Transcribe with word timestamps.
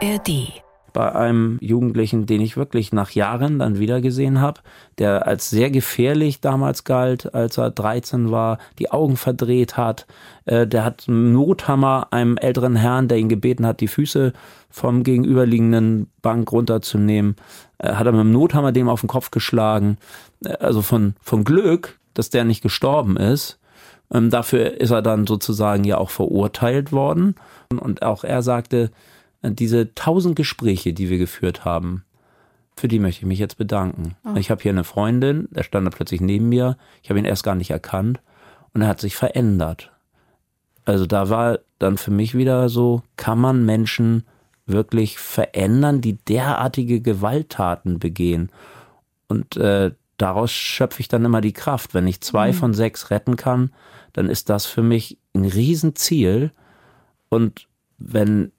ARD. 0.00 0.62
Bei 0.92 1.14
einem 1.14 1.58
Jugendlichen, 1.60 2.26
den 2.26 2.40
ich 2.40 2.56
wirklich 2.56 2.92
nach 2.92 3.10
Jahren 3.10 3.58
dann 3.58 3.78
wiedergesehen 3.78 4.40
habe, 4.40 4.60
der 4.98 5.26
als 5.26 5.50
sehr 5.50 5.70
gefährlich 5.70 6.40
damals 6.40 6.84
galt, 6.84 7.34
als 7.34 7.58
er 7.58 7.70
13 7.70 8.30
war, 8.30 8.58
die 8.78 8.90
Augen 8.90 9.16
verdreht 9.16 9.76
hat. 9.76 10.06
Äh, 10.44 10.66
der 10.66 10.84
hat 10.84 11.04
einen 11.08 11.32
Nothammer 11.32 12.08
einem 12.10 12.36
älteren 12.36 12.74
Herrn, 12.74 13.08
der 13.08 13.18
ihn 13.18 13.28
gebeten 13.28 13.66
hat, 13.66 13.80
die 13.80 13.88
Füße 13.88 14.32
vom 14.70 15.02
gegenüberliegenden 15.02 16.10
Bank 16.22 16.50
runterzunehmen, 16.52 17.36
äh, 17.78 17.92
hat 17.92 18.06
er 18.06 18.12
mit 18.12 18.20
dem 18.20 18.32
Nothammer 18.32 18.72
dem 18.72 18.88
auf 18.88 19.00
den 19.00 19.08
Kopf 19.08 19.30
geschlagen. 19.30 19.98
Äh, 20.44 20.56
also 20.58 20.82
von, 20.82 21.14
von 21.20 21.44
Glück, 21.44 21.98
dass 22.14 22.30
der 22.30 22.44
nicht 22.44 22.62
gestorben 22.62 23.16
ist. 23.16 23.58
Ähm, 24.12 24.30
dafür 24.30 24.80
ist 24.80 24.90
er 24.90 25.02
dann 25.02 25.26
sozusagen 25.26 25.84
ja 25.84 25.98
auch 25.98 26.10
verurteilt 26.10 26.92
worden. 26.92 27.34
Und 27.70 28.02
auch 28.02 28.24
er 28.24 28.42
sagte, 28.42 28.90
diese 29.42 29.94
tausend 29.94 30.36
Gespräche, 30.36 30.92
die 30.92 31.10
wir 31.10 31.18
geführt 31.18 31.64
haben, 31.64 32.04
für 32.76 32.88
die 32.88 32.98
möchte 33.00 33.22
ich 33.22 33.26
mich 33.26 33.38
jetzt 33.38 33.58
bedanken. 33.58 34.14
Oh. 34.24 34.36
Ich 34.36 34.50
habe 34.50 34.62
hier 34.62 34.70
eine 34.70 34.84
Freundin, 34.84 35.48
der 35.50 35.64
stand 35.64 35.86
da 35.86 35.90
plötzlich 35.90 36.20
neben 36.20 36.48
mir. 36.48 36.76
Ich 37.02 37.10
habe 37.10 37.18
ihn 37.18 37.24
erst 37.24 37.42
gar 37.42 37.54
nicht 37.54 37.70
erkannt 37.70 38.20
und 38.72 38.82
er 38.82 38.88
hat 38.88 39.00
sich 39.00 39.16
verändert. 39.16 39.92
Also 40.84 41.06
da 41.06 41.28
war 41.28 41.58
dann 41.78 41.98
für 41.98 42.10
mich 42.10 42.34
wieder 42.36 42.68
so, 42.68 43.02
kann 43.16 43.38
man 43.38 43.64
Menschen 43.64 44.24
wirklich 44.66 45.18
verändern, 45.18 46.00
die 46.00 46.16
derartige 46.16 47.00
Gewalttaten 47.00 47.98
begehen? 47.98 48.50
Und 49.26 49.56
äh, 49.56 49.90
daraus 50.16 50.50
schöpfe 50.52 51.00
ich 51.00 51.08
dann 51.08 51.24
immer 51.24 51.40
die 51.40 51.52
Kraft. 51.52 51.94
Wenn 51.94 52.06
ich 52.06 52.20
zwei 52.20 52.48
mhm. 52.52 52.54
von 52.54 52.74
sechs 52.74 53.10
retten 53.10 53.36
kann, 53.36 53.72
dann 54.12 54.28
ist 54.28 54.48
das 54.50 54.66
für 54.66 54.82
mich 54.82 55.18
ein 55.34 55.44
Riesenziel. 55.44 56.52
Und 57.28 57.68
wenn 57.98 58.52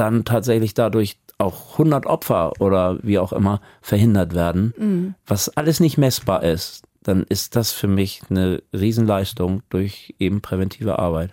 dann 0.00 0.24
tatsächlich 0.24 0.72
dadurch 0.72 1.18
auch 1.36 1.72
100 1.72 2.06
Opfer 2.06 2.52
oder 2.58 2.98
wie 3.02 3.18
auch 3.18 3.32
immer 3.32 3.60
verhindert 3.82 4.34
werden, 4.34 4.74
mhm. 4.76 5.14
was 5.26 5.50
alles 5.56 5.78
nicht 5.78 5.98
messbar 5.98 6.42
ist, 6.42 6.84
dann 7.02 7.24
ist 7.24 7.54
das 7.54 7.72
für 7.72 7.86
mich 7.86 8.22
eine 8.30 8.62
Riesenleistung 8.72 9.62
durch 9.68 10.14
eben 10.18 10.40
präventive 10.40 10.98
Arbeit. 10.98 11.30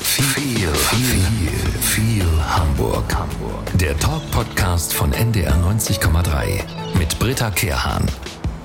Viel, 0.00 0.68
viel, 0.68 1.80
viel 1.80 2.26
Hamburg. 2.44 3.14
Hamburg. 3.14 3.78
Der 3.78 3.96
Talk-Podcast 3.98 4.92
von 4.92 5.12
NDR 5.12 5.54
90,3 5.54 6.98
mit 6.98 7.18
Britta 7.18 7.50
Kehrhahn. 7.50 8.06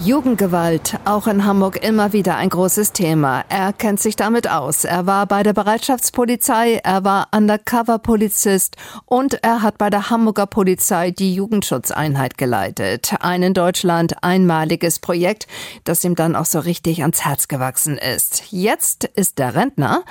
Jugendgewalt, 0.08 0.98
auch 1.04 1.28
in 1.28 1.44
Hamburg 1.44 1.84
immer 1.84 2.14
wieder 2.14 2.38
ein 2.38 2.48
großes 2.48 2.94
Thema. 2.94 3.44
Er 3.50 3.74
kennt 3.74 4.00
sich 4.00 4.16
damit 4.16 4.50
aus. 4.50 4.86
Er 4.86 5.06
war 5.06 5.26
bei 5.26 5.44
der 5.44 5.52
Bereitschaftspolizei, 5.52 6.80
er 6.82 7.04
war 7.04 7.28
Undercover-Polizist 7.36 8.78
und 9.04 9.44
er 9.44 9.64
hat 9.64 9.78
bei 9.78 9.90
der 9.90 10.10
Hamburger 10.10 10.46
Polizei 10.46 11.12
die 11.12 11.36
Jugendschutzeinheit 11.36 12.38
geleitet. 12.38 13.16
Ein 13.20 13.44
in 13.44 13.54
Deutschland 13.54 14.24
einmaliges 14.24 15.00
Projekt, 15.00 15.46
das 15.84 16.06
ihm 16.06 16.16
dann 16.16 16.38
auch 16.38 16.46
so 16.46 16.60
richtig 16.60 17.02
ans 17.02 17.26
Herz 17.26 17.50
gewachsen 17.50 17.98
ist. 17.98 18.44
Jetzt 18.50 19.04
ist 19.04 19.38
er 19.42 19.56
Rentner, 19.56 20.06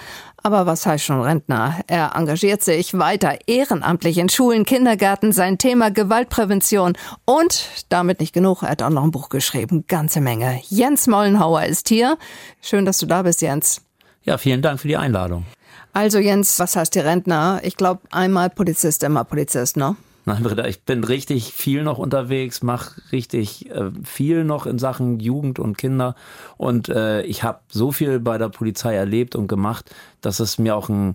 aber 0.46 0.64
was 0.64 0.86
heißt 0.86 1.04
schon 1.04 1.22
Rentner? 1.22 1.80
Er 1.88 2.12
engagiert 2.14 2.62
sich 2.62 2.96
weiter 2.96 3.36
ehrenamtlich 3.48 4.16
in 4.16 4.28
Schulen, 4.28 4.64
Kindergärten, 4.64 5.32
sein 5.32 5.58
Thema 5.58 5.90
Gewaltprävention 5.90 6.96
und 7.24 7.68
damit 7.88 8.20
nicht 8.20 8.32
genug, 8.32 8.62
er 8.62 8.68
hat 8.68 8.82
auch 8.82 8.90
noch 8.90 9.02
ein 9.02 9.10
Buch 9.10 9.28
geschrieben, 9.28 9.86
ganze 9.88 10.20
Menge. 10.20 10.60
Jens 10.68 11.08
Mollenhauer 11.08 11.64
ist 11.64 11.88
hier. 11.88 12.16
Schön, 12.62 12.84
dass 12.84 12.98
du 12.98 13.06
da 13.06 13.22
bist, 13.22 13.42
Jens. 13.42 13.82
Ja, 14.22 14.38
vielen 14.38 14.62
Dank 14.62 14.78
für 14.78 14.86
die 14.86 14.96
Einladung. 14.96 15.46
Also 15.92 16.20
Jens, 16.20 16.60
was 16.60 16.76
heißt 16.76 16.94
die 16.94 17.00
Rentner? 17.00 17.58
Ich 17.64 17.76
glaube, 17.76 18.02
einmal 18.12 18.48
Polizist, 18.48 19.02
immer 19.02 19.24
Polizist, 19.24 19.76
ne? 19.76 19.96
Nein, 20.28 20.42
Britta, 20.42 20.66
ich 20.66 20.82
bin 20.82 21.04
richtig 21.04 21.52
viel 21.52 21.84
noch 21.84 21.98
unterwegs, 21.98 22.60
mache 22.60 23.00
richtig 23.12 23.70
äh, 23.70 23.92
viel 24.02 24.42
noch 24.42 24.66
in 24.66 24.76
Sachen 24.76 25.20
Jugend 25.20 25.60
und 25.60 25.78
Kinder. 25.78 26.16
Und 26.56 26.88
äh, 26.88 27.22
ich 27.22 27.44
habe 27.44 27.60
so 27.68 27.92
viel 27.92 28.18
bei 28.18 28.36
der 28.36 28.48
Polizei 28.48 28.96
erlebt 28.96 29.36
und 29.36 29.46
gemacht, 29.46 29.94
dass 30.22 30.40
es 30.40 30.58
mir 30.58 30.74
auch 30.74 30.88
ein 30.88 31.14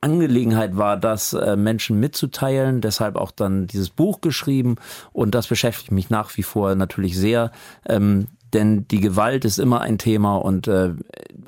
Angelegenheit 0.00 0.76
war, 0.76 0.96
das 0.96 1.34
äh, 1.34 1.54
Menschen 1.54 2.00
mitzuteilen, 2.00 2.80
deshalb 2.80 3.14
auch 3.14 3.30
dann 3.30 3.68
dieses 3.68 3.90
Buch 3.90 4.20
geschrieben. 4.20 4.74
Und 5.12 5.36
das 5.36 5.46
beschäftigt 5.46 5.92
mich 5.92 6.10
nach 6.10 6.36
wie 6.36 6.42
vor 6.42 6.74
natürlich 6.74 7.16
sehr, 7.16 7.52
ähm, 7.88 8.26
denn 8.52 8.88
die 8.88 9.00
Gewalt 9.00 9.44
ist 9.44 9.60
immer 9.60 9.82
ein 9.82 9.98
Thema 9.98 10.34
und 10.34 10.66
äh, 10.66 10.94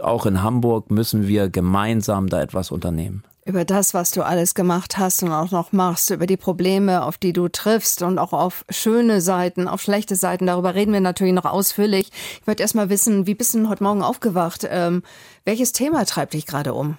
auch 0.00 0.26
in 0.26 0.44
Hamburg 0.44 0.92
müssen 0.92 1.26
wir 1.26 1.48
gemeinsam 1.48 2.28
da 2.28 2.40
etwas 2.40 2.70
unternehmen 2.70 3.24
über 3.47 3.65
das, 3.65 3.94
was 3.94 4.10
du 4.10 4.22
alles 4.22 4.55
gemacht 4.55 4.99
hast 4.99 5.22
und 5.22 5.32
auch 5.32 5.50
noch 5.50 5.72
machst, 5.72 6.10
über 6.10 6.27
die 6.27 6.37
Probleme, 6.37 7.05
auf 7.05 7.19
die 7.19 7.32
du 7.32 7.49
triffst 7.49 8.03
und 8.03 8.19
auch 8.19 8.32
auf 8.32 8.65
schöne 8.71 9.21
Seiten, 9.21 9.69
auf 9.69 9.82
schlechte 9.82 10.16
Seiten. 10.16 10.47
Darüber 10.47 10.75
reden 10.75 10.93
wir 10.93 11.00
natürlich 11.00 11.34
noch 11.34 11.44
ausführlich. 11.44 12.10
Ich 12.41 12.47
wollte 12.47 12.62
erst 12.62 12.75
mal 12.75 12.88
wissen, 12.88 13.27
wie 13.27 13.34
bist 13.34 13.55
du 13.55 13.59
denn 13.59 13.69
heute 13.69 13.82
Morgen 13.82 14.03
aufgewacht? 14.03 14.66
Ähm, 14.69 15.03
welches 15.44 15.72
Thema 15.72 16.05
treibt 16.06 16.32
dich 16.32 16.47
gerade 16.47 16.75
um? 16.75 16.97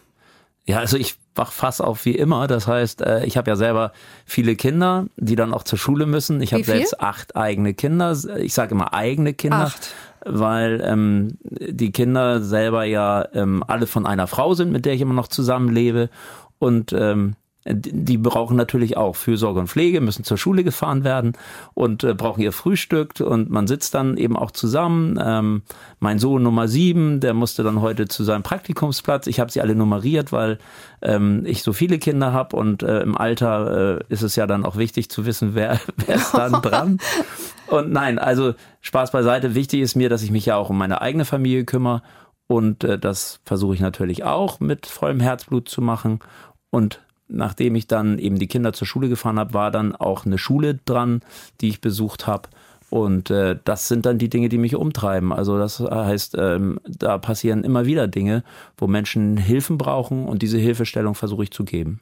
Ja, 0.66 0.80
also 0.80 0.98
ich 0.98 1.16
wach 1.36 1.52
fast 1.52 1.82
auf 1.82 2.06
wie 2.06 2.16
immer. 2.16 2.48
Das 2.48 2.68
heißt, 2.68 3.02
äh, 3.02 3.26
ich 3.26 3.38
habe 3.38 3.50
ja 3.50 3.56
selber 3.56 3.92
viele 4.26 4.56
Kinder, 4.56 5.06
die 5.18 5.36
dann 5.36 5.54
auch 5.54 5.64
zur 5.64 5.78
Schule 5.78 6.06
müssen. 6.06 6.42
Ich 6.42 6.54
habe 6.54 6.64
selbst 6.64 7.00
acht 7.02 7.36
eigene 7.36 7.74
Kinder. 7.74 8.18
Ich 8.38 8.54
sage 8.54 8.72
immer 8.72 8.94
eigene 8.94 9.34
Kinder. 9.34 9.66
Acht 9.66 9.94
weil 10.28 10.82
ähm, 10.84 11.38
die 11.44 11.92
Kinder 11.92 12.42
selber 12.42 12.84
ja 12.84 13.28
ähm, 13.34 13.64
alle 13.68 13.86
von 13.86 14.08
einer 14.08 14.26
Frau 14.26 14.56
sind, 14.56 14.72
mit 14.72 14.86
der 14.86 14.94
ich 14.94 15.02
immer 15.02 15.14
noch 15.14 15.28
zusammenlebe. 15.28 16.10
Und 16.58 16.94
ähm, 16.94 17.36
die 17.68 18.18
brauchen 18.20 18.56
natürlich 18.56 18.96
auch 18.96 19.16
Fürsorge 19.16 19.60
und 19.60 19.68
Pflege, 19.68 20.00
müssen 20.00 20.24
zur 20.24 20.38
Schule 20.38 20.64
gefahren 20.64 21.04
werden 21.04 21.34
und 21.74 22.04
äh, 22.04 22.14
brauchen 22.14 22.42
ihr 22.42 22.52
Frühstück 22.52 23.20
und 23.20 23.50
man 23.50 23.66
sitzt 23.66 23.96
dann 23.96 24.18
eben 24.18 24.38
auch 24.38 24.52
zusammen. 24.52 25.20
Ähm, 25.20 25.64
mein 26.00 26.20
Sohn 26.20 26.44
Nummer 26.44 26.68
sieben, 26.68 27.20
der 27.22 27.34
musste 27.34 27.64
dann 27.64 27.82
heute 27.82 28.08
zu 28.08 28.24
seinem 28.24 28.44
Praktikumsplatz. 28.44 29.26
Ich 29.26 29.40
habe 29.40 29.52
sie 29.52 29.62
alle 29.62 29.74
nummeriert, 29.74 30.32
weil 30.32 30.60
ähm, 31.02 31.42
ich 31.46 31.64
so 31.64 31.74
viele 31.74 31.98
Kinder 31.98 32.34
habe 32.34 32.56
und 32.56 32.84
äh, 32.84 33.02
im 33.02 33.18
Alter 33.18 33.98
äh, 33.98 34.04
ist 34.10 34.22
es 34.22 34.36
ja 34.36 34.46
dann 34.46 34.64
auch 34.64 34.76
wichtig 34.76 35.10
zu 35.10 35.26
wissen, 35.26 35.56
wer, 35.56 35.80
wer 36.06 36.16
ist 36.16 36.34
dann 36.36 36.62
dran. 36.62 37.00
Und 37.68 37.92
nein, 37.92 38.20
also 38.20 38.54
Spaß 38.82 39.10
beiseite. 39.10 39.56
Wichtig 39.56 39.82
ist 39.82 39.96
mir, 39.96 40.10
dass 40.10 40.22
ich 40.22 40.30
mich 40.30 40.46
ja 40.46 40.56
auch 40.56 40.70
um 40.70 40.78
meine 40.78 41.02
eigene 41.02 41.26
Familie 41.26 41.66
kümmere 41.66 42.04
und 42.46 42.84
äh, 42.84 43.00
das 43.00 43.40
versuche 43.44 43.74
ich 43.74 43.82
natürlich 43.82 44.24
auch 44.24 44.60
mit 44.60 44.86
vollem 44.86 45.20
Herzblut 45.20 45.68
zu 45.68 45.82
machen 45.82 46.20
und 46.70 47.02
nachdem 47.28 47.76
ich 47.76 47.88
dann 47.88 48.20
eben 48.20 48.38
die 48.38 48.48
Kinder 48.48 48.74
zur 48.74 48.88
Schule 48.88 49.10
gefahren 49.10 49.40
habe, 49.40 49.54
war 49.54 49.72
dann 49.72 49.96
auch 49.96 50.26
eine 50.26 50.38
Schule 50.38 50.80
dran, 50.86 51.22
die 51.62 51.70
ich 51.70 51.82
besucht 51.82 52.28
habe. 52.28 52.50
Und 52.90 53.32
äh, 53.32 53.58
das 53.64 53.88
sind 53.88 54.06
dann 54.06 54.20
die 54.20 54.30
Dinge, 54.30 54.48
die 54.48 54.58
mich 54.58 54.76
umtreiben. 54.76 55.34
Also 55.34 55.58
das 55.58 55.80
heißt, 55.80 56.36
ähm, 56.38 56.80
da 56.88 57.18
passieren 57.18 57.64
immer 57.64 57.86
wieder 57.86 58.08
Dinge, 58.08 58.44
wo 58.78 58.88
Menschen 58.88 59.38
Hilfen 59.38 59.78
brauchen 59.78 60.28
und 60.28 60.42
diese 60.42 60.58
Hilfestellung 60.58 61.16
versuche 61.16 61.44
ich 61.44 61.52
zu 61.52 61.66
geben. 61.66 62.00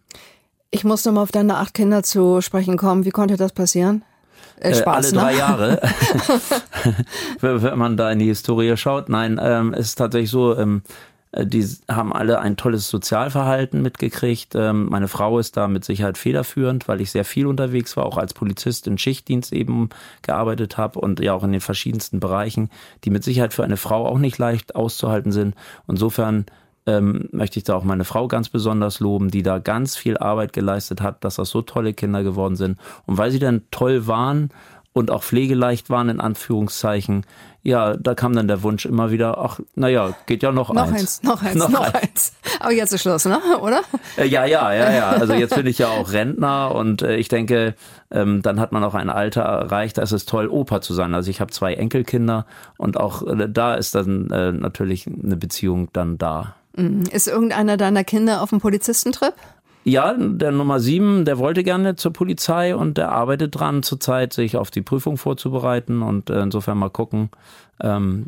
Ich 0.72 0.83
muss 0.83 1.06
nochmal 1.06 1.23
auf 1.23 1.31
deine 1.31 1.57
acht 1.57 1.73
Kinder 1.73 2.03
zu 2.03 2.41
sprechen 2.41 2.78
kommen. 2.78 3.06
Wie 3.06 3.12
konnte 3.12 3.38
das 3.38 3.53
passieren? 3.53 4.03
Äh, 4.57 4.75
Spaß, 4.75 5.13
alle 5.13 5.22
drei 5.22 5.31
ne? 5.33 5.38
Jahre, 5.39 5.81
wenn 7.39 7.79
man 7.79 7.97
da 7.97 8.12
in 8.12 8.19
die 8.19 8.25
Historie 8.25 8.75
schaut. 8.78 9.09
Nein, 9.09 9.39
ähm, 9.41 9.73
es 9.73 9.88
ist 9.88 9.95
tatsächlich 9.95 10.29
so, 10.29 10.57
ähm, 10.57 10.81
äh, 10.85 10.91
die 11.35 11.67
haben 11.89 12.13
alle 12.13 12.39
ein 12.39 12.57
tolles 12.57 12.89
Sozialverhalten 12.89 13.81
mitgekriegt. 13.81 14.53
Ähm, 14.55 14.88
meine 14.89 15.07
Frau 15.07 15.39
ist 15.39 15.57
da 15.57 15.67
mit 15.67 15.83
Sicherheit 15.83 16.17
federführend, 16.17 16.88
weil 16.88 17.01
ich 17.01 17.11
sehr 17.11 17.25
viel 17.25 17.47
unterwegs 17.47 17.97
war, 17.97 18.05
auch 18.05 18.17
als 18.17 18.35
Polizist 18.35 18.85
in 18.85 18.99
Schichtdienst 18.99 19.51
eben 19.51 19.89
gearbeitet 20.21 20.77
habe 20.77 20.99
und 20.99 21.19
ja 21.19 21.33
auch 21.33 21.44
in 21.44 21.51
den 21.51 21.61
verschiedensten 21.61 22.19
Bereichen, 22.19 22.69
die 23.03 23.09
mit 23.09 23.23
Sicherheit 23.23 23.53
für 23.53 23.63
eine 23.63 23.77
Frau 23.77 24.05
auch 24.05 24.19
nicht 24.19 24.38
leicht 24.38 24.75
auszuhalten 24.75 25.31
sind. 25.31 25.55
Insofern 25.88 26.45
ähm, 26.85 27.29
möchte 27.31 27.57
ich 27.59 27.63
da 27.63 27.75
auch 27.75 27.83
meine 27.83 28.03
Frau 28.03 28.27
ganz 28.27 28.50
besonders 28.50 29.00
loben, 29.00 29.31
die 29.31 29.41
da 29.44 29.59
ganz 29.59 29.95
viel 29.95 30.18
Arbeit 30.18 30.53
geleistet 30.53 31.01
hat, 31.01 31.24
dass 31.24 31.36
das 31.36 31.50
so 31.50 31.62
tolle 31.62 31.94
Kinder 31.94 32.24
geworden 32.24 32.56
sind. 32.56 32.77
Und 33.06 33.18
weil 33.18 33.31
sie 33.31 33.39
dann 33.39 33.63
toll 33.71 34.06
waren 34.07 34.50
und 34.94 35.12
auch 35.12 35.24
pflegeleicht 35.24 35.90
waren, 35.90 36.10
in 36.10 36.19
Anführungszeichen, 36.19 37.25
ja, 37.63 37.95
da 37.95 38.13
kam 38.13 38.36
dann 38.36 38.48
der 38.48 38.62
Wunsch 38.62 38.86
immer 38.86 39.10
wieder, 39.10 39.38
ach, 39.38 39.60
naja, 39.75 40.13
geht 40.25 40.44
ja 40.44 40.51
noch, 40.51 40.74
noch 40.74 40.92
eins. 40.92 41.24
Noch 41.24 41.42
eins, 41.42 41.56
noch, 41.56 41.69
noch 41.69 41.81
eins, 41.81 41.95
eins. 41.95 42.34
Aber 42.60 42.74
jetzt 42.74 42.92
ist 42.92 43.01
Schluss, 43.01 43.25
ne? 43.25 43.40
oder? 43.62 43.81
Äh, 44.18 44.28
ja, 44.28 44.45
ja, 44.45 44.74
ja, 44.74 44.92
ja. 44.92 45.10
Also 45.12 45.34
jetzt 45.34 45.56
bin 45.56 45.66
ich 45.66 45.78
ja 45.78 45.88
auch 45.88 46.12
Rentner 46.12 46.75
und 46.75 47.01
äh, 47.01 47.16
ich 47.16 47.30
denke, 47.30 47.75
ähm, 48.12 48.42
dann 48.42 48.60
hat 48.60 48.74
man 48.74 48.84
auch 48.84 48.95
ein 48.95 49.10
Alter 49.10 49.42
erreicht, 49.42 49.98
da 49.98 50.01
ist 50.01 50.12
es 50.12 50.25
toll, 50.25 50.48
Opa 50.48 50.81
zu 50.81 50.94
sein. 50.94 51.13
Also 51.13 51.31
ich 51.31 51.39
habe 51.39 51.51
zwei 51.51 51.74
Enkelkinder 51.74 52.46
und 52.78 52.98
auch 52.98 53.25
äh, 53.25 53.48
da 53.50 53.75
ist 53.75 53.96
dann 53.96 54.30
äh, 54.30 54.51
natürlich 54.51 55.07
eine 55.07 55.38
Beziehung 55.38 55.88
dann 55.94 56.18
da. 56.18 56.56
Mhm. 56.75 57.04
Ist 57.12 57.28
irgendeiner 57.28 57.78
deiner 57.78 58.04
Kinder 58.04 58.42
auf 58.42 58.50
dem 58.50 58.60
Polizistentrip? 58.60 59.36
Ja, 59.83 60.13
der 60.18 60.51
Nummer 60.51 60.80
sieben, 60.80 61.25
der 61.25 61.38
wollte 61.38 61.63
gerne 61.63 61.95
zur 61.95 62.13
Polizei 62.13 62.75
und 62.75 62.97
der 62.97 63.12
arbeitet 63.12 63.59
dran 63.59 63.83
zurzeit, 63.83 64.33
sich 64.33 64.56
auf 64.56 64.71
die 64.71 64.81
Prüfung 64.81 65.18
vorzubereiten 65.18 66.01
und 66.01 66.30
äh, 66.30 66.41
insofern 66.41 66.77
mal 66.77 66.89
gucken. 66.89 67.30
Ähm, 67.81 68.27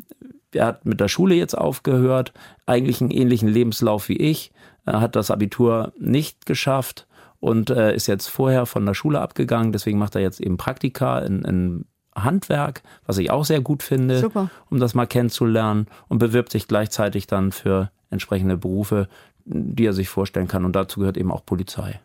er 0.52 0.66
hat 0.66 0.84
mit 0.84 1.00
der 1.00 1.08
Schule 1.08 1.34
jetzt 1.34 1.56
aufgehört, 1.56 2.32
eigentlich 2.66 3.00
einen 3.00 3.10
ähnlichen 3.10 3.48
Lebenslauf 3.48 4.08
wie 4.08 4.16
ich, 4.16 4.52
er 4.84 5.00
hat 5.00 5.16
das 5.16 5.30
Abitur 5.30 5.92
nicht 5.98 6.46
geschafft 6.46 7.06
und 7.40 7.70
äh, 7.70 7.94
ist 7.94 8.06
jetzt 8.06 8.28
vorher 8.28 8.66
von 8.66 8.86
der 8.86 8.94
Schule 8.94 9.20
abgegangen. 9.20 9.72
Deswegen 9.72 9.98
macht 9.98 10.14
er 10.14 10.22
jetzt 10.22 10.40
eben 10.40 10.56
Praktika 10.56 11.18
in, 11.18 11.42
in 11.42 11.84
Handwerk, 12.14 12.82
was 13.04 13.18
ich 13.18 13.30
auch 13.30 13.44
sehr 13.44 13.60
gut 13.60 13.82
finde, 13.82 14.20
Super. 14.20 14.48
um 14.70 14.78
das 14.78 14.94
mal 14.94 15.06
kennenzulernen 15.06 15.86
und 16.08 16.18
bewirbt 16.18 16.52
sich 16.52 16.68
gleichzeitig 16.68 17.26
dann 17.26 17.52
für 17.52 17.90
entsprechende 18.10 18.56
Berufe, 18.56 19.08
die 19.46 19.86
er 19.86 19.92
sich 19.92 20.08
vorstellen 20.08 20.48
kann. 20.48 20.64
Und 20.64 20.74
dazu 20.74 21.00
gehört 21.00 21.16
eben 21.16 21.32
auch 21.32 21.44
Polizei. 21.44 22.00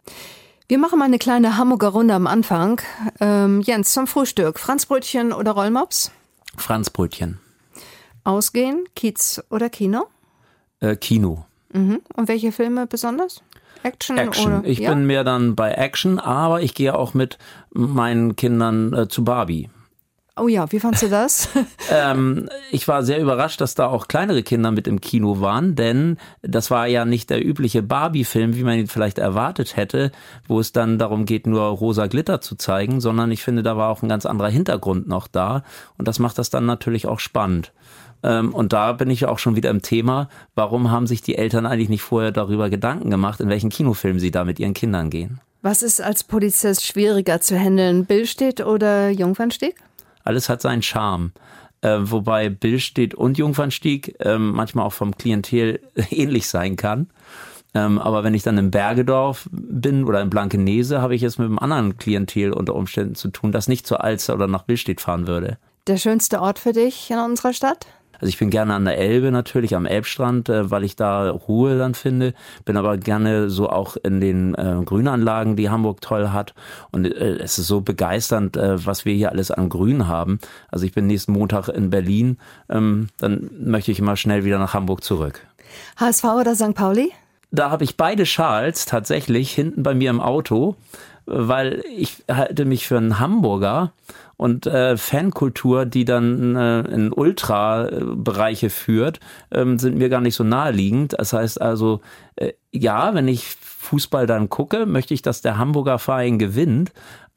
Wir 0.68 0.78
machen 0.78 1.00
mal 1.00 1.06
eine 1.06 1.20
kleine 1.20 1.58
Hamburger 1.58 1.90
Runde 1.90 2.14
am 2.14 2.28
Anfang. 2.28 2.82
Ähm, 3.20 3.62
Jens, 3.62 3.92
zum 3.92 4.08
Frühstück. 4.08 4.58
Franzbrötchen 4.58 5.34
oder 5.34 5.52
Rollmops? 5.52 6.12
Franzbrötchen. 6.56 7.40
Ausgehen, 8.24 8.86
Kiez 8.96 9.44
oder 9.50 9.70
Kino? 9.70 10.06
Äh, 10.80 10.96
Kino. 10.96 11.46
Mhm. 11.74 12.02
Und 12.16 12.28
welche 12.28 12.52
Filme 12.52 12.88
besonders? 12.88 13.42
Action? 13.84 14.18
Action. 14.18 14.60
Oder? 14.60 14.68
Ich 14.68 14.80
ja? 14.80 14.94
bin 14.94 15.08
mehr 15.08 15.24
dann 15.24 15.56
bei 15.56 15.72
Action, 15.72 16.20
aber 16.20 16.62
ich 16.62 16.74
gehe 16.74 16.96
auch 16.96 17.14
mit 17.14 17.38
meinen 17.72 18.36
Kindern 18.36 18.94
äh, 18.94 19.08
zu 19.08 19.24
Barbie. 19.24 19.70
Oh 20.38 20.48
ja, 20.48 20.72
wie 20.72 20.80
fandst 20.80 21.04
du 21.04 21.10
das? 21.10 21.50
ähm, 21.92 22.48
ich 22.72 22.88
war 22.88 23.04
sehr 23.04 23.20
überrascht, 23.20 23.60
dass 23.60 23.76
da 23.76 23.88
auch 23.88 24.08
kleinere 24.08 24.44
Kinder 24.44 24.72
mit 24.72 24.88
im 24.88 25.02
Kino 25.02 25.42
waren, 25.42 25.76
denn 25.76 26.18
das 26.42 26.72
war 26.72 26.88
ja 26.88 27.04
nicht 27.04 27.30
der 27.30 27.46
übliche 27.46 27.84
Barbie-Film, 27.84 28.56
wie 28.56 28.64
man 28.64 28.80
ihn 28.80 28.88
vielleicht 28.88 29.18
erwartet 29.18 29.76
hätte, 29.76 30.12
wo 30.48 30.62
es 30.62 30.72
dann 30.72 30.98
darum 30.98 31.26
geht, 31.26 31.48
nur 31.48 31.64
rosa 31.64 32.08
Glitter 32.08 32.40
zu 32.40 32.56
zeigen, 32.56 33.02
sondern 33.02 33.30
ich 33.30 33.44
finde, 33.44 33.62
da 33.62 33.76
war 33.76 33.90
auch 33.90 34.04
ein 34.04 34.10
ganz 34.10 34.26
anderer 34.26 34.50
Hintergrund 34.50 35.06
noch 35.06 35.28
da 35.28 35.64
und 35.98 36.08
das 36.08 36.20
macht 36.20 36.38
das 36.38 36.50
dann 36.50 36.66
natürlich 36.66 37.08
auch 37.08 37.20
spannend. 37.20 37.74
Ähm, 38.24 38.54
und 38.54 38.72
da 38.72 38.94
bin 38.94 39.10
ich 39.10 39.26
auch 39.26 39.40
schon 39.40 39.58
wieder 39.58 39.70
im 39.70 39.82
Thema, 39.82 40.30
warum 40.56 40.92
haben 40.92 41.08
sich 41.08 41.22
die 41.22 41.36
Eltern 41.36 41.66
eigentlich 41.66 41.90
nicht 41.90 42.04
vorher 42.04 42.32
darüber 42.32 42.70
Gedanken 42.70 43.10
gemacht, 43.10 43.42
in 43.42 43.50
welchen 43.50 43.70
Kinofilm 43.70 44.20
sie 44.20 44.32
da 44.32 44.46
mit 44.46 44.60
ihren 44.60 44.74
Kindern 44.74 45.10
gehen? 45.10 45.42
Was 45.62 45.82
ist 45.84 46.02
als 46.02 46.24
Polizist 46.24 46.88
schwieriger 46.88 47.42
zu 47.42 47.60
handeln, 47.60 48.06
Billstedt 48.06 48.62
oder 48.62 49.10
Jungfernstieg? 49.10 49.76
Alles 50.24 50.50
hat 50.50 50.62
seinen 50.62 50.82
Charme. 50.82 51.32
Äh, 51.82 51.98
wobei 52.02 52.50
Billstedt 52.50 53.16
und 53.16 53.38
Jungfernstieg 53.38 54.16
äh, 54.20 54.38
manchmal 54.38 54.86
auch 54.86 54.94
vom 54.94 55.18
Klientel 55.18 55.80
ähnlich 56.10 56.48
sein 56.48 56.76
kann. 56.76 57.10
Ähm, 57.74 58.00
aber 58.00 58.24
wenn 58.24 58.34
ich 58.34 58.44
dann 58.44 58.58
im 58.58 58.70
Bergedorf 58.70 59.50
bin 59.52 60.04
oder 60.04 60.22
in 60.22 60.30
Blankenese, 60.30 61.02
habe 61.02 61.16
ich 61.16 61.24
es 61.24 61.38
mit 61.38 61.48
einem 61.48 61.60
anderen 61.60 61.98
Klientel 61.98 62.52
unter 62.52 62.76
Umständen 62.76 63.16
zu 63.16 63.30
tun, 63.30 63.52
das 63.52 63.68
nicht 63.68 63.88
zur 63.88 64.04
Alster 64.04 64.36
oder 64.36 64.48
nach 64.48 64.64
Billstedt 64.64 65.02
fahren 65.02 65.26
würde. 65.26 65.58
Der 65.88 65.98
schönste 65.98 66.42
Ort 66.42 66.60
für 66.60 66.74
dich 66.74 67.10
in 67.10 67.18
unserer 67.18 67.54
Stadt? 67.54 67.88
Also 68.22 68.30
ich 68.30 68.38
bin 68.38 68.52
gerne 68.52 68.76
an 68.76 68.86
der 68.86 68.98
Elbe 68.98 69.32
natürlich, 69.32 69.76
am 69.76 69.86
Elbstrand, 69.86 70.48
äh, 70.48 70.70
weil 70.70 70.84
ich 70.84 70.96
da 70.96 71.32
Ruhe 71.32 71.78
dann 71.78 71.96
finde. 71.96 72.34
Bin 72.66 72.78
aber 72.78 72.98
gerne 72.98 73.50
so 73.50 73.70
auch 73.70 73.98
in 73.98 74.22
den 74.22 74.54
äh, 74.56 74.78
Grünanlagen, 74.86 75.56
die 75.56 75.70
Hamburg 75.70 76.02
toll 76.02 76.30
hat. 76.30 76.54
Und 76.92 77.06
äh, 77.06 77.38
es 77.40 77.58
ist 77.58 77.68
so 77.68 77.82
begeisternd, 77.82 78.58
was 78.58 79.06
wir 79.06 79.14
hier 79.14 79.32
alles 79.32 79.50
an 79.50 79.70
Grün 79.70 80.08
haben. 80.08 80.40
Also 80.70 80.86
ich 80.86 80.94
bin 80.94 81.08
nächsten 81.08 81.32
Montag 81.32 81.68
in 81.70 81.90
Berlin. 81.90 82.38
Ähm, 82.70 83.08
dann 83.20 83.50
möchte 83.60 83.92
ich 83.92 84.00
immer 84.00 84.16
schnell 84.16 84.46
wieder 84.46 84.60
nach 84.60 84.74
Hamburg 84.74 85.04
zurück. 85.04 85.42
HSV 85.98 86.24
oder 86.24 86.56
St. 86.56 86.76
Pauli? 86.76 87.12
Da 87.52 87.72
habe 87.72 87.84
ich 87.84 87.98
beide 87.98 88.26
Schals 88.26 88.86
tatsächlich 88.86 89.52
hinten 89.52 89.84
bei 89.84 89.94
mir 89.94 90.10
im 90.10 90.22
Auto, 90.22 90.76
weil 91.26 91.84
ich 91.96 92.24
halte 92.30 92.66
mich 92.66 92.88
für 92.88 92.98
einen 92.98 93.20
Hamburger 93.20 93.92
und 94.42 94.66
äh, 94.66 94.98
Fankultur, 94.98 95.86
die 95.86 96.04
dann 96.04 96.56
äh, 96.56 96.80
in 96.96 97.14
Ultra-Bereiche 97.14 98.72
führt, 98.72 99.20
ähm, 99.52 99.78
sind 99.78 100.00
mir 100.00 100.10
gar 100.10 100.20
nicht 100.20 100.34
so 100.34 100.44
naheliegend. 100.44 101.14
Das 101.16 101.34
heißt 101.34 101.62
also, 101.62 102.02
äh, 102.38 102.54
ja, 102.72 103.14
wenn 103.14 103.28
ich 103.28 103.56
Fußball 103.62 104.26
dann 104.26 104.50
gucke, 104.50 104.88
möchte 104.88 105.14
ich, 105.14 105.22
dass 105.22 105.44
der 105.44 105.60
Hamburger 105.60 106.00
Verein 106.00 106.40
gewinnt. 106.40 106.92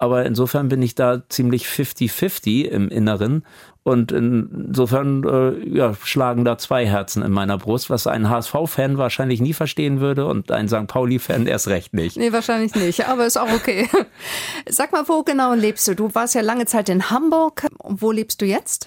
Aber 0.05 0.27
insofern 0.27 0.69
bin 0.69 0.83
ich 0.83 0.95
da 0.95 1.23
ziemlich 1.31 1.65
50-50 1.65 2.67
im 2.67 2.91
Inneren. 2.91 3.43
Und 3.85 4.13
insofern 4.13 5.25
äh, 5.25 5.67
ja, 5.67 5.95
schlagen 6.05 6.45
da 6.45 6.59
zwei 6.59 6.87
Herzen 6.87 7.23
in 7.23 7.33
meiner 7.33 7.57
Brust, 7.57 7.89
was 7.89 8.07
ein 8.07 8.29
HSV-Fan 8.29 8.99
wahrscheinlich 8.99 9.41
nie 9.41 9.55
verstehen 9.55 10.01
würde 10.01 10.27
und 10.27 10.53
ein 10.53 10.69
St. 10.69 10.89
Pauli-Fan 10.89 11.47
erst 11.47 11.69
recht 11.69 11.95
nicht. 11.95 12.19
Nee, 12.19 12.33
wahrscheinlich 12.33 12.75
nicht, 12.75 13.09
aber 13.09 13.25
ist 13.25 13.39
auch 13.39 13.51
okay. 13.51 13.89
Sag 14.69 14.93
mal, 14.93 15.09
wo 15.09 15.23
genau 15.23 15.55
lebst 15.55 15.89
du? 15.89 15.95
Du 15.95 16.15
warst 16.15 16.35
ja 16.35 16.43
lange 16.43 16.67
Zeit 16.67 16.91
in 16.91 17.09
Hamburg. 17.09 17.67
Wo 17.83 18.11
lebst 18.11 18.43
du 18.43 18.45
jetzt? 18.45 18.87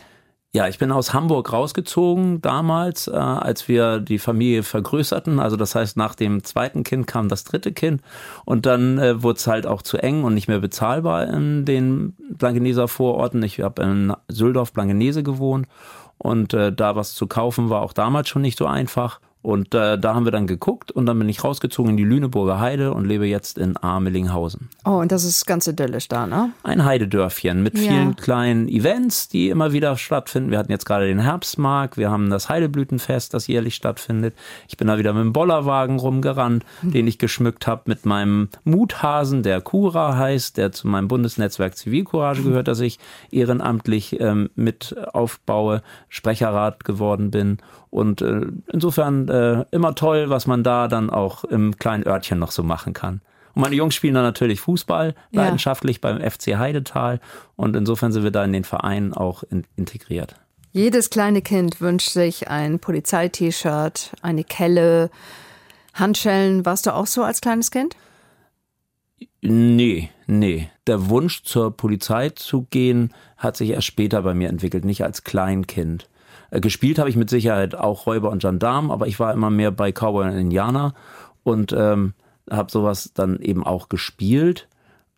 Ja, 0.53 0.67
ich 0.67 0.79
bin 0.79 0.91
aus 0.91 1.13
Hamburg 1.13 1.51
rausgezogen 1.51 2.41
damals, 2.41 3.07
äh, 3.07 3.11
als 3.11 3.67
wir 3.67 3.99
die 3.99 4.17
Familie 4.17 4.63
vergrößerten. 4.63 5.39
Also 5.39 5.57
das 5.57 5.75
heißt, 5.75 5.97
nach 5.97 6.15
dem 6.15 6.43
zweiten 6.43 6.83
Kind 6.83 7.05
kam 7.05 7.27
das 7.27 7.43
dritte 7.43 7.73
Kind 7.73 8.01
und 8.45 8.65
dann 8.65 8.97
äh, 8.97 9.21
wurde 9.21 9.37
es 9.37 9.47
halt 9.47 9.67
auch 9.67 9.81
zu 9.81 9.97
eng 9.97 10.23
und 10.23 10.33
nicht 10.33 10.47
mehr 10.47 10.59
bezahlbar 10.59 11.27
in 11.27 11.65
den 11.65 12.15
Blankeneser 12.29 12.87
Vororten. 12.87 13.43
Ich 13.43 13.59
habe 13.59 13.83
in 13.83 14.13
Süldorf 14.29 14.71
Blankenese 14.71 15.21
gewohnt 15.21 15.67
und 16.17 16.53
äh, 16.53 16.71
da 16.71 16.95
was 16.95 17.13
zu 17.13 17.27
kaufen 17.27 17.69
war 17.69 17.81
auch 17.81 17.93
damals 17.93 18.29
schon 18.29 18.41
nicht 18.41 18.57
so 18.57 18.65
einfach. 18.65 19.19
Und 19.47 19.73
äh, 19.73 19.97
da 19.97 20.13
haben 20.13 20.25
wir 20.25 20.33
dann 20.33 20.45
geguckt 20.45 20.91
und 20.91 21.05
dann 21.05 21.17
bin 21.19 21.29
ich 21.29 21.41
rausgezogen 21.41 21.91
in 21.91 21.95
die 21.95 22.03
Lüneburger 22.03 22.59
Heide 22.59 22.93
und 22.93 23.05
lebe 23.05 23.25
jetzt 23.27 23.57
in 23.57 23.81
Amelinghausen. 23.81 24.67
Oh, 24.83 24.97
und 24.97 25.09
das 25.09 25.23
ist 25.23 25.47
ganz 25.47 25.65
idyllisch 25.67 26.09
da, 26.09 26.27
ne? 26.27 26.51
Ein 26.63 26.83
Heidedörfchen 26.83 27.63
mit 27.63 27.77
ja. 27.77 27.89
vielen 27.89 28.17
kleinen 28.17 28.67
Events, 28.67 29.29
die 29.29 29.47
immer 29.47 29.71
wieder 29.71 29.95
stattfinden. 29.95 30.51
Wir 30.51 30.57
hatten 30.57 30.73
jetzt 30.73 30.83
gerade 30.83 31.07
den 31.07 31.19
Herbstmarkt, 31.19 31.95
wir 31.95 32.11
haben 32.11 32.29
das 32.29 32.49
Heideblütenfest, 32.49 33.33
das 33.33 33.47
jährlich 33.47 33.75
stattfindet. 33.75 34.35
Ich 34.67 34.75
bin 34.75 34.89
da 34.89 34.97
wieder 34.97 35.13
mit 35.13 35.23
dem 35.23 35.31
Bollerwagen 35.31 35.97
rumgerannt, 35.97 36.65
hm. 36.81 36.91
den 36.91 37.07
ich 37.07 37.17
geschmückt 37.17 37.67
habe 37.67 37.83
mit 37.85 38.05
meinem 38.05 38.49
Muthasen, 38.65 39.43
der 39.43 39.61
Kura 39.61 40.17
heißt, 40.17 40.57
der 40.57 40.73
zu 40.73 40.89
meinem 40.89 41.07
Bundesnetzwerk 41.07 41.77
Zivilcourage 41.77 42.43
gehört, 42.43 42.67
das 42.67 42.81
ich 42.81 42.99
ehrenamtlich 43.31 44.19
ähm, 44.19 44.49
mit 44.55 44.93
aufbaue, 45.13 45.83
Sprecherrat 46.09 46.83
geworden 46.83 47.31
bin 47.31 47.59
und 47.89 48.21
äh, 48.21 48.41
insofern 48.71 49.29
äh, 49.37 49.65
immer 49.71 49.95
toll, 49.95 50.29
was 50.29 50.47
man 50.47 50.63
da 50.63 50.87
dann 50.87 51.09
auch 51.09 51.43
im 51.43 51.77
kleinen 51.77 52.05
Örtchen 52.05 52.39
noch 52.39 52.51
so 52.51 52.63
machen 52.63 52.93
kann. 52.93 53.21
Und 53.53 53.61
meine 53.61 53.75
Jungs 53.75 53.95
spielen 53.95 54.13
dann 54.13 54.23
natürlich 54.23 54.61
Fußball 54.61 55.15
leidenschaftlich 55.31 55.99
ja. 56.03 56.11
beim 56.13 56.21
FC 56.21 56.57
Heidetal 56.57 57.19
und 57.55 57.75
insofern 57.75 58.11
sind 58.11 58.23
wir 58.23 58.31
da 58.31 58.43
in 58.43 58.53
den 58.53 58.63
Verein 58.63 59.13
auch 59.13 59.43
in, 59.43 59.65
integriert. 59.75 60.35
Jedes 60.73 61.09
kleine 61.09 61.41
Kind 61.41 61.81
wünscht 61.81 62.09
sich 62.09 62.49
ein 62.49 62.79
Polizei-T-Shirt, 62.79 64.11
eine 64.21 64.43
Kelle, 64.43 65.09
Handschellen. 65.93 66.65
Warst 66.65 66.85
du 66.85 66.93
auch 66.93 67.07
so 67.07 67.23
als 67.23 67.41
kleines 67.41 67.71
Kind? 67.71 67.95
Nee, 69.41 70.09
nee. 70.27 70.69
Der 70.85 71.09
Wunsch 71.09 71.43
zur 71.43 71.75
Polizei 71.75 72.29
zu 72.29 72.67
gehen 72.69 73.13
hat 73.37 73.57
sich 73.57 73.71
erst 73.71 73.87
später 73.87 74.21
bei 74.21 74.33
mir 74.33 74.49
entwickelt, 74.49 74.85
nicht 74.85 75.03
als 75.03 75.23
Kleinkind. 75.23 76.07
Äh, 76.51 76.61
gespielt 76.61 76.99
habe 76.99 77.09
ich 77.09 77.15
mit 77.15 77.29
Sicherheit 77.29 77.75
auch 77.75 78.05
Räuber 78.05 78.29
und 78.29 78.41
Gendarm, 78.41 78.91
aber 78.91 79.07
ich 79.07 79.19
war 79.19 79.33
immer 79.33 79.49
mehr 79.49 79.71
bei 79.71 79.91
Cowboy 79.91 80.25
und 80.25 80.37
Indianer 80.37 80.93
und 81.43 81.73
ähm, 81.73 82.13
habe 82.49 82.71
sowas 82.71 83.11
dann 83.13 83.39
eben 83.39 83.65
auch 83.65 83.89
gespielt. 83.89 84.67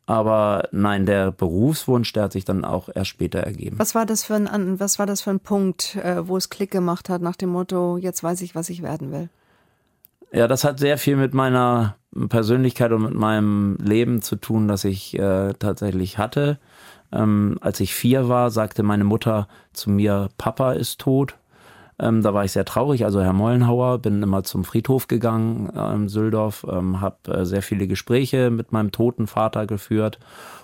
Aber 0.06 0.68
nein, 0.72 1.06
der 1.06 1.32
Berufswunsch, 1.32 2.12
der 2.14 2.24
hat 2.24 2.32
sich 2.32 2.44
dann 2.44 2.66
auch 2.66 2.90
erst 2.94 3.12
später 3.12 3.42
ergeben. 3.42 3.78
Was 3.78 3.94
war 3.94 4.08
das 4.08 4.24
für 4.24 4.34
ein, 4.34 4.80
was 4.80 4.98
war 4.98 5.06
das 5.06 5.22
für 5.22 5.30
ein 5.30 5.40
Punkt, 5.40 5.98
äh, 5.98 6.28
wo 6.28 6.36
es 6.36 6.50
Klick 6.50 6.72
gemacht 6.72 7.10
hat 7.10 7.22
nach 7.22 7.36
dem 7.36 7.50
Motto, 7.50 7.98
jetzt 7.98 8.24
weiß 8.24 8.42
ich, 8.42 8.56
was 8.56 8.70
ich 8.70 8.82
werden 8.82 9.12
will? 9.12 9.30
Ja, 10.32 10.48
das 10.48 10.64
hat 10.64 10.80
sehr 10.80 10.98
viel 10.98 11.16
mit 11.16 11.36
meiner 11.36 11.96
Persönlichkeit 12.30 12.92
und 12.92 13.04
mit 13.04 13.14
meinem 13.14 13.78
Leben 13.78 14.24
zu 14.24 14.36
tun, 14.36 14.68
das 14.68 14.84
ich 14.84 15.18
äh, 15.18 15.54
tatsächlich 15.54 16.18
hatte. 16.18 16.58
Ähm, 17.12 17.58
als 17.62 17.80
ich 17.80 17.94
vier 17.94 18.30
war, 18.30 18.52
sagte 18.52 18.84
meine 18.84 19.04
Mutter 19.04 19.48
zu 19.74 19.90
mir, 19.90 20.30
Papa 20.38 20.74
ist 20.74 21.00
tot. 21.00 21.36
Ähm, 22.00 22.22
da 22.22 22.34
war 22.34 22.46
ich 22.46 22.54
sehr 22.54 22.66
traurig, 22.66 23.04
also 23.04 23.22
Herr 23.22 23.34
Mollenhauer, 23.34 24.00
bin 24.00 24.24
immer 24.24 24.44
zum 24.44 24.64
Friedhof 24.64 25.08
gegangen 25.08 25.70
äh, 25.76 25.94
im 25.94 26.08
Süldorf, 26.08 26.66
ähm, 26.70 27.02
habe 27.02 27.18
äh, 27.34 27.46
sehr 27.46 27.62
viele 27.62 27.88
Gespräche 27.88 28.52
mit 28.52 28.72
meinem 28.72 28.92
toten 28.92 29.28
Vater 29.28 29.68
geführt 29.68 30.18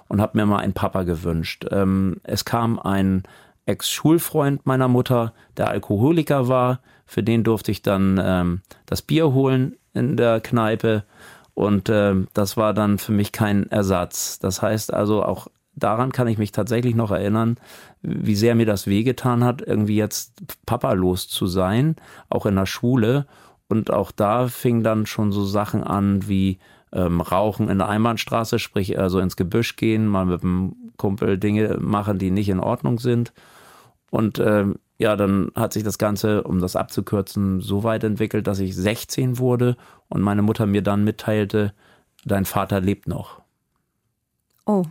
und 0.07 0.21
habe 0.21 0.37
mir 0.37 0.45
mal 0.45 0.59
einen 0.59 0.73
Papa 0.73 1.03
gewünscht. 1.03 1.65
Ähm, 1.71 2.21
es 2.23 2.45
kam 2.45 2.79
ein 2.79 3.23
Ex-Schulfreund 3.65 4.65
meiner 4.65 4.87
Mutter, 4.87 5.33
der 5.57 5.67
Alkoholiker 5.69 6.47
war, 6.47 6.79
für 7.05 7.21
den 7.21 7.43
durfte 7.43 7.71
ich 7.71 7.81
dann 7.81 8.19
ähm, 8.23 8.61
das 8.85 9.01
Bier 9.01 9.33
holen 9.33 9.75
in 9.93 10.15
der 10.15 10.39
Kneipe 10.39 11.03
und 11.53 11.89
äh, 11.89 12.15
das 12.33 12.57
war 12.57 12.73
dann 12.73 12.97
für 12.97 13.11
mich 13.11 13.31
kein 13.31 13.69
Ersatz. 13.71 14.39
Das 14.39 14.61
heißt 14.61 14.93
also 14.93 15.23
auch 15.23 15.47
daran 15.75 16.11
kann 16.11 16.27
ich 16.27 16.37
mich 16.37 16.51
tatsächlich 16.51 16.95
noch 16.95 17.11
erinnern, 17.11 17.57
wie 18.01 18.35
sehr 18.35 18.55
mir 18.55 18.65
das 18.65 18.87
wehgetan 18.87 19.43
hat, 19.43 19.61
irgendwie 19.61 19.97
jetzt 19.97 20.41
papalos 20.65 21.27
zu 21.27 21.47
sein, 21.47 21.95
auch 22.29 22.45
in 22.45 22.55
der 22.55 22.65
Schule. 22.65 23.27
Und 23.67 23.91
auch 23.91 24.11
da 24.11 24.47
fing 24.47 24.83
dann 24.83 25.05
schon 25.05 25.31
so 25.31 25.43
Sachen 25.43 25.83
an 25.83 26.27
wie 26.27 26.59
ähm, 26.93 27.21
Rauchen 27.21 27.69
in 27.69 27.79
der 27.79 27.89
Einbahnstraße, 27.89 28.59
sprich 28.59 28.97
also 28.99 29.19
ins 29.19 29.35
Gebüsch 29.35 29.75
gehen, 29.75 30.07
mal 30.07 30.25
mit 30.25 30.43
dem 30.43 30.75
Kumpel 30.97 31.37
Dinge 31.37 31.77
machen, 31.79 32.19
die 32.19 32.31
nicht 32.31 32.49
in 32.49 32.59
Ordnung 32.59 32.99
sind. 32.99 33.33
Und 34.11 34.39
ähm, 34.39 34.75
ja, 34.97 35.15
dann 35.17 35.51
hat 35.55 35.73
sich 35.73 35.83
das 35.83 35.97
Ganze, 35.97 36.43
um 36.43 36.61
das 36.61 36.75
abzukürzen, 36.75 37.59
so 37.59 37.83
weit 37.83 38.03
entwickelt, 38.03 38.47
dass 38.47 38.59
ich 38.59 38.75
16 38.75 39.39
wurde 39.39 39.75
und 40.07 40.21
meine 40.21 40.41
Mutter 40.41 40.65
mir 40.65 40.81
dann 40.81 41.03
mitteilte, 41.03 41.73
dein 42.23 42.45
Vater 42.45 42.79
lebt 42.79 43.07
noch. 43.07 43.41
Oh, 44.65 44.85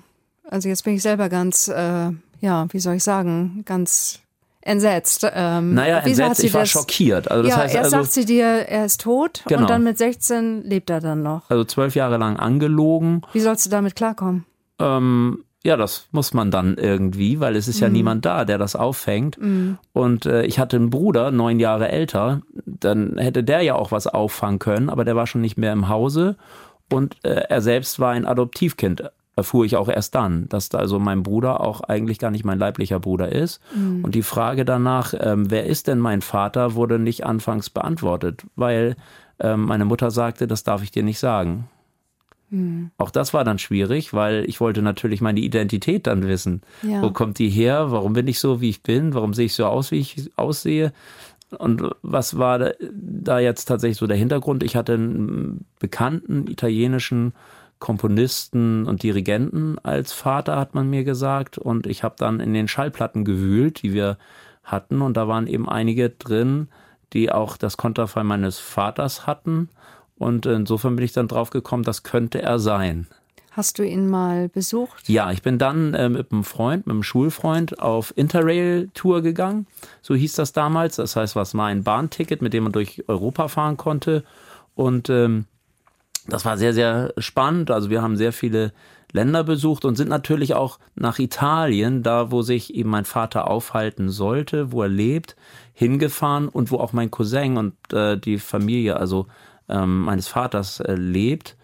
also 0.48 0.68
jetzt 0.68 0.84
bin 0.84 0.94
ich 0.94 1.02
selber 1.02 1.28
ganz, 1.28 1.68
äh, 1.68 2.10
ja, 2.40 2.66
wie 2.70 2.78
soll 2.78 2.94
ich 2.94 3.04
sagen, 3.04 3.62
ganz 3.64 4.20
entsetzt. 4.64 5.26
Ähm, 5.32 5.74
naja, 5.74 5.98
entsetzt, 5.98 6.42
ich 6.42 6.54
war 6.54 6.62
das, 6.62 6.70
schockiert. 6.70 7.30
Also 7.30 7.42
das 7.42 7.50
ja, 7.50 7.56
heißt, 7.58 7.74
erst 7.74 7.94
also, 7.94 8.04
sagt 8.04 8.12
sie 8.12 8.24
dir, 8.24 8.44
er 8.44 8.84
ist 8.84 9.02
tot 9.02 9.42
genau. 9.46 9.62
und 9.62 9.70
dann 9.70 9.84
mit 9.84 9.98
16 9.98 10.62
lebt 10.64 10.90
er 10.90 11.00
dann 11.00 11.22
noch. 11.22 11.48
Also 11.50 11.64
zwölf 11.64 11.94
Jahre 11.94 12.16
lang 12.16 12.38
angelogen. 12.38 13.22
Wie 13.32 13.40
sollst 13.40 13.66
du 13.66 13.70
damit 13.70 13.94
klarkommen? 13.94 14.44
Ähm, 14.78 15.44
ja, 15.62 15.76
das 15.76 16.08
muss 16.12 16.34
man 16.34 16.50
dann 16.50 16.76
irgendwie, 16.76 17.40
weil 17.40 17.56
es 17.56 17.68
ist 17.68 17.80
ja 17.80 17.88
mhm. 17.88 17.94
niemand 17.94 18.24
da, 18.26 18.44
der 18.44 18.58
das 18.58 18.76
auffängt. 18.76 19.40
Mhm. 19.40 19.78
Und 19.92 20.26
äh, 20.26 20.44
ich 20.44 20.58
hatte 20.58 20.76
einen 20.76 20.90
Bruder, 20.90 21.30
neun 21.30 21.58
Jahre 21.58 21.88
älter, 21.88 22.42
dann 22.66 23.16
hätte 23.16 23.44
der 23.44 23.62
ja 23.62 23.74
auch 23.74 23.90
was 23.90 24.06
auffangen 24.06 24.58
können, 24.58 24.90
aber 24.90 25.04
der 25.04 25.16
war 25.16 25.26
schon 25.26 25.40
nicht 25.40 25.56
mehr 25.56 25.72
im 25.72 25.88
Hause 25.88 26.36
und 26.92 27.16
äh, 27.24 27.44
er 27.48 27.62
selbst 27.62 27.98
war 27.98 28.12
ein 28.12 28.26
Adoptivkind. 28.26 29.10
Erfuhr 29.36 29.64
ich 29.64 29.76
auch 29.76 29.88
erst 29.88 30.14
dann, 30.14 30.48
dass 30.48 30.68
da 30.68 30.78
also 30.78 30.98
mein 30.98 31.22
Bruder 31.22 31.60
auch 31.60 31.80
eigentlich 31.80 32.18
gar 32.18 32.30
nicht 32.30 32.44
mein 32.44 32.58
leiblicher 32.58 33.00
Bruder 33.00 33.32
ist. 33.32 33.60
Mhm. 33.74 34.04
Und 34.04 34.14
die 34.14 34.22
Frage 34.22 34.64
danach, 34.64 35.12
ähm, 35.18 35.50
wer 35.50 35.66
ist 35.66 35.88
denn 35.88 35.98
mein 35.98 36.22
Vater, 36.22 36.74
wurde 36.74 36.98
nicht 36.98 37.26
anfangs 37.26 37.70
beantwortet, 37.70 38.44
weil 38.54 38.96
ähm, 39.40 39.62
meine 39.62 39.84
Mutter 39.84 40.10
sagte, 40.10 40.46
das 40.46 40.62
darf 40.62 40.82
ich 40.82 40.92
dir 40.92 41.02
nicht 41.02 41.18
sagen. 41.18 41.68
Mhm. 42.50 42.90
Auch 42.98 43.10
das 43.10 43.34
war 43.34 43.42
dann 43.42 43.58
schwierig, 43.58 44.14
weil 44.14 44.44
ich 44.48 44.60
wollte 44.60 44.82
natürlich 44.82 45.20
meine 45.20 45.40
Identität 45.40 46.06
dann 46.06 46.26
wissen. 46.26 46.62
Ja. 46.82 47.02
Wo 47.02 47.10
kommt 47.10 47.38
die 47.38 47.50
her? 47.50 47.90
Warum 47.90 48.12
bin 48.12 48.28
ich 48.28 48.38
so, 48.38 48.60
wie 48.60 48.70
ich 48.70 48.82
bin? 48.82 49.14
Warum 49.14 49.34
sehe 49.34 49.46
ich 49.46 49.54
so 49.54 49.66
aus, 49.66 49.90
wie 49.90 49.98
ich 49.98 50.30
aussehe? 50.36 50.92
Und 51.58 51.82
was 52.02 52.38
war 52.38 52.72
da 52.92 53.38
jetzt 53.38 53.66
tatsächlich 53.66 53.98
so 53.98 54.06
der 54.06 54.16
Hintergrund? 54.16 54.62
Ich 54.62 54.76
hatte 54.76 54.94
einen 54.94 55.64
bekannten 55.78 56.46
italienischen 56.46 57.32
Komponisten 57.84 58.86
und 58.86 59.02
Dirigenten 59.02 59.78
als 59.78 60.14
Vater, 60.14 60.56
hat 60.56 60.74
man 60.74 60.88
mir 60.88 61.04
gesagt. 61.04 61.58
Und 61.58 61.86
ich 61.86 62.02
habe 62.02 62.14
dann 62.16 62.40
in 62.40 62.54
den 62.54 62.66
Schallplatten 62.66 63.26
gewühlt, 63.26 63.82
die 63.82 63.92
wir 63.92 64.16
hatten. 64.62 65.02
Und 65.02 65.18
da 65.18 65.28
waren 65.28 65.46
eben 65.46 65.68
einige 65.68 66.08
drin, 66.08 66.68
die 67.12 67.30
auch 67.30 67.58
das 67.58 67.76
Konterfei 67.76 68.22
meines 68.24 68.58
Vaters 68.58 69.26
hatten. 69.26 69.68
Und 70.16 70.46
insofern 70.46 70.96
bin 70.96 71.04
ich 71.04 71.12
dann 71.12 71.28
drauf 71.28 71.50
gekommen, 71.50 71.82
das 71.82 72.04
könnte 72.04 72.40
er 72.40 72.58
sein. 72.58 73.06
Hast 73.50 73.78
du 73.78 73.82
ihn 73.82 74.08
mal 74.08 74.48
besucht? 74.48 75.06
Ja, 75.10 75.30
ich 75.30 75.42
bin 75.42 75.58
dann 75.58 75.92
äh, 75.92 76.08
mit 76.08 76.32
einem 76.32 76.44
Freund, 76.44 76.86
mit 76.86 76.94
einem 76.94 77.02
Schulfreund 77.02 77.80
auf 77.80 78.16
Interrail-Tour 78.16 79.20
gegangen. 79.20 79.66
So 80.00 80.14
hieß 80.14 80.32
das 80.32 80.54
damals. 80.54 80.96
Das 80.96 81.16
heißt, 81.16 81.36
was 81.36 81.54
war 81.54 81.66
ein 81.66 81.84
Bahnticket, 81.84 82.40
mit 82.40 82.54
dem 82.54 82.62
man 82.62 82.72
durch 82.72 83.04
Europa 83.08 83.48
fahren 83.48 83.76
konnte. 83.76 84.24
Und 84.74 85.10
ähm, 85.10 85.44
das 86.26 86.44
war 86.44 86.56
sehr, 86.56 86.72
sehr 86.72 87.12
spannend. 87.18 87.70
Also 87.70 87.90
wir 87.90 88.02
haben 88.02 88.16
sehr 88.16 88.32
viele 88.32 88.72
Länder 89.12 89.44
besucht 89.44 89.84
und 89.84 89.94
sind 89.94 90.08
natürlich 90.08 90.54
auch 90.54 90.78
nach 90.96 91.18
Italien, 91.18 92.02
da 92.02 92.30
wo 92.30 92.42
sich 92.42 92.74
eben 92.74 92.90
mein 92.90 93.04
Vater 93.04 93.48
aufhalten 93.48 94.08
sollte, 94.08 94.72
wo 94.72 94.82
er 94.82 94.88
lebt, 94.88 95.36
hingefahren 95.72 96.48
und 96.48 96.70
wo 96.70 96.78
auch 96.78 96.92
mein 96.92 97.10
Cousin 97.10 97.56
und 97.56 97.74
äh, 97.92 98.18
die 98.18 98.38
Familie, 98.38 98.96
also 98.96 99.26
ähm, 99.68 100.02
meines 100.02 100.26
Vaters 100.28 100.80
äh, 100.80 100.94
lebt. 100.94 101.56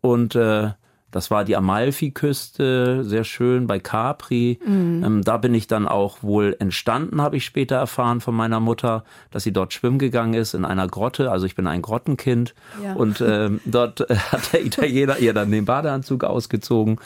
Und 0.00 0.34
äh, 0.36 0.70
das 1.16 1.30
war 1.30 1.44
die 1.44 1.56
Amalfiküste, 1.56 3.02
sehr 3.02 3.24
schön 3.24 3.66
bei 3.66 3.78
Capri. 3.78 4.58
Mhm. 4.62 5.02
Ähm, 5.02 5.24
da 5.24 5.38
bin 5.38 5.54
ich 5.54 5.66
dann 5.66 5.88
auch 5.88 6.22
wohl 6.22 6.54
entstanden, 6.58 7.22
habe 7.22 7.38
ich 7.38 7.46
später 7.46 7.76
erfahren 7.76 8.20
von 8.20 8.34
meiner 8.34 8.60
Mutter, 8.60 9.02
dass 9.30 9.42
sie 9.42 9.52
dort 9.52 9.72
schwimmen 9.72 9.98
gegangen 9.98 10.34
ist 10.34 10.52
in 10.52 10.66
einer 10.66 10.86
Grotte. 10.86 11.30
Also 11.30 11.46
ich 11.46 11.54
bin 11.54 11.66
ein 11.66 11.80
Grottenkind. 11.80 12.54
Ja. 12.84 12.92
Und 12.92 13.22
ähm, 13.26 13.60
dort 13.64 14.02
äh, 14.10 14.14
hat 14.14 14.52
der 14.52 14.66
Italiener 14.66 15.18
ihr 15.18 15.32
dann 15.32 15.50
den 15.50 15.64
Badeanzug 15.64 16.22
ausgezogen. 16.22 16.98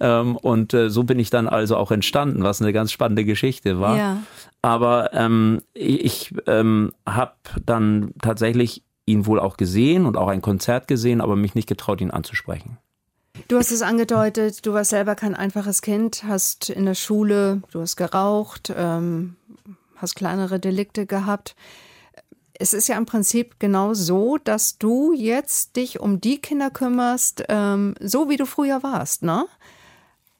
Ähm, 0.00 0.36
und 0.38 0.72
äh, 0.72 0.88
so 0.88 1.04
bin 1.04 1.18
ich 1.18 1.28
dann 1.28 1.46
also 1.46 1.76
auch 1.76 1.90
entstanden, 1.90 2.44
was 2.44 2.62
eine 2.62 2.72
ganz 2.72 2.90
spannende 2.90 3.26
Geschichte 3.26 3.80
war. 3.80 3.98
Ja. 3.98 4.16
Aber 4.62 5.12
ähm, 5.12 5.60
ich 5.74 6.34
ähm, 6.46 6.92
habe 7.06 7.32
dann 7.66 8.14
tatsächlich 8.22 8.82
ihn 9.04 9.26
wohl 9.26 9.38
auch 9.38 9.58
gesehen 9.58 10.06
und 10.06 10.16
auch 10.16 10.28
ein 10.28 10.40
Konzert 10.40 10.88
gesehen, 10.88 11.20
aber 11.20 11.36
mich 11.36 11.54
nicht 11.54 11.68
getraut, 11.68 12.00
ihn 12.00 12.10
anzusprechen. 12.10 12.78
Du 13.46 13.56
hast 13.56 13.70
es 13.70 13.82
angedeutet, 13.82 14.66
du 14.66 14.72
warst 14.72 14.90
selber 14.90 15.14
kein 15.14 15.34
einfaches 15.34 15.82
Kind, 15.82 16.24
hast 16.24 16.70
in 16.70 16.84
der 16.84 16.94
Schule, 16.94 17.62
du 17.70 17.80
hast 17.80 17.96
geraucht, 17.96 18.72
ähm, 18.76 19.36
hast 19.96 20.16
kleinere 20.16 20.58
Delikte 20.58 21.06
gehabt. 21.06 21.54
Es 22.54 22.72
ist 22.72 22.88
ja 22.88 22.96
im 22.96 23.06
Prinzip 23.06 23.60
genau 23.60 23.94
so, 23.94 24.36
dass 24.38 24.78
du 24.78 25.12
jetzt 25.12 25.76
dich 25.76 26.00
um 26.00 26.20
die 26.20 26.40
Kinder 26.40 26.70
kümmerst, 26.70 27.44
ähm, 27.48 27.94
so 28.00 28.28
wie 28.28 28.36
du 28.36 28.46
früher 28.46 28.82
warst, 28.82 29.22
ne? 29.22 29.46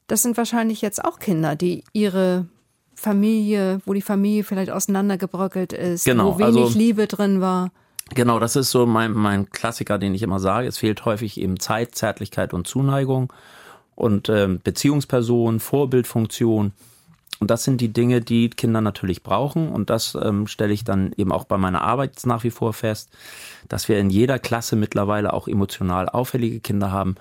Das 0.09 0.23
sind 0.23 0.37
wahrscheinlich 0.37 0.81
jetzt 0.81 1.05
auch 1.05 1.19
Kinder, 1.19 1.55
die 1.55 1.85
ihre 1.93 2.47
Familie, 2.95 3.81
wo 3.85 3.93
die 3.93 4.03
Familie 4.03 4.43
vielleicht 4.43 4.71
auseinandergebröckelt 4.71 5.73
ist, 5.73 6.05
genau, 6.05 6.35
wo 6.35 6.39
wenig 6.39 6.65
also, 6.65 6.79
Liebe 6.79 7.07
drin 7.07 7.41
war. 7.41 7.71
Genau, 8.15 8.39
das 8.39 8.57
ist 8.57 8.71
so 8.71 8.87
mein, 8.87 9.13
mein 9.13 9.51
Klassiker, 9.51 9.99
den 9.99 10.15
ich 10.15 10.23
immer 10.23 10.41
sage. 10.41 10.67
Es 10.67 10.79
fehlt 10.79 11.05
häufig 11.05 11.41
eben 11.41 11.61
Zeit, 11.61 11.95
Zärtlichkeit 11.95 12.55
und 12.55 12.67
Zuneigung 12.67 13.33
und 13.95 14.29
äh, 14.29 14.49
Beziehungsperson, 14.63 15.61
Vorbildfunktion. 15.61 16.73
Und 17.41 17.51
das 17.51 17.65
sind 17.65 17.81
die 17.81 17.93
Dinge, 17.93 18.21
die 18.21 18.51
Kinder 18.51 18.81
natürlich 18.81 19.23
brauchen. 19.23 19.69
Und 19.69 19.91
das 19.91 20.17
ähm, 20.21 20.47
stelle 20.47 20.73
ich 20.73 20.85
dann 20.85 21.13
eben 21.17 21.33
auch 21.33 21.45
bei 21.45 21.59
meiner 21.59 21.83
Arbeit 21.83 22.19
nach 22.25 22.43
wie 22.45 22.51
vor 22.51 22.73
fest, 22.73 23.11
dass 23.69 23.89
wir 23.89 23.99
in 23.99 24.11
jeder 24.11 24.39
Klasse 24.39 24.75
mittlerweile 24.75 25.33
auch 25.33 25.47
emotional 25.47 26.09
auffällige 26.09 26.61
Kinder 26.61 26.91
haben 26.91 27.17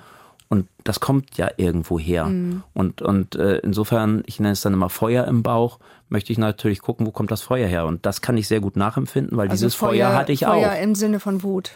und 0.50 0.68
das 0.84 1.00
kommt 1.00 1.38
ja 1.38 1.50
irgendwo 1.58 2.00
her. 2.00 2.25
Mhm. 2.25 2.63
Und, 2.74 3.01
und 3.01 3.36
äh, 3.36 3.58
insofern, 3.58 4.24
ich 4.25 4.39
nenne 4.39 4.54
es 4.54 4.62
dann 4.62 4.74
immer 4.74 4.89
Feuer 4.89 5.25
im 5.25 5.44
Bauch, 5.44 5.80
möchte 6.10 6.32
ich 6.32 6.38
natürlich 6.38 6.82
gucken, 6.82 7.06
wo 7.06 7.12
kommt 7.12 7.32
das 7.32 7.42
Feuer 7.42 7.68
her. 7.68 7.86
Und 7.86 8.06
das 8.06 8.22
kann 8.22 8.38
ich 8.38 8.48
sehr 8.48 8.62
gut 8.62 8.77
nachempfinden, 8.77 9.38
weil 9.38 9.50
also 9.50 9.66
dieses 9.66 9.75
Feuer, 9.75 10.08
Feuer 10.08 10.16
hatte 10.16 10.32
ich 10.32 10.39
Feuer 10.42 10.50
auch. 10.50 10.62
Feuer 10.62 10.75
im 10.77 10.96
Sinne 10.96 11.20
von 11.20 11.44
Wut. 11.44 11.72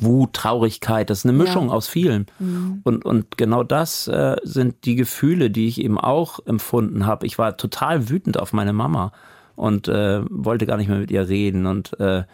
Wut, 0.00 0.32
Traurigkeit, 0.32 1.08
das 1.08 1.18
ist 1.18 1.24
eine 1.24 1.38
Mischung 1.38 1.68
ja. 1.68 1.74
aus 1.74 1.86
vielen. 1.86 2.26
Mhm. 2.40 2.80
Und, 2.82 3.04
und 3.04 3.36
genau 3.36 3.62
das 3.62 4.08
äh, 4.08 4.36
sind 4.42 4.84
die 4.84 4.96
Gefühle, 4.96 5.50
die 5.50 5.68
ich 5.68 5.80
eben 5.80 5.98
auch 5.98 6.40
empfunden 6.46 7.06
habe. 7.06 7.26
Ich 7.26 7.38
war 7.38 7.56
total 7.56 8.08
wütend 8.08 8.40
auf 8.40 8.52
meine 8.52 8.72
Mama 8.72 9.12
und 9.54 9.86
äh, 9.86 10.22
wollte 10.28 10.66
gar 10.66 10.78
nicht 10.78 10.88
mehr 10.88 10.98
mit 10.98 11.12
ihr 11.12 11.28
reden. 11.28 11.66
Und 11.66 11.98
äh, 12.00 12.24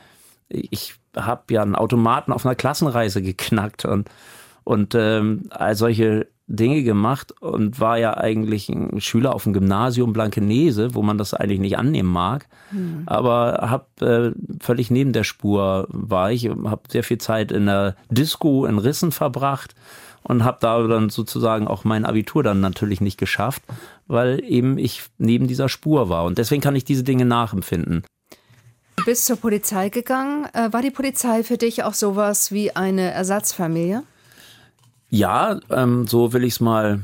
ich 0.48 0.94
habe 1.14 1.52
ja 1.52 1.60
einen 1.60 1.74
Automaten 1.74 2.32
auf 2.32 2.46
einer 2.46 2.54
Klassenreise 2.54 3.20
geknackt 3.20 3.84
und 3.84 4.08
und 4.70 4.94
ähm, 4.94 5.48
all 5.50 5.74
solche 5.74 6.28
Dinge 6.46 6.84
gemacht 6.84 7.32
und 7.40 7.80
war 7.80 7.98
ja 7.98 8.16
eigentlich 8.16 8.68
ein 8.68 9.00
Schüler 9.00 9.34
auf 9.34 9.42
dem 9.42 9.52
Gymnasium 9.52 10.12
Blankenese, 10.12 10.94
wo 10.94 11.02
man 11.02 11.18
das 11.18 11.34
eigentlich 11.34 11.58
nicht 11.58 11.76
annehmen 11.76 12.08
mag. 12.08 12.46
Mhm. 12.70 13.02
Aber 13.06 13.68
habe 13.68 14.34
äh, 14.36 14.62
völlig 14.62 14.92
neben 14.92 15.12
der 15.12 15.24
Spur 15.24 15.88
war 15.88 16.30
ich, 16.30 16.48
habe 16.48 16.82
sehr 16.88 17.02
viel 17.02 17.18
Zeit 17.18 17.50
in 17.50 17.66
der 17.66 17.96
Disco 18.10 18.64
in 18.64 18.78
Rissen 18.78 19.10
verbracht 19.10 19.74
und 20.22 20.44
habe 20.44 20.58
da 20.60 20.80
dann 20.86 21.10
sozusagen 21.10 21.66
auch 21.66 21.82
mein 21.82 22.04
Abitur 22.04 22.44
dann 22.44 22.60
natürlich 22.60 23.00
nicht 23.00 23.18
geschafft, 23.18 23.64
weil 24.06 24.40
eben 24.44 24.78
ich 24.78 25.02
neben 25.18 25.48
dieser 25.48 25.68
Spur 25.68 26.08
war. 26.10 26.22
Und 26.22 26.38
deswegen 26.38 26.62
kann 26.62 26.76
ich 26.76 26.84
diese 26.84 27.02
Dinge 27.02 27.24
nachempfinden. 27.24 28.04
Du 28.94 29.04
bist 29.04 29.26
zur 29.26 29.36
Polizei 29.36 29.88
gegangen. 29.88 30.46
Äh, 30.52 30.72
war 30.72 30.80
die 30.80 30.92
Polizei 30.92 31.42
für 31.42 31.56
dich 31.56 31.82
auch 31.82 31.94
sowas 31.94 32.52
wie 32.52 32.76
eine 32.76 33.10
Ersatzfamilie? 33.10 34.04
Ja, 35.10 35.58
ähm, 35.70 36.06
so 36.06 36.32
will 36.32 36.44
ich 36.44 36.54
es 36.54 36.60
mal 36.60 37.00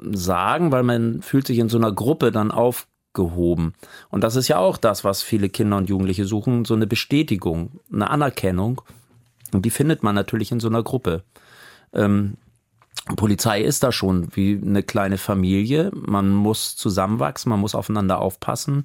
sagen, 0.00 0.72
weil 0.72 0.82
man 0.82 1.22
fühlt 1.22 1.46
sich 1.46 1.58
in 1.58 1.68
so 1.68 1.78
einer 1.78 1.92
Gruppe 1.92 2.32
dann 2.32 2.50
aufgehoben. 2.50 3.74
Und 4.10 4.24
das 4.24 4.36
ist 4.36 4.48
ja 4.48 4.58
auch 4.58 4.78
das, 4.78 5.04
was 5.04 5.22
viele 5.22 5.48
Kinder 5.48 5.76
und 5.76 5.88
Jugendliche 5.88 6.24
suchen, 6.24 6.64
so 6.64 6.74
eine 6.74 6.86
Bestätigung, 6.86 7.80
eine 7.92 8.10
Anerkennung. 8.10 8.82
Und 9.52 9.64
die 9.66 9.70
findet 9.70 10.02
man 10.02 10.14
natürlich 10.14 10.50
in 10.50 10.60
so 10.60 10.68
einer 10.68 10.82
Gruppe. 10.82 11.24
Ähm, 11.92 12.38
Polizei 13.16 13.60
ist 13.60 13.82
da 13.82 13.92
schon 13.92 14.34
wie 14.34 14.60
eine 14.64 14.82
kleine 14.82 15.18
Familie. 15.18 15.90
Man 15.94 16.30
muss 16.30 16.76
zusammenwachsen, 16.76 17.50
man 17.50 17.60
muss 17.60 17.74
aufeinander 17.74 18.20
aufpassen 18.20 18.84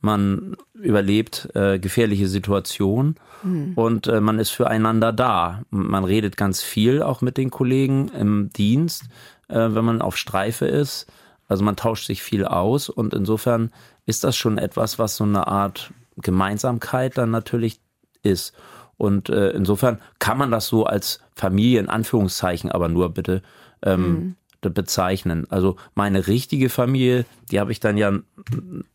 man 0.00 0.56
überlebt 0.74 1.48
äh, 1.54 1.78
gefährliche 1.78 2.28
Situationen 2.28 3.16
mhm. 3.42 3.72
und 3.74 4.06
äh, 4.06 4.20
man 4.20 4.38
ist 4.38 4.50
füreinander 4.50 5.12
da. 5.12 5.62
Man 5.70 6.04
redet 6.04 6.36
ganz 6.36 6.62
viel 6.62 7.02
auch 7.02 7.20
mit 7.20 7.36
den 7.36 7.50
Kollegen 7.50 8.08
im 8.08 8.50
Dienst, 8.50 9.04
äh, 9.48 9.54
wenn 9.56 9.84
man 9.84 10.02
auf 10.02 10.16
Streife 10.16 10.66
ist. 10.66 11.06
Also 11.48 11.64
man 11.64 11.76
tauscht 11.76 12.06
sich 12.06 12.22
viel 12.22 12.44
aus 12.44 12.88
und 12.88 13.14
insofern 13.14 13.72
ist 14.06 14.22
das 14.22 14.36
schon 14.36 14.58
etwas, 14.58 14.98
was 14.98 15.16
so 15.16 15.24
eine 15.24 15.48
Art 15.48 15.92
Gemeinsamkeit 16.16 17.18
dann 17.18 17.30
natürlich 17.30 17.80
ist. 18.22 18.52
Und 18.96 19.30
äh, 19.30 19.50
insofern 19.50 20.00
kann 20.18 20.38
man 20.38 20.50
das 20.50 20.66
so 20.66 20.84
als 20.84 21.20
Familie 21.34 21.80
in 21.80 21.88
Anführungszeichen 21.88 22.70
aber 22.70 22.88
nur 22.88 23.10
bitte 23.10 23.42
ähm, 23.82 24.10
mhm 24.10 24.36
bezeichnen. 24.60 25.46
Also 25.50 25.76
meine 25.94 26.26
richtige 26.26 26.68
Familie, 26.68 27.24
die 27.50 27.60
habe 27.60 27.72
ich 27.72 27.80
dann 27.80 27.96
ja, 27.96 28.12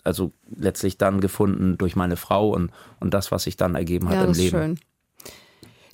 also 0.04 0.32
letztlich 0.56 0.98
dann 0.98 1.22
gefunden 1.22 1.78
durch 1.78 1.96
meine 1.96 2.18
Frau 2.18 2.50
und, 2.50 2.72
und 3.00 3.14
das, 3.14 3.32
was 3.32 3.44
sich 3.44 3.58
dann 3.58 3.76
ergeben 3.76 4.10
hat 4.10 4.16
ja, 4.16 4.24
im 4.26 4.34
Leben. 4.34 4.50
Schön. 4.50 4.80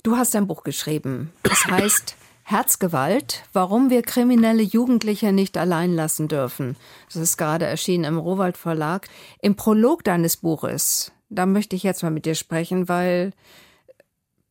Du 0.02 0.16
hast 0.16 0.34
ein 0.34 0.46
Buch 0.46 0.64
geschrieben. 0.64 1.30
Das 1.42 1.66
heißt 1.66 2.16
Herzgewalt, 2.42 3.44
warum 3.52 3.90
wir 3.90 4.02
kriminelle 4.02 4.62
Jugendliche 4.62 5.32
nicht 5.32 5.56
allein 5.56 5.94
lassen 5.94 6.26
dürfen. 6.26 6.76
Das 7.06 7.16
ist 7.16 7.36
gerade 7.36 7.66
erschienen 7.66 8.04
im 8.04 8.18
Rowold 8.18 8.56
Verlag. 8.56 9.08
Im 9.40 9.54
Prolog 9.54 10.02
deines 10.02 10.36
Buches, 10.36 11.12
da 11.28 11.46
möchte 11.46 11.76
ich 11.76 11.84
jetzt 11.84 12.02
mal 12.02 12.10
mit 12.10 12.26
dir 12.26 12.34
sprechen, 12.34 12.88
weil 12.88 13.32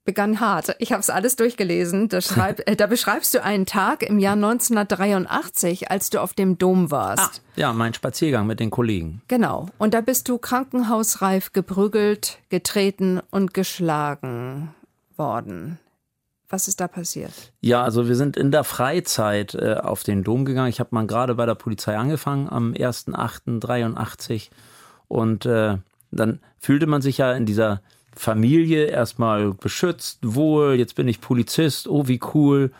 begann 0.06 0.39
hart. 0.39 0.75
Ich 0.79 0.91
habe 0.91 1.01
es 1.01 1.10
alles 1.10 1.36
durchgelesen. 1.36 2.10
Da, 2.10 2.22
schreib, 2.22 2.62
äh, 2.68 2.75
da, 2.75 2.88
beschreibst 2.88 3.34
du 3.34 3.44
einen 3.44 3.65
Tag 3.65 4.03
im 4.03 4.20
Jahr 4.20 4.34
1983, 4.34 5.91
als 5.91 6.10
du 6.10 6.22
auf 6.22 6.34
dem 6.34 6.58
Dom 6.58 6.91
warst. 6.91 7.41
Ah, 7.46 7.60
ja, 7.60 7.74
mein 7.74 7.94
Spaziergang 7.94 8.48
mit 8.48 8.60
den 8.60 8.70
Kollegen. 8.70 9.22
Genau. 9.27 9.68
Und 9.77 9.94
da 9.94 10.01
bist 10.01 10.29
du 10.29 10.38
krankenhausreif 10.38 11.53
geprügelt, 11.53 12.39
getreten 12.50 13.22
und 13.29 13.53
geschlagen 13.53 14.74
worden. 15.15 15.79
Was 16.51 16.68
ist 16.68 16.82
da 16.82 16.88
passiert? 16.88 17.32
Ja, 17.62 17.84
also 17.84 18.08
wir 18.08 18.15
sind 18.15 18.36
in 18.36 18.50
der 18.50 18.63
Freizeit 18.63 19.53
äh, 19.53 19.75
auf 19.75 20.03
den 20.03 20.24
Dom 20.24 20.46
gegangen. 20.46 20.70
Ich 20.70 20.79
habe 20.79 20.89
mal 20.94 21.06
gerade 21.06 21.36
bei 21.36 21.46
der 21.46 21.53
Polizei 21.53 21.96
angefangen 21.96 22.50
am 22.50 22.74
1.8.83 22.74 24.50
und 25.08 25.46
äh, 25.46 25.77
dann 26.10 26.39
fühlte 26.58 26.88
man 26.88 27.03
sich 27.03 27.20
ja 27.20 27.34
in 27.34 27.46
dieser 27.46 27.82
Familie 28.15 28.85
erstmal 28.85 29.53
beschützt, 29.53 30.19
wohl, 30.21 30.75
jetzt 30.75 30.95
bin 30.95 31.07
ich 31.07 31.21
Polizist, 31.21 31.87
oh 31.87 32.07
wie 32.07 32.19
cool, 32.33 32.71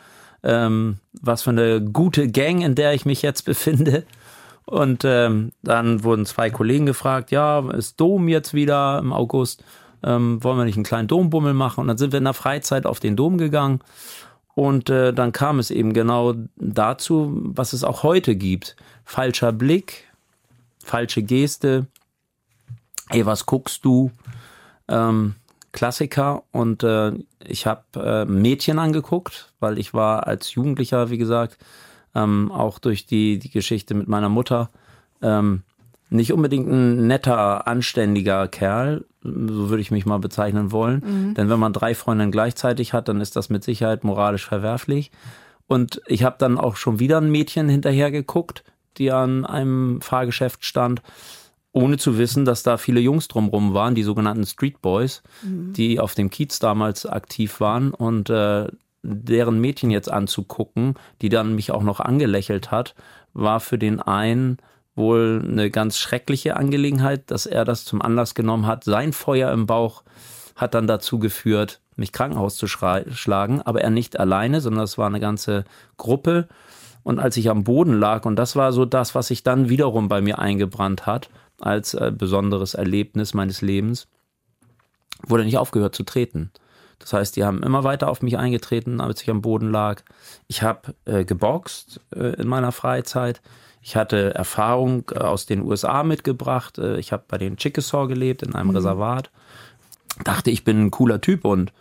ähm, 0.42 0.98
was 1.20 1.42
für 1.42 1.50
eine 1.50 1.80
gute 1.80 2.28
Gang, 2.28 2.62
in 2.62 2.74
der 2.74 2.94
ich 2.94 3.06
mich 3.06 3.22
jetzt 3.22 3.42
befinde. 3.44 4.04
Und 4.66 5.04
ähm, 5.04 5.52
dann 5.62 6.04
wurden 6.04 6.26
zwei 6.26 6.50
Kollegen 6.50 6.86
gefragt, 6.86 7.30
ja, 7.30 7.68
ist 7.70 8.00
Dom 8.00 8.28
jetzt 8.28 8.54
wieder 8.54 8.98
im 8.98 9.12
August? 9.12 9.64
ähm, 10.02 10.42
wollen 10.42 10.58
wir 10.58 10.64
nicht 10.64 10.76
einen 10.76 10.84
kleinen 10.84 11.08
Dombummel 11.08 11.54
machen? 11.54 11.80
Und 11.80 11.88
dann 11.88 11.98
sind 11.98 12.12
wir 12.12 12.18
in 12.18 12.24
der 12.24 12.34
Freizeit 12.34 12.86
auf 12.86 13.00
den 13.00 13.16
Dom 13.16 13.38
gegangen. 13.38 13.80
Und 14.54 14.90
äh, 14.90 15.12
dann 15.12 15.32
kam 15.32 15.58
es 15.58 15.70
eben 15.70 15.92
genau 15.92 16.34
dazu, 16.56 17.32
was 17.42 17.72
es 17.72 17.84
auch 17.84 18.02
heute 18.02 18.36
gibt. 18.36 18.76
Falscher 19.04 19.52
Blick, 19.52 20.08
falsche 20.84 21.22
Geste. 21.22 21.86
Ey, 23.08 23.26
was 23.26 23.46
guckst 23.46 23.84
du? 23.84 24.10
Ähm, 24.90 25.36
Klassiker. 25.72 26.42
Und 26.52 26.82
äh, 26.82 27.12
ich 27.46 27.66
habe 27.66 27.82
äh, 27.94 28.24
Mädchen 28.24 28.78
angeguckt, 28.78 29.52
weil 29.60 29.78
ich 29.78 29.94
war 29.94 30.26
als 30.26 30.54
Jugendlicher, 30.54 31.10
wie 31.10 31.18
gesagt, 31.18 31.58
ähm, 32.14 32.50
auch 32.50 32.78
durch 32.78 33.06
die, 33.06 33.38
die 33.38 33.50
Geschichte 33.50 33.94
mit 33.94 34.08
meiner 34.08 34.28
Mutter 34.28 34.70
ähm, 35.22 35.62
nicht 36.10 36.32
unbedingt 36.32 36.68
ein 36.68 37.06
netter, 37.06 37.68
anständiger 37.68 38.48
Kerl, 38.48 39.04
so 39.22 39.70
würde 39.70 39.80
ich 39.80 39.92
mich 39.92 40.06
mal 40.06 40.18
bezeichnen 40.18 40.72
wollen. 40.72 41.02
Mhm. 41.04 41.34
Denn 41.34 41.48
wenn 41.48 41.60
man 41.60 41.72
drei 41.72 41.94
Freundinnen 41.94 42.32
gleichzeitig 42.32 42.92
hat, 42.92 43.08
dann 43.08 43.20
ist 43.20 43.36
das 43.36 43.48
mit 43.48 43.62
Sicherheit 43.62 44.02
moralisch 44.02 44.44
verwerflich. 44.44 45.12
Und 45.68 46.02
ich 46.06 46.24
habe 46.24 46.34
dann 46.38 46.58
auch 46.58 46.74
schon 46.74 46.98
wieder 46.98 47.18
ein 47.18 47.30
Mädchen 47.30 47.68
hinterher 47.68 48.10
geguckt, 48.10 48.64
die 48.98 49.12
an 49.12 49.46
einem 49.46 50.00
Fahrgeschäft 50.00 50.64
stand, 50.64 51.00
ohne 51.72 51.98
zu 51.98 52.18
wissen, 52.18 52.44
dass 52.44 52.62
da 52.62 52.76
viele 52.76 53.00
Jungs 53.00 53.28
drumrum 53.28 53.74
waren, 53.74 53.94
die 53.94 54.02
sogenannten 54.02 54.46
Street 54.46 54.82
Boys, 54.82 55.22
mhm. 55.42 55.72
die 55.72 56.00
auf 56.00 56.14
dem 56.14 56.30
Kiez 56.30 56.58
damals 56.58 57.06
aktiv 57.06 57.60
waren 57.60 57.92
und 57.92 58.28
äh, 58.30 58.66
deren 59.02 59.60
Mädchen 59.60 59.90
jetzt 59.90 60.10
anzugucken, 60.10 60.94
die 61.22 61.28
dann 61.28 61.54
mich 61.54 61.70
auch 61.70 61.82
noch 61.82 62.00
angelächelt 62.00 62.70
hat, 62.70 62.94
war 63.32 63.60
für 63.60 63.78
den 63.78 64.00
einen 64.00 64.58
wohl 64.94 65.42
eine 65.46 65.70
ganz 65.70 65.98
schreckliche 65.98 66.56
Angelegenheit, 66.56 67.30
dass 67.30 67.46
er 67.46 67.64
das 67.64 67.84
zum 67.84 68.02
Anlass 68.02 68.34
genommen 68.34 68.66
hat. 68.66 68.84
Sein 68.84 69.12
Feuer 69.12 69.52
im 69.52 69.66
Bauch 69.66 70.02
hat 70.56 70.74
dann 70.74 70.86
dazu 70.86 71.18
geführt, 71.18 71.80
mich 71.96 72.12
Krankenhaus 72.12 72.56
zu 72.56 72.66
schlagen, 72.66 73.62
aber 73.62 73.80
er 73.82 73.90
nicht 73.90 74.18
alleine, 74.18 74.60
sondern 74.60 74.84
es 74.84 74.98
war 74.98 75.06
eine 75.06 75.20
ganze 75.20 75.64
Gruppe. 75.96 76.48
Und 77.02 77.18
als 77.18 77.36
ich 77.36 77.48
am 77.48 77.64
Boden 77.64 77.98
lag, 77.98 78.26
und 78.26 78.36
das 78.36 78.56
war 78.56 78.72
so 78.72 78.84
das, 78.84 79.14
was 79.14 79.28
sich 79.28 79.42
dann 79.42 79.68
wiederum 79.70 80.08
bei 80.08 80.20
mir 80.20 80.38
eingebrannt 80.38 81.06
hat, 81.06 81.30
als 81.60 81.94
äh, 81.94 82.12
besonderes 82.14 82.74
Erlebnis 82.74 83.34
meines 83.34 83.60
Lebens, 83.60 84.08
wurde 85.26 85.44
nicht 85.44 85.58
aufgehört 85.58 85.94
zu 85.94 86.02
treten. 86.02 86.50
Das 86.98 87.12
heißt, 87.12 87.36
die 87.36 87.44
haben 87.44 87.62
immer 87.62 87.82
weiter 87.82 88.08
auf 88.08 88.22
mich 88.22 88.38
eingetreten, 88.38 89.00
als 89.00 89.22
ich 89.22 89.30
am 89.30 89.40
Boden 89.40 89.70
lag. 89.70 90.02
Ich 90.48 90.62
habe 90.62 90.94
äh, 91.06 91.24
geboxt 91.24 92.00
äh, 92.14 92.40
in 92.40 92.46
meiner 92.46 92.72
Freizeit. 92.72 93.40
Ich 93.80 93.96
hatte 93.96 94.34
Erfahrung 94.34 95.10
äh, 95.12 95.18
aus 95.18 95.46
den 95.46 95.62
USA 95.62 96.02
mitgebracht. 96.02 96.78
Äh, 96.78 96.98
ich 96.98 97.12
habe 97.12 97.24
bei 97.26 97.38
den 97.38 97.56
Chickasaw 97.56 98.06
gelebt 98.06 98.42
in 98.42 98.54
einem 98.54 98.68
mhm. 98.68 98.76
Reservat. 98.76 99.30
Dachte, 100.24 100.50
ich 100.50 100.64
bin 100.64 100.86
ein 100.86 100.90
cooler 100.90 101.20
Typ 101.20 101.46
und 101.46 101.72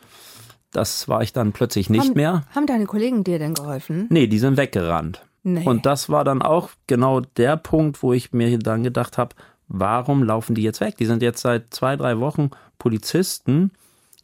das 0.72 1.10
war 1.10 1.22
ich 1.22 1.34
dann 1.34 1.52
plötzlich 1.52 1.90
nicht 1.90 2.10
haben, 2.10 2.14
mehr. 2.14 2.44
Haben 2.56 2.68
deine 2.68 2.86
Kollegen 2.86 3.24
dir 3.24 3.40
denn 3.40 3.56
geholfen? 3.56 4.08
Nee, 4.10 4.28
die 4.28 4.40
sind 4.40 4.56
weggerannt. 4.56 5.26
Nee. 5.44 5.66
Und 5.66 5.86
das 5.86 6.10
war 6.10 6.24
dann 6.24 6.42
auch 6.42 6.70
genau 6.88 7.22
der 7.22 7.58
Punkt, 7.58 8.04
wo 8.04 8.14
ich 8.14 8.32
mir 8.34 8.58
dann 8.60 8.84
gedacht 8.84 9.18
habe, 9.18 9.36
warum 9.70 10.24
laufen 10.24 10.56
die 10.56 10.64
jetzt 10.64 10.82
weg? 10.82 10.98
Die 10.98 11.06
sind 11.06 11.22
jetzt 11.22 11.42
seit 11.42 11.74
zwei, 11.74 11.96
drei 11.96 12.20
Wochen 12.20 12.50
Polizisten, 12.78 13.72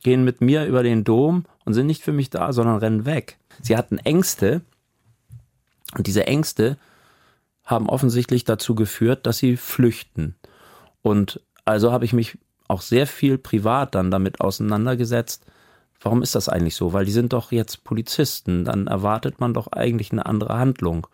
gehen 0.04 0.24
mit 0.24 0.42
mir 0.42 0.66
über 0.66 0.84
den 0.84 1.04
Dom 1.04 1.46
und 1.64 1.74
sind 1.74 1.88
nicht 1.88 2.04
für 2.04 2.12
mich 2.12 2.30
da, 2.30 2.52
sondern 2.52 2.78
rennen 2.78 3.06
weg. 3.06 3.38
Sie 3.62 3.78
hatten 3.78 3.98
Ängste 4.00 4.62
und 5.96 6.08
diese 6.08 6.28
Ängste 6.28 6.78
haben 7.64 7.90
offensichtlich 7.90 8.44
dazu 8.44 8.76
geführt, 8.76 9.26
dass 9.26 9.38
sie 9.38 9.58
flüchten. 9.58 10.36
Und 11.02 11.42
also 11.64 11.92
habe 11.92 12.06
ich 12.06 12.14
mich 12.14 12.38
auch 12.68 12.82
sehr 12.82 13.08
viel 13.08 13.38
privat 13.38 13.96
dann 13.96 14.12
damit 14.12 14.42
auseinandergesetzt. 14.42 15.46
Warum 16.02 16.22
ist 16.22 16.36
das 16.36 16.50
eigentlich 16.50 16.76
so? 16.76 16.94
Weil 16.94 17.06
die 17.06 17.12
sind 17.12 17.34
doch 17.34 17.52
jetzt 17.52 17.84
Polizisten. 17.84 18.66
Dann 18.66 18.88
erwartet 18.88 19.40
man 19.40 19.54
doch 19.54 19.68
eigentlich 19.72 20.12
eine 20.12 20.26
andere 20.26 20.58
Handlung. 20.58 21.08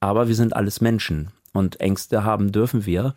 Aber 0.00 0.28
wir 0.28 0.34
sind 0.34 0.54
alles 0.54 0.80
Menschen 0.80 1.30
und 1.52 1.80
Ängste 1.80 2.24
haben 2.24 2.52
dürfen 2.52 2.86
wir. 2.86 3.14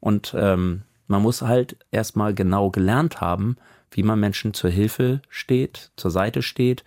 Und 0.00 0.34
ähm, 0.36 0.82
man 1.06 1.22
muss 1.22 1.42
halt 1.42 1.76
erstmal 1.90 2.34
genau 2.34 2.70
gelernt 2.70 3.20
haben, 3.20 3.56
wie 3.90 4.02
man 4.02 4.20
Menschen 4.20 4.54
zur 4.54 4.70
Hilfe 4.70 5.22
steht, 5.28 5.90
zur 5.96 6.10
Seite 6.10 6.42
steht. 6.42 6.84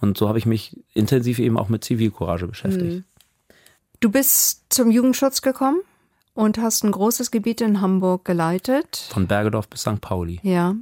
Und 0.00 0.16
so 0.16 0.28
habe 0.28 0.38
ich 0.38 0.46
mich 0.46 0.78
intensiv 0.94 1.38
eben 1.38 1.58
auch 1.58 1.68
mit 1.68 1.84
Zivilcourage 1.84 2.46
beschäftigt. 2.46 2.96
Mhm. 2.96 3.04
Du 4.00 4.10
bist 4.10 4.64
zum 4.68 4.90
Jugendschutz 4.90 5.42
gekommen 5.42 5.80
und 6.34 6.58
hast 6.58 6.84
ein 6.84 6.92
großes 6.92 7.32
Gebiet 7.32 7.60
in 7.60 7.80
Hamburg 7.80 8.24
geleitet. 8.24 9.08
Von 9.10 9.26
Bergedorf 9.26 9.68
bis 9.68 9.80
St. 9.80 10.00
Pauli. 10.00 10.38
Ja. 10.42 10.76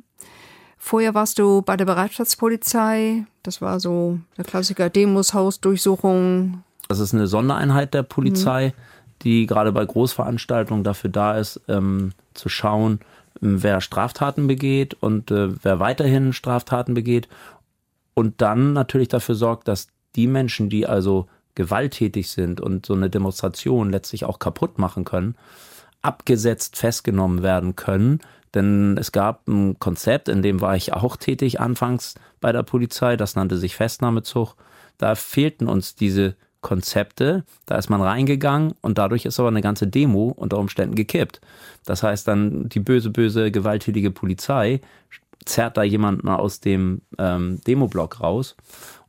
Vorher 0.77 1.15
warst 1.15 1.39
du 1.39 1.63
bei 1.63 1.77
der 1.77 1.87
Bereitschaftspolizei. 1.87 3.25
Das 3.43 3.63
war 3.63 3.81
so 3.81 4.21
der 4.37 4.45
Klassiker 4.45 4.91
Demos, 4.91 5.33
Hausdurchsuchung. 5.33 6.63
Das 6.89 7.01
ist 7.01 7.15
eine 7.15 7.27
Sondereinheit 7.27 7.95
der 7.95 8.03
Polizei, 8.03 8.69
mhm. 8.69 8.96
Die 9.23 9.47
gerade 9.47 9.73
bei 9.73 9.85
Großveranstaltungen 9.85 10.85
dafür 10.85 11.11
da 11.11 11.39
ist, 11.39 11.61
ähm, 11.69 12.13
zu 12.35 12.49
schauen, 12.49 13.01
wer 13.41 13.81
Straftaten 13.81 14.47
begeht 14.47 14.95
und 14.95 15.31
äh, 15.31 15.49
wer 15.63 15.81
weiterhin 15.81 16.33
Straftaten 16.33 16.95
begeht. 16.95 17.29
Und 18.15 18.41
dann 18.41 18.73
natürlich 18.73 19.09
dafür 19.09 19.35
sorgt, 19.35 19.69
dass 19.69 19.89
die 20.15 20.27
Menschen, 20.27 20.71
die 20.71 20.87
also 20.87 21.27
gewalttätig 21.55 22.31
sind 22.31 22.61
und 22.61 22.87
so 22.87 22.95
eine 22.95 23.11
Demonstration 23.11 23.91
letztlich 23.91 24.25
auch 24.25 24.39
kaputt 24.39 24.79
machen 24.79 25.05
können, 25.05 25.37
abgesetzt 26.03 26.77
festgenommen 26.77 27.43
werden 27.43 27.77
können. 27.77 28.21
Denn 28.55 28.97
es 28.99 29.13
gab 29.13 29.49
ein 29.49 29.79
Konzept, 29.79 30.29
in 30.29 30.43
dem 30.43 30.61
war 30.61 30.77
ich 30.77 30.93
auch 30.95 31.17
tätig 31.17 31.61
anfangs 31.61 32.15
bei 32.41 32.53
der 32.53 32.63
Polizei, 32.63 33.17
das 33.17 33.35
nannte 33.35 33.59
sich 33.59 33.77
Festnahmezug. 33.77 34.55
Da 34.99 35.15
fehlten 35.15 35.69
uns 35.69 35.95
diese 35.95 36.37
Konzepte, 36.67 37.45
da 37.65 37.77
ist 37.77 37.91
man 37.91 38.03
reingegangen 38.03 38.75
und 38.81 38.99
dadurch 38.99 39.25
ist 39.25 39.39
aber 39.39 39.51
eine 39.51 39.61
ganze 39.61 39.87
Demo 39.87 40.35
unter 40.35 40.59
Umständen 40.59 40.97
gekippt. 40.97 41.41
Das 41.85 42.03
heißt 42.03 42.27
dann, 42.27 42.69
die 42.69 42.81
böse, 42.81 43.11
böse, 43.11 43.53
gewalttätige 43.53 44.11
Polizei 44.11 44.81
zerrt 45.45 45.77
da 45.77 45.85
jemanden 45.85 46.29
aus 46.29 46.59
dem 46.59 47.03
ähm, 47.19 47.61
Demoblock 47.69 48.21
raus 48.21 48.57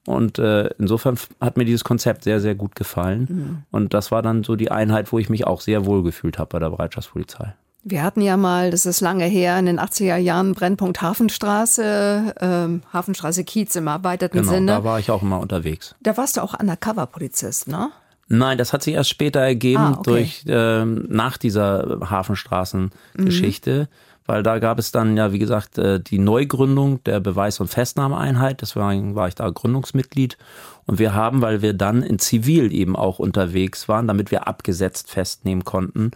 und 0.05 0.37
äh, 0.37 0.69
insofern 0.77 1.17
hat 1.41 1.57
mir 1.57 1.65
dieses 1.65 1.83
Konzept 1.83 2.25
sehr, 2.25 2.39
sehr 2.41 2.53
gut 2.53 2.75
gefallen. 2.75 3.27
Mhm. 3.27 3.63
Und 3.71 3.95
das 3.95 4.11
war 4.11 4.21
dann 4.21 4.43
so 4.43 4.55
die 4.55 4.69
Einheit, 4.69 5.11
wo 5.11 5.17
ich 5.17 5.27
mich 5.27 5.47
auch 5.47 5.61
sehr 5.61 5.87
wohl 5.87 6.03
gefühlt 6.03 6.37
habe 6.37 6.49
bei 6.49 6.59
der 6.59 6.69
Bereitschaftspolizei. 6.69 7.55
Wir 7.89 8.03
hatten 8.03 8.19
ja 8.19 8.35
mal, 8.35 8.69
das 8.69 8.85
ist 8.85 8.99
lange 8.99 9.23
her, 9.23 9.57
in 9.57 9.65
den 9.65 9.79
80er 9.79 10.17
Jahren 10.17 10.53
Brennpunkt 10.53 11.01
Hafenstraße, 11.01 12.35
ähm, 12.41 12.81
Hafenstraße 12.91 13.45
Kiez 13.45 13.77
im 13.77 13.87
erweiterten 13.87 14.39
genau, 14.39 14.51
Sinne. 14.51 14.71
Da 14.73 14.83
war 14.83 14.99
ich 14.99 15.09
auch 15.09 15.21
immer 15.21 15.39
unterwegs. 15.39 15.95
Da 16.01 16.17
warst 16.17 16.35
du 16.35 16.41
auch 16.41 16.53
Undercover-Polizist, 16.59 17.69
ne? 17.69 17.91
Nein, 18.27 18.57
das 18.57 18.73
hat 18.73 18.83
sich 18.83 18.95
erst 18.95 19.09
später 19.09 19.39
ergeben 19.39 19.79
ah, 19.79 19.95
okay. 19.99 20.03
durch 20.03 20.45
äh, 20.47 20.83
nach 20.83 21.37
dieser 21.37 21.99
Hafenstraßengeschichte. 22.09 23.83
Mhm 23.83 24.07
weil 24.27 24.43
da 24.43 24.59
gab 24.59 24.77
es 24.77 24.91
dann 24.91 25.15
ja, 25.15 25.31
wie 25.31 25.39
gesagt, 25.39 25.77
äh, 25.77 26.01
die 26.01 26.19
Neugründung 26.19 27.01
der 27.05 27.21
Beweis- 27.21 27.61
und 27.61 27.69
Festnahmeeinheit. 27.69 28.61
Deswegen 28.61 29.15
war 29.15 29.29
ich 29.29 29.35
da 29.35 29.49
Gründungsmitglied. 29.49 30.37
Und 30.85 30.99
wir 30.99 31.13
haben, 31.13 31.41
weil 31.41 31.61
wir 31.61 31.73
dann 31.73 32.03
in 32.03 32.19
Zivil 32.19 32.73
eben 32.73 32.95
auch 32.97 33.19
unterwegs 33.19 33.87
waren, 33.87 34.05
damit 34.05 34.29
wir 34.29 34.47
abgesetzt 34.47 35.09
festnehmen 35.09 35.63
konnten, 35.63 36.11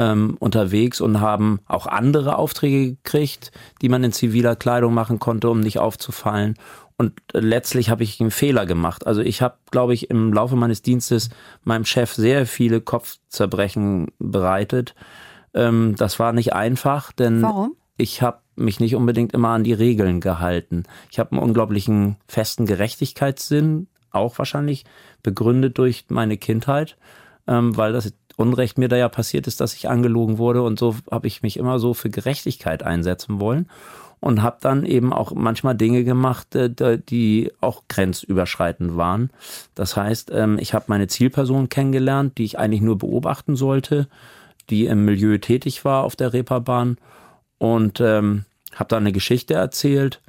ähm, 0.00 0.36
unterwegs 0.40 1.02
und 1.02 1.20
haben 1.20 1.60
auch 1.66 1.86
andere 1.86 2.38
Aufträge 2.38 2.92
gekriegt, 2.92 3.52
die 3.82 3.90
man 3.90 4.02
in 4.02 4.12
ziviler 4.12 4.56
Kleidung 4.56 4.94
machen 4.94 5.18
konnte, 5.18 5.50
um 5.50 5.60
nicht 5.60 5.78
aufzufallen. 5.78 6.54
Und 6.96 7.12
letztlich 7.32 7.90
habe 7.90 8.02
ich 8.02 8.18
einen 8.18 8.30
Fehler 8.30 8.64
gemacht. 8.64 9.06
Also 9.06 9.20
ich 9.20 9.42
habe, 9.42 9.56
glaube 9.70 9.92
ich, 9.92 10.08
im 10.08 10.32
Laufe 10.32 10.56
meines 10.56 10.80
Dienstes 10.80 11.28
meinem 11.64 11.84
Chef 11.84 12.14
sehr 12.14 12.46
viele 12.46 12.80
Kopfzerbrechen 12.80 14.08
bereitet. 14.18 14.94
Ähm, 15.52 15.94
das 15.98 16.18
war 16.18 16.32
nicht 16.32 16.54
einfach, 16.54 17.12
denn 17.12 17.42
Warum? 17.42 17.76
ich 17.98 18.22
habe 18.22 18.40
mich 18.56 18.80
nicht 18.80 18.96
unbedingt 18.96 19.34
immer 19.34 19.50
an 19.50 19.64
die 19.64 19.72
Regeln 19.74 20.20
gehalten. 20.20 20.84
Ich 21.10 21.18
habe 21.18 21.32
einen 21.32 21.42
unglaublichen 21.42 22.16
festen 22.26 22.64
Gerechtigkeitssinn, 22.64 23.88
auch 24.10 24.38
wahrscheinlich 24.38 24.84
begründet 25.22 25.76
durch 25.76 26.06
meine 26.08 26.38
Kindheit, 26.38 26.96
ähm, 27.46 27.76
weil 27.76 27.92
das 27.92 28.12
Unrecht 28.40 28.78
mir 28.78 28.88
da 28.88 28.96
ja 28.96 29.08
passiert 29.08 29.46
ist, 29.46 29.60
dass 29.60 29.74
ich 29.74 29.88
angelogen 29.88 30.38
wurde 30.38 30.62
und 30.62 30.78
so 30.78 30.96
habe 31.10 31.26
ich 31.26 31.42
mich 31.42 31.56
immer 31.56 31.78
so 31.78 31.92
für 31.94 32.08
Gerechtigkeit 32.08 32.82
einsetzen 32.82 33.38
wollen 33.40 33.68
und 34.20 34.42
habe 34.42 34.58
dann 34.60 34.84
eben 34.84 35.12
auch 35.12 35.32
manchmal 35.34 35.74
Dinge 35.74 36.04
gemacht, 36.04 36.54
äh, 36.54 36.98
die 36.98 37.52
auch 37.60 37.82
grenzüberschreitend 37.88 38.96
waren. 38.96 39.30
Das 39.74 39.96
heißt, 39.96 40.30
ähm, 40.34 40.58
ich 40.58 40.74
habe 40.74 40.86
meine 40.88 41.06
Zielperson 41.06 41.68
kennengelernt, 41.68 42.38
die 42.38 42.44
ich 42.44 42.58
eigentlich 42.58 42.82
nur 42.82 42.98
beobachten 42.98 43.56
sollte, 43.56 44.08
die 44.70 44.86
im 44.86 45.04
Milieu 45.04 45.38
tätig 45.38 45.84
war 45.84 46.04
auf 46.04 46.16
der 46.16 46.32
Reeperbahn 46.32 46.96
und 47.58 48.00
ähm, 48.00 48.44
habe 48.74 48.88
da 48.88 48.96
eine 48.96 49.12
Geschichte 49.12 49.54
erzählt, 49.54 50.22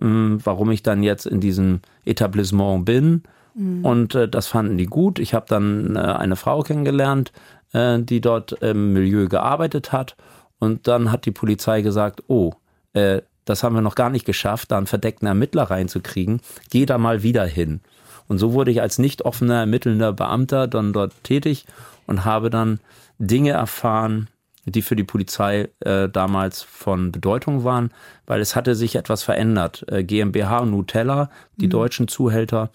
ähm, 0.00 0.38
warum 0.44 0.70
ich 0.70 0.82
dann 0.82 1.02
jetzt 1.02 1.26
in 1.26 1.40
diesem 1.40 1.80
Etablissement 2.04 2.84
bin. 2.84 3.22
Mhm. 3.54 3.84
Und 3.84 4.14
äh, 4.14 4.28
das 4.28 4.46
fanden 4.46 4.78
die 4.78 4.86
gut. 4.86 5.18
Ich 5.18 5.34
habe 5.34 5.46
dann 5.48 5.96
äh, 5.96 5.98
eine 5.98 6.36
Frau 6.36 6.62
kennengelernt, 6.62 7.32
äh, 7.72 7.98
die 7.98 8.20
dort 8.20 8.52
im 8.62 8.92
Milieu 8.92 9.28
gearbeitet 9.28 9.92
hat. 9.92 10.16
Und 10.58 10.88
dann 10.88 11.12
hat 11.12 11.24
die 11.26 11.30
Polizei 11.30 11.82
gesagt, 11.82 12.24
oh, 12.28 12.52
äh, 12.92 13.22
das 13.44 13.62
haben 13.62 13.74
wir 13.74 13.82
noch 13.82 13.94
gar 13.94 14.10
nicht 14.10 14.26
geschafft, 14.26 14.70
da 14.70 14.76
einen 14.76 14.86
verdeckten 14.86 15.26
Ermittler 15.26 15.64
reinzukriegen. 15.64 16.40
Geh 16.70 16.84
da 16.84 16.98
mal 16.98 17.22
wieder 17.22 17.46
hin. 17.46 17.80
Und 18.26 18.38
so 18.38 18.52
wurde 18.52 18.70
ich 18.70 18.82
als 18.82 18.98
nicht 18.98 19.22
offener 19.22 19.60
ermittelnder 19.60 20.12
Beamter 20.12 20.66
dann 20.68 20.92
dort 20.92 21.12
tätig 21.24 21.64
und 22.06 22.24
habe 22.24 22.50
dann 22.50 22.78
Dinge 23.18 23.52
erfahren, 23.52 24.28
die 24.66 24.82
für 24.82 24.96
die 24.96 25.04
Polizei 25.04 25.70
äh, 25.80 26.08
damals 26.10 26.62
von 26.62 27.10
Bedeutung 27.10 27.64
waren, 27.64 27.90
weil 28.26 28.40
es 28.40 28.54
hatte 28.54 28.74
sich 28.74 28.96
etwas 28.96 29.22
verändert. 29.22 29.84
Äh, 29.90 30.04
GmbH 30.04 30.58
und 30.58 30.70
Nutella, 30.70 31.30
die 31.56 31.66
mhm. 31.66 31.70
deutschen 31.70 32.08
Zuhälter, 32.08 32.70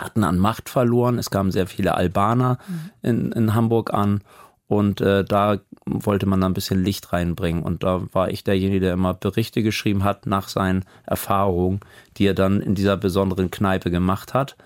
hatten 0.00 0.24
an 0.24 0.38
Macht 0.38 0.68
verloren. 0.68 1.18
Es 1.18 1.30
kamen 1.30 1.50
sehr 1.50 1.66
viele 1.66 1.94
Albaner 1.94 2.58
mhm. 2.68 2.90
in, 3.02 3.32
in 3.32 3.54
Hamburg 3.54 3.92
an 3.92 4.22
und 4.68 5.00
äh, 5.00 5.24
da 5.24 5.58
wollte 5.86 6.26
man 6.26 6.40
dann 6.40 6.52
ein 6.52 6.54
bisschen 6.54 6.84
Licht 6.84 7.12
reinbringen. 7.12 7.62
Und 7.62 7.82
da 7.82 8.02
war 8.12 8.30
ich 8.30 8.44
derjenige, 8.44 8.80
der 8.80 8.92
immer 8.92 9.14
Berichte 9.14 9.62
geschrieben 9.62 10.04
hat 10.04 10.26
nach 10.26 10.48
seinen 10.48 10.84
Erfahrungen, 11.06 11.80
die 12.18 12.26
er 12.26 12.34
dann 12.34 12.60
in 12.60 12.74
dieser 12.74 12.98
besonderen 12.98 13.50
Kneipe 13.50 13.90
gemacht 13.90 14.34
hat. 14.34 14.56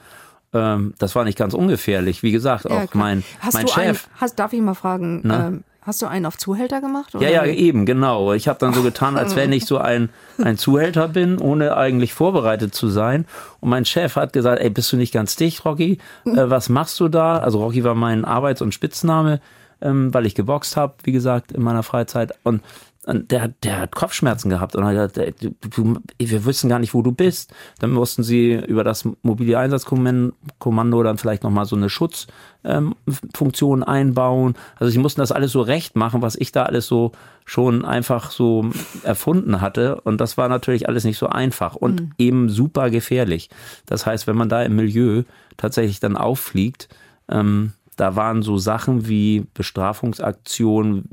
Ähm, 0.53 0.95
das 0.99 1.14
war 1.14 1.25
nicht 1.25 1.38
ganz 1.38 1.55
ungefährlich. 1.55 2.25
Wie 2.25 2.33
gesagt, 2.33 2.66
auch 2.66 2.83
ja, 2.83 2.87
mein, 2.95 3.23
mein 3.53 3.68
Chef. 3.68 3.79
Einen, 4.09 4.21
hast, 4.21 4.38
darf 4.40 4.53
ich 4.53 4.61
mal 4.61 4.75
fragen, 4.75 5.23
ähm, 5.31 5.64
Hast 5.85 6.01
du 6.01 6.07
einen 6.07 6.27
auf 6.27 6.38
Zuhälter 6.38 6.81
gemacht? 6.81 7.12
Oder? 7.14 7.29
Ja, 7.29 7.45
ja, 7.45 7.53
eben, 7.53 7.87
genau. 7.87 8.33
Ich 8.35 8.47
habe 8.47 8.59
dann 8.61 8.73
so 8.73 8.83
getan, 8.83 9.16
als 9.16 9.35
wenn 9.35 9.53
ich 9.53 9.66
so 9.66 9.79
ein, 9.79 10.11
ein 10.42 10.57
Zuhälter 10.57 11.09
bin, 11.09 11.38
ohne 11.38 11.77
eigentlich 11.77 12.14
vorbereitet 12.14 12.73
zu 12.73 12.88
sein. 12.88 13.27
Und 13.59 13.71
mein 13.71 13.85
Chef 13.85 14.14
hat 14.14 14.33
gesagt, 14.33 14.62
ey, 14.62 14.71
bist 14.71 14.92
du 14.92 14.97
nicht 14.97 15.12
ganz 15.12 15.35
dicht, 15.35 15.64
Rocky? 15.64 15.99
Äh, 16.25 16.51
was 16.51 16.68
machst 16.68 17.01
du 17.01 17.09
da? 17.09 17.38
Also 17.38 17.61
Rocky 17.61 17.83
war 17.83 17.97
mein 17.97 18.25
Arbeits- 18.25 18.62
und 18.62 18.73
Spitzname, 18.73 19.40
ähm, 19.81 20.14
weil 20.14 20.25
ich 20.25 20.37
geboxt 20.37 20.77
habe, 20.77 20.95
wie 21.03 21.12
gesagt, 21.12 21.51
in 21.51 21.62
meiner 21.62 21.83
Freizeit. 21.83 22.33
Und 22.45 22.62
der, 23.05 23.49
der 23.49 23.81
hat 23.81 23.95
Kopfschmerzen 23.95 24.49
gehabt 24.49 24.77
und 24.77 24.85
hat 24.85 25.12
gesagt, 25.12 25.45
du, 25.77 25.97
wir 26.19 26.45
wissen 26.45 26.69
gar 26.69 26.79
nicht, 26.79 26.95
wo 26.95 27.03
du 27.03 27.11
bist. 27.11 27.53
Dann 27.81 27.91
mussten 27.91 28.23
sie 28.23 28.53
über 28.53 28.85
das 28.85 29.09
mobile 29.23 29.59
Einsatzkommando 29.59 31.03
dann 31.03 31.19
vielleicht 31.19 31.43
nochmal 31.43 31.65
so 31.65 31.75
eine 31.75 31.91
Schutzfunktion 31.91 33.81
ähm, 33.81 33.88
einbauen. 33.88 34.55
Also 34.79 34.93
sie 34.93 35.01
mussten 35.01 35.21
das 35.21 35.33
alles 35.33 35.51
so 35.51 35.62
recht 35.62 35.97
machen, 35.97 36.23
was 36.23 36.37
ich 36.37 36.53
da 36.53 36.62
alles 36.62 36.87
so 36.87 37.11
schon 37.45 37.85
einfach 37.85 38.31
so 38.31 38.71
erfunden 39.03 39.61
hatte. 39.61 40.01
Und 40.03 40.21
das 40.21 40.37
war 40.38 40.49
natürlich 40.49 40.88
alles 40.88 41.03
nicht 41.03 41.19
so 41.19 41.27
einfach 41.27 41.75
und 41.75 42.01
mhm. 42.01 42.11
eben 42.19 42.49
super 42.51 42.88
gefährlich. 42.88 43.51
Das 43.85 44.07
heißt, 44.07 44.29
wenn 44.29 44.37
man 44.37 44.49
da 44.49 44.62
im 44.62 44.77
Milieu 44.77 45.25
tatsächlich 45.57 45.99
dann 45.99 46.17
auffliegt, 46.17 46.88
ähm, 47.29 47.73
da 47.97 48.17
waren 48.17 48.43
so 48.43 48.57
Sachen 48.57 49.07
wie 49.07 49.47
Bestrafungsaktion, 49.55 51.05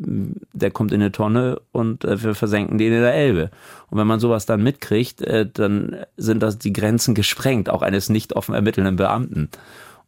der 0.54 0.72
kommt 0.72 0.92
in 0.92 1.02
eine 1.02 1.12
Tonne 1.12 1.62
und 1.72 2.06
äh, 2.06 2.24
wir 2.24 2.36
versenken 2.36 2.78
den 2.78 2.94
in 2.94 3.02
der 3.02 3.14
Elbe. 3.14 3.52
Und 3.90 3.98
wenn 3.98 4.08
man 4.08 4.20
sowas 4.20 4.46
dann 4.46 4.64
mitkriegt, 4.64 5.22
äh, 5.22 5.46
dann 5.52 5.98
sind 6.16 6.42
das 6.42 6.58
die 6.58 6.74
Grenzen 6.74 7.16
gesprengt, 7.16 7.70
auch 7.70 7.82
eines 7.82 8.10
nicht 8.10 8.34
offen 8.34 8.56
ermittelnden 8.56 8.96
Beamten. 8.96 9.50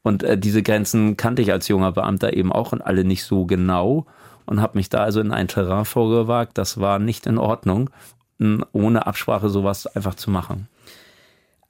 Und 0.01 0.23
äh, 0.23 0.37
diese 0.37 0.63
Grenzen 0.63 1.17
kannte 1.17 1.41
ich 1.41 1.51
als 1.51 1.67
junger 1.67 1.91
Beamter 1.91 2.33
eben 2.33 2.51
auch 2.51 2.71
und 2.71 2.81
alle 2.81 3.03
nicht 3.03 3.25
so 3.25 3.45
genau 3.45 4.05
und 4.45 4.61
habe 4.61 4.77
mich 4.77 4.89
da 4.89 5.03
also 5.03 5.19
in 5.19 5.31
ein 5.31 5.47
Terrain 5.47 5.85
vorgewagt. 5.85 6.57
Das 6.57 6.79
war 6.79 6.99
nicht 6.99 7.25
in 7.25 7.37
Ordnung, 7.37 7.89
ohne 8.71 9.05
Absprache 9.05 9.49
sowas 9.49 9.85
einfach 9.87 10.15
zu 10.15 10.31
machen. 10.31 10.67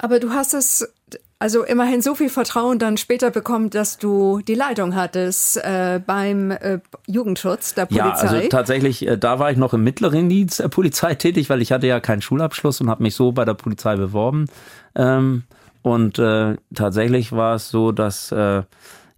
Aber 0.01 0.19
du 0.19 0.31
hast 0.31 0.53
es 0.53 0.91
also 1.37 1.63
immerhin 1.63 2.01
so 2.01 2.13
viel 2.13 2.29
Vertrauen 2.29 2.77
dann 2.77 2.97
später 2.97 3.31
bekommen, 3.31 3.71
dass 3.71 3.97
du 3.97 4.41
die 4.47 4.53
Leitung 4.53 4.95
hattest 4.95 5.57
äh, 5.57 5.99
beim 6.05 6.51
äh, 6.51 6.79
Jugendschutz 7.07 7.73
der 7.73 7.87
Polizei. 7.87 8.05
Ja, 8.07 8.13
also 8.13 8.49
tatsächlich, 8.49 9.07
äh, 9.07 9.17
da 9.17 9.39
war 9.39 9.51
ich 9.51 9.57
noch 9.57 9.73
im 9.73 9.83
mittleren 9.83 10.29
Dienst 10.29 10.59
der 10.59 10.67
Polizei 10.67 11.15
tätig, 11.15 11.49
weil 11.49 11.61
ich 11.61 11.71
hatte 11.71 11.87
ja 11.87 11.99
keinen 11.99 12.21
Schulabschluss 12.21 12.79
und 12.81 12.89
habe 12.89 13.01
mich 13.01 13.15
so 13.15 13.31
bei 13.31 13.43
der 13.43 13.55
Polizei 13.55 13.95
beworben. 13.95 14.45
Ähm, 14.93 15.43
und 15.81 16.19
äh, 16.19 16.57
tatsächlich 16.75 17.31
war 17.31 17.55
es 17.55 17.69
so, 17.69 17.91
dass 17.91 18.31
äh, 18.31 18.61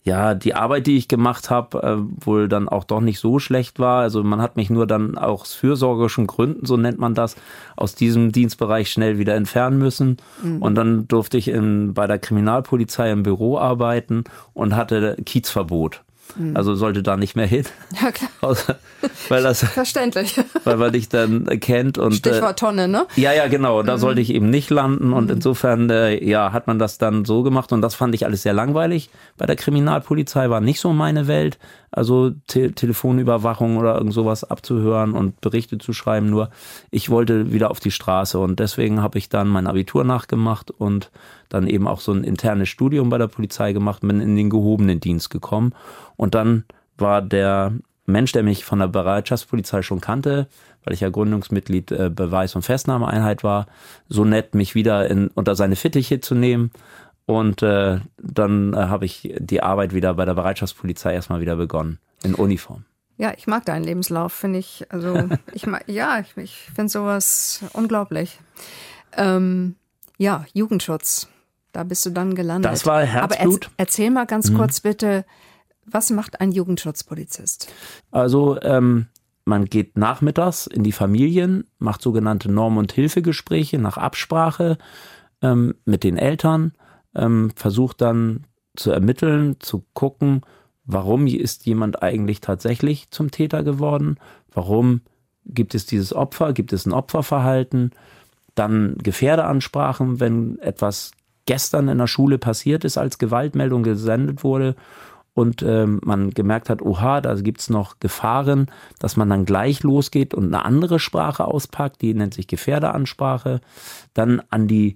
ja, 0.04 0.36
die 0.36 0.54
Arbeit, 0.54 0.88
die 0.88 0.98
ich 0.98 1.08
gemacht 1.08 1.50
habe, 1.50 1.82
äh, 1.82 2.26
wohl 2.26 2.50
dann 2.50 2.68
auch 2.68 2.84
doch 2.84 3.00
nicht 3.00 3.20
so 3.20 3.40
schlecht 3.40 3.80
war. 3.80 4.02
Also 4.02 4.22
man 4.22 4.42
hat 4.42 4.58
mich 4.58 4.70
nur 4.70 4.86
dann 4.86 5.18
aus 5.18 5.54
fürsorgerischen 5.54 6.28
Gründen, 6.28 6.66
so 6.66 6.76
nennt 6.76 7.00
man 7.00 7.14
das, 7.16 7.38
aus 7.78 7.96
diesem 7.96 8.34
Dienstbereich 8.34 8.92
schnell 8.92 9.18
wieder 9.18 9.36
entfernen 9.36 9.78
müssen. 9.78 10.18
Mhm. 10.42 10.62
Und 10.62 10.76
dann 10.76 11.08
durfte 11.08 11.38
ich 11.38 11.48
in, 11.48 11.94
bei 11.94 12.06
der 12.06 12.20
Kriminalpolizei 12.20 13.12
im 13.12 13.24
Büro 13.24 13.58
arbeiten 13.58 14.26
und 14.54 14.76
hatte 14.76 15.16
Kiezverbot. 15.26 16.02
Mhm. 16.36 16.56
Also 16.58 16.76
sollte 16.76 17.04
da 17.04 17.18
nicht 17.18 17.36
mehr 17.36 17.48
hin. 17.48 17.66
Ja, 18.02 18.12
klar. 18.12 18.30
weil 19.30 19.44
das, 19.44 19.60
Verständlich. 19.64 20.36
Weil 20.64 20.78
man 20.78 20.92
dich 20.92 21.10
dann 21.10 21.46
kennt 21.60 21.98
und. 21.98 22.14
Stichwort 22.14 22.58
Tonne, 22.60 22.88
ne? 22.88 23.06
Ja, 23.16 23.34
ja, 23.34 23.48
genau. 23.48 23.84
Da 23.84 23.96
mhm. 23.96 24.00
sollte 24.00 24.22
ich 24.22 24.34
eben 24.34 24.50
nicht 24.50 24.70
landen 24.70 25.14
und 25.14 25.26
mhm. 25.26 25.36
insofern, 25.36 25.90
äh, 25.90 26.24
ja, 26.24 26.52
hat 26.52 26.68
man 26.68 26.80
das 26.80 26.98
dann 26.98 27.24
so 27.26 27.44
gemacht 27.44 27.72
und 27.72 27.82
das 27.82 27.96
fand 27.96 28.16
ich 28.16 28.26
alles 28.26 28.42
sehr 28.42 28.54
langweilig. 28.54 29.10
Bei 29.38 29.46
der 29.46 29.56
Kriminalpolizei 29.56 30.50
war 30.50 30.60
nicht 30.60 30.80
so 30.80 30.92
meine 30.92 31.28
Welt. 31.28 31.60
Also 31.96 32.32
Te 32.48 32.72
Telefonüberwachung 32.72 33.78
oder 33.78 33.96
irgend 33.96 34.14
sowas 34.14 34.44
abzuhören 34.44 35.14
und 35.14 35.40
Berichte 35.42 35.78
zu 35.78 35.94
schreiben. 35.94 36.30
Nur 36.30 36.50
ich 36.90 37.10
wollte 37.10 37.54
wieder 37.54 37.70
auf 37.72 37.80
die 37.80 37.92
Straße 37.92 38.40
und 38.40 38.60
deswegen 38.60 39.02
habe 39.02 39.20
ich 39.20 39.30
dann 39.30 39.48
mein 39.48 39.68
Abitur 39.68 40.04
nachgemacht 40.04 40.72
und 40.72 41.12
dann 41.50 41.68
eben 41.68 41.88
auch 41.88 42.00
so 42.00 42.12
ein 42.12 42.24
internes 42.24 42.70
Studium 42.70 43.10
bei 43.10 43.20
der 43.20 43.28
Polizei 43.28 43.74
gemacht, 43.74 44.02
bin 44.02 44.20
in 44.22 44.36
den 44.36 44.50
gehobenen 44.50 45.00
Dienst 45.00 45.30
gekommen 45.30 45.74
und 46.16 46.34
dann 46.34 46.66
war 46.98 47.22
der 47.22 47.74
Mensch, 48.06 48.34
der 48.34 48.44
mich 48.44 48.66
von 48.66 48.80
der 48.80 48.88
Bereitschaftspolizei 48.88 49.82
schon 49.82 50.02
kannte, 50.02 50.48
weil 50.84 50.94
ich 50.94 51.00
ja 51.00 51.10
Gründungsmitglied 51.10 51.92
äh, 51.92 52.10
Beweis- 52.10 52.56
und 52.56 52.64
Festnahmeeinheit 52.64 53.44
war, 53.44 53.68
so 54.10 54.26
nett, 54.26 54.56
mich 54.56 54.76
wieder 54.76 55.10
in, 55.10 55.30
unter 55.30 55.56
seine 55.56 55.76
Fittiche 55.76 56.20
zu 56.20 56.36
nehmen. 56.36 56.72
Und 57.26 57.62
äh, 57.64 58.00
dann 58.18 58.74
äh, 58.74 58.78
habe 58.78 59.06
ich 59.06 59.34
die 59.38 59.64
Arbeit 59.64 59.94
wieder 59.94 60.14
bei 60.16 60.26
der 60.26 60.34
Bereitschaftspolizei 60.34 61.14
erstmal 61.14 61.40
wieder 61.40 61.56
begonnen, 61.56 62.00
in 62.24 62.36
Uniform. 62.36 62.86
Ja, 63.18 63.34
ich 63.38 63.48
mag 63.48 63.66
deinen 63.66 63.84
Lebenslauf, 63.84 64.34
finde 64.34 64.60
ich. 64.60 64.86
Also 64.90 65.30
ich 65.54 65.66
mag, 65.66 65.84
ja, 65.88 66.20
ich, 66.20 66.36
ich 66.38 66.70
finde 66.76 66.90
sowas 66.90 67.64
unglaublich. 67.74 68.40
Ähm, 69.16 69.76
ja, 70.18 70.46
Jugendschutz. 70.54 71.28
Da 71.72 71.84
bist 71.84 72.06
du 72.06 72.12
dann 72.12 72.36
gelandet. 72.36 72.72
Das 72.72 72.86
war 72.86 73.04
Herzblut. 73.04 73.66
Aber 73.66 73.74
erzähl 73.78 74.12
mal 74.12 74.26
ganz 74.26 74.52
mhm. 74.52 74.58
kurz 74.58 74.82
bitte, 74.82 75.26
was 75.86 76.12
macht 76.12 76.40
ein 76.40 76.52
Jugendschutzpolizist? 76.52 77.72
Also 78.12 78.62
ähm, 78.62 79.08
man 79.46 79.66
geht 79.66 79.98
nachmittags 79.98 80.68
in 80.68 80.84
die 80.84 80.92
Familien, 80.92 81.66
macht 81.80 82.02
sogenannte 82.02 82.52
Norm- 82.52 82.78
und 82.78 82.92
Hilfegespräche 82.92 83.80
nach 83.80 83.98
Absprache 83.98 84.78
ähm, 85.42 85.76
mit 85.86 86.04
den 86.04 86.18
Eltern, 86.18 86.74
ähm, 87.16 87.52
versucht 87.56 88.02
dann 88.02 88.46
zu 88.76 88.92
ermitteln, 88.92 89.58
zu 89.60 89.86
gucken, 89.94 90.42
warum 90.86 91.28
ist 91.28 91.66
jemand 91.66 92.02
eigentlich 92.04 92.42
tatsächlich 92.42 93.10
zum 93.12 93.32
Täter 93.32 93.64
geworden, 93.64 94.18
warum 94.54 95.02
gibt 95.46 95.76
es 95.76 95.86
dieses 95.86 96.14
Opfer, 96.14 96.54
gibt 96.54 96.74
es 96.74 96.86
ein 96.86 96.94
Opferverhalten, 96.94 97.92
dann 98.56 98.96
Gefährdeansprachen, 99.02 100.20
wenn 100.20 100.60
etwas 100.60 101.12
gestern 101.46 101.88
in 101.88 101.98
der 101.98 102.08
Schule 102.08 102.38
passiert 102.38 102.86
ist, 102.86 102.98
als 102.98 103.18
Gewaltmeldung 103.18 103.84
gesendet 103.84 104.44
wurde 104.44 104.76
und 105.34 105.64
ähm, 105.64 106.00
man 106.04 106.30
gemerkt 106.30 106.70
hat, 106.70 106.82
oha, 106.82 107.20
da 107.20 107.34
gibt's 107.36 107.70
noch 107.70 108.00
Gefahren, 108.00 108.68
dass 109.00 109.18
man 109.18 109.30
dann 109.30 109.46
gleich 109.46 109.84
losgeht 109.84 110.34
und 110.34 110.46
eine 110.46 110.64
andere 110.64 111.00
Sprache 111.00 111.46
auspackt, 111.46 112.02
die 112.02 112.14
nennt 112.14 112.34
sich 112.34 112.48
Gefährdeansprache, 112.48 113.62
dann 114.14 114.42
an 114.50 114.68
die 114.68 114.96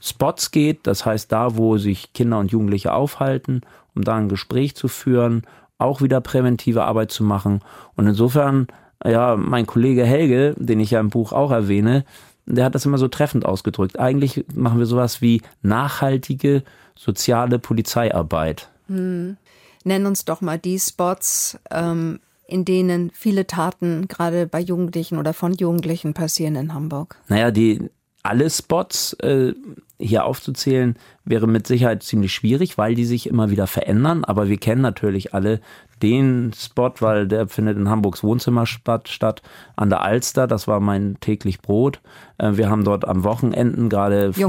Spots 0.00 0.50
geht, 0.50 0.86
das 0.86 1.06
heißt 1.06 1.32
da, 1.32 1.56
wo 1.56 1.78
sich 1.78 2.12
Kinder 2.12 2.38
und 2.38 2.50
Jugendliche 2.50 2.92
aufhalten, 2.92 3.62
um 3.94 4.02
da 4.02 4.16
ein 4.16 4.28
Gespräch 4.28 4.74
zu 4.76 4.88
führen, 4.88 5.42
auch 5.78 6.00
wieder 6.00 6.20
präventive 6.20 6.84
Arbeit 6.84 7.10
zu 7.10 7.24
machen. 7.24 7.60
Und 7.96 8.06
insofern, 8.06 8.66
ja, 9.04 9.36
mein 9.36 9.66
Kollege 9.66 10.04
Helge, 10.04 10.54
den 10.58 10.80
ich 10.80 10.90
ja 10.90 11.00
im 11.00 11.10
Buch 11.10 11.32
auch 11.32 11.50
erwähne, 11.50 12.04
der 12.46 12.64
hat 12.64 12.74
das 12.74 12.86
immer 12.86 12.98
so 12.98 13.08
treffend 13.08 13.44
ausgedrückt. 13.44 13.98
Eigentlich 13.98 14.44
machen 14.54 14.78
wir 14.78 14.86
sowas 14.86 15.20
wie 15.20 15.42
nachhaltige 15.62 16.62
soziale 16.94 17.58
Polizeiarbeit. 17.58 18.68
Hm. 18.86 19.36
Nenn 19.84 20.06
uns 20.06 20.24
doch 20.24 20.40
mal 20.40 20.58
die 20.58 20.78
Spots, 20.78 21.58
ähm, 21.70 22.20
in 22.48 22.64
denen 22.64 23.10
viele 23.12 23.46
Taten 23.46 24.08
gerade 24.08 24.46
bei 24.46 24.60
Jugendlichen 24.60 25.18
oder 25.18 25.32
von 25.32 25.52
Jugendlichen 25.52 26.14
passieren 26.14 26.56
in 26.56 26.72
Hamburg. 26.72 27.16
Naja, 27.28 27.50
die 27.50 27.90
alle 28.28 28.50
Spots 28.50 29.14
äh, 29.14 29.54
hier 29.98 30.24
aufzuzählen, 30.24 30.96
wäre 31.24 31.46
mit 31.46 31.66
Sicherheit 31.66 32.02
ziemlich 32.02 32.32
schwierig, 32.32 32.78
weil 32.78 32.94
die 32.94 33.04
sich 33.04 33.26
immer 33.28 33.50
wieder 33.50 33.66
verändern. 33.66 34.24
Aber 34.24 34.48
wir 34.48 34.58
kennen 34.58 34.82
natürlich 34.82 35.34
alle 35.34 35.60
den 36.02 36.52
Spot, 36.54 36.92
weil 37.00 37.26
der 37.26 37.48
findet 37.48 37.78
in 37.78 37.88
Hamburgs 37.88 38.22
Wohnzimmer 38.22 38.66
statt, 38.66 39.42
an 39.76 39.90
der 39.90 40.02
Alster. 40.02 40.46
Das 40.46 40.68
war 40.68 40.80
mein 40.80 41.16
täglich 41.20 41.60
Brot. 41.60 42.00
Äh, 42.38 42.56
wir 42.56 42.68
haben 42.68 42.84
dort 42.84 43.06
am 43.06 43.24
Wochenenden 43.24 43.88
gerade 43.88 44.32
von 44.32 44.42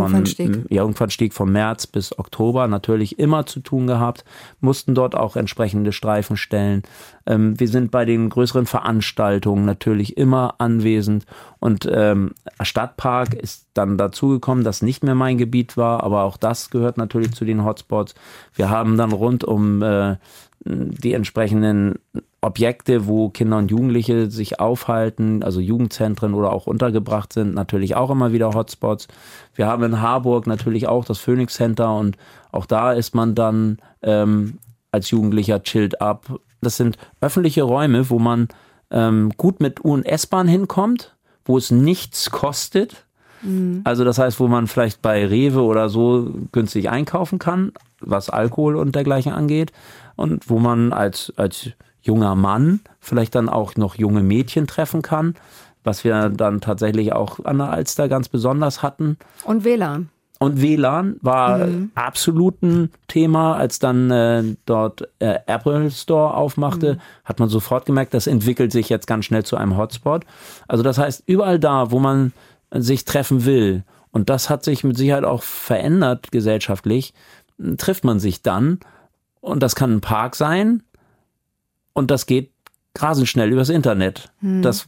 Jungfernstieg. 0.69 1.33
Vom 1.33 1.51
März 1.51 1.87
bis 1.87 2.17
Oktober 2.17 2.67
natürlich 2.67 3.19
immer 3.19 3.45
zu 3.45 3.59
tun 3.59 3.87
gehabt, 3.87 4.25
mussten 4.59 4.95
dort 4.95 5.15
auch 5.15 5.35
entsprechende 5.35 5.91
Streifen 5.91 6.37
stellen. 6.37 6.83
Ähm, 7.25 7.59
wir 7.59 7.67
sind 7.67 7.91
bei 7.91 8.05
den 8.05 8.29
größeren 8.29 8.65
Veranstaltungen 8.65 9.65
natürlich 9.65 10.17
immer 10.17 10.55
anwesend 10.59 11.25
und 11.59 11.87
ähm, 11.91 12.31
Stadtpark 12.61 13.33
ist 13.33 13.67
dann 13.73 13.97
dazugekommen, 13.97 14.63
das 14.63 14.81
nicht 14.81 15.03
mehr 15.03 15.15
mein 15.15 15.37
Gebiet 15.37 15.77
war, 15.77 16.03
aber 16.03 16.23
auch 16.23 16.37
das 16.37 16.69
gehört 16.69 16.97
natürlich 16.97 17.33
zu 17.33 17.45
den 17.45 17.63
Hotspots. 17.63 18.15
Wir 18.53 18.69
haben 18.69 18.97
dann 18.97 19.11
rund 19.11 19.43
um 19.43 19.81
äh, 19.81 20.17
die 20.67 21.13
entsprechenden 21.13 21.95
Objekte, 22.41 23.07
wo 23.07 23.29
Kinder 23.29 23.57
und 23.57 23.71
Jugendliche 23.71 24.29
sich 24.29 24.59
aufhalten, 24.59 25.43
also 25.43 25.59
Jugendzentren 25.59 26.33
oder 26.33 26.53
auch 26.53 26.67
untergebracht 26.67 27.33
sind, 27.33 27.53
natürlich 27.55 27.95
auch 27.95 28.09
immer 28.09 28.31
wieder 28.31 28.53
Hotspots. 28.53 29.07
Wir 29.55 29.67
haben 29.67 29.83
in 29.83 30.01
Harburg 30.01 30.45
natürlich 30.47 30.87
auch 30.87 31.03
das 31.03 31.17
Phoenix 31.17 31.55
Center 31.55 31.95
und 31.95 32.17
auch 32.51 32.65
da 32.65 32.93
ist 32.93 33.15
man 33.15 33.33
dann 33.33 33.79
ähm, 34.03 34.59
als 34.91 35.09
Jugendlicher 35.09 35.63
chillt 35.63 35.99
ab. 35.99 36.39
Das 36.61 36.77
sind 36.77 36.97
öffentliche 37.21 37.63
Räume, 37.63 38.09
wo 38.09 38.19
man 38.19 38.47
ähm, 38.91 39.31
gut 39.37 39.59
mit 39.59 39.83
U- 39.83 39.93
und 39.93 40.05
S-Bahn 40.05 40.47
hinkommt, 40.47 41.15
wo 41.43 41.57
es 41.57 41.71
nichts 41.71 42.29
kostet. 42.29 43.06
Mhm. 43.47 43.81
Also 43.83 44.03
das 44.03 44.19
heißt, 44.19 44.39
wo 44.39 44.47
man 44.47 44.67
vielleicht 44.67 45.01
bei 45.01 45.25
Rewe 45.25 45.61
oder 45.61 45.89
so 45.89 46.31
günstig 46.51 46.89
einkaufen 46.89 47.39
kann, 47.39 47.71
was 47.99 48.29
Alkohol 48.29 48.75
und 48.75 48.95
dergleichen 48.95 49.33
angeht 49.33 49.71
und 50.15 50.49
wo 50.49 50.59
man 50.59 50.93
als, 50.93 51.33
als 51.37 51.71
junger 52.01 52.35
Mann 52.35 52.81
vielleicht 52.99 53.35
dann 53.35 53.49
auch 53.49 53.75
noch 53.75 53.95
junge 53.95 54.21
Mädchen 54.21 54.67
treffen 54.67 55.01
kann, 55.01 55.35
was 55.83 56.03
wir 56.03 56.29
dann 56.29 56.61
tatsächlich 56.61 57.13
auch 57.13 57.43
an 57.45 57.57
der 57.59 57.69
Alster 57.69 58.09
ganz 58.09 58.29
besonders 58.29 58.83
hatten. 58.83 59.17
Und 59.43 59.63
WLAN. 59.63 60.09
Und 60.39 60.61
WLAN 60.61 61.17
war 61.21 61.65
mhm. 61.65 61.91
absolut 61.95 62.61
ein 62.61 62.91
Thema, 63.07 63.55
als 63.55 63.79
dann 63.79 64.11
äh, 64.11 64.43
dort 64.65 65.09
äh, 65.19 65.39
Apple 65.47 65.89
Store 65.89 66.35
aufmachte, 66.35 66.95
mhm. 66.95 66.99
hat 67.25 67.39
man 67.39 67.49
sofort 67.49 67.85
gemerkt, 67.85 68.13
das 68.13 68.27
entwickelt 68.27 68.71
sich 68.71 68.89
jetzt 68.89 69.07
ganz 69.07 69.25
schnell 69.25 69.43
zu 69.43 69.57
einem 69.57 69.77
Hotspot. 69.77 70.25
Also 70.67 70.83
das 70.83 70.99
heißt, 70.99 71.23
überall 71.25 71.59
da, 71.59 71.89
wo 71.89 71.99
man 71.99 72.33
sich 72.71 73.05
treffen 73.05 73.45
will, 73.45 73.83
und 74.11 74.29
das 74.29 74.49
hat 74.49 74.63
sich 74.63 74.83
mit 74.83 74.97
Sicherheit 74.97 75.25
auch 75.25 75.43
verändert 75.43 76.31
gesellschaftlich, 76.31 77.13
trifft 77.77 78.03
man 78.03 78.19
sich 78.19 78.41
dann 78.41 78.79
und 79.41 79.61
das 79.61 79.75
kann 79.75 79.93
ein 79.93 80.01
Park 80.01 80.35
sein. 80.35 80.83
Und 81.93 82.11
das 82.11 82.25
geht 82.25 82.51
rasend 82.97 83.27
schnell 83.27 83.51
übers 83.51 83.69
Internet. 83.69 84.31
Hm. 84.39 84.61
Dass 84.61 84.87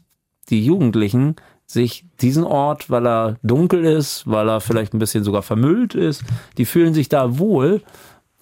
die 0.50 0.66
Jugendlichen 0.66 1.36
sich 1.66 2.06
diesen 2.22 2.44
Ort, 2.44 2.90
weil 2.90 3.06
er 3.06 3.38
dunkel 3.44 3.86
ist, 3.86 4.26
weil 4.26 4.50
er 4.50 4.62
vielleicht 4.62 4.94
ein 4.94 5.00
bisschen 5.00 5.24
sogar 5.24 5.44
vermüllt 5.44 5.94
ist, 5.94 6.24
die 6.58 6.66
fühlen 6.66 6.96
sich 6.96 7.10
da 7.10 7.38
wohl 7.38 7.84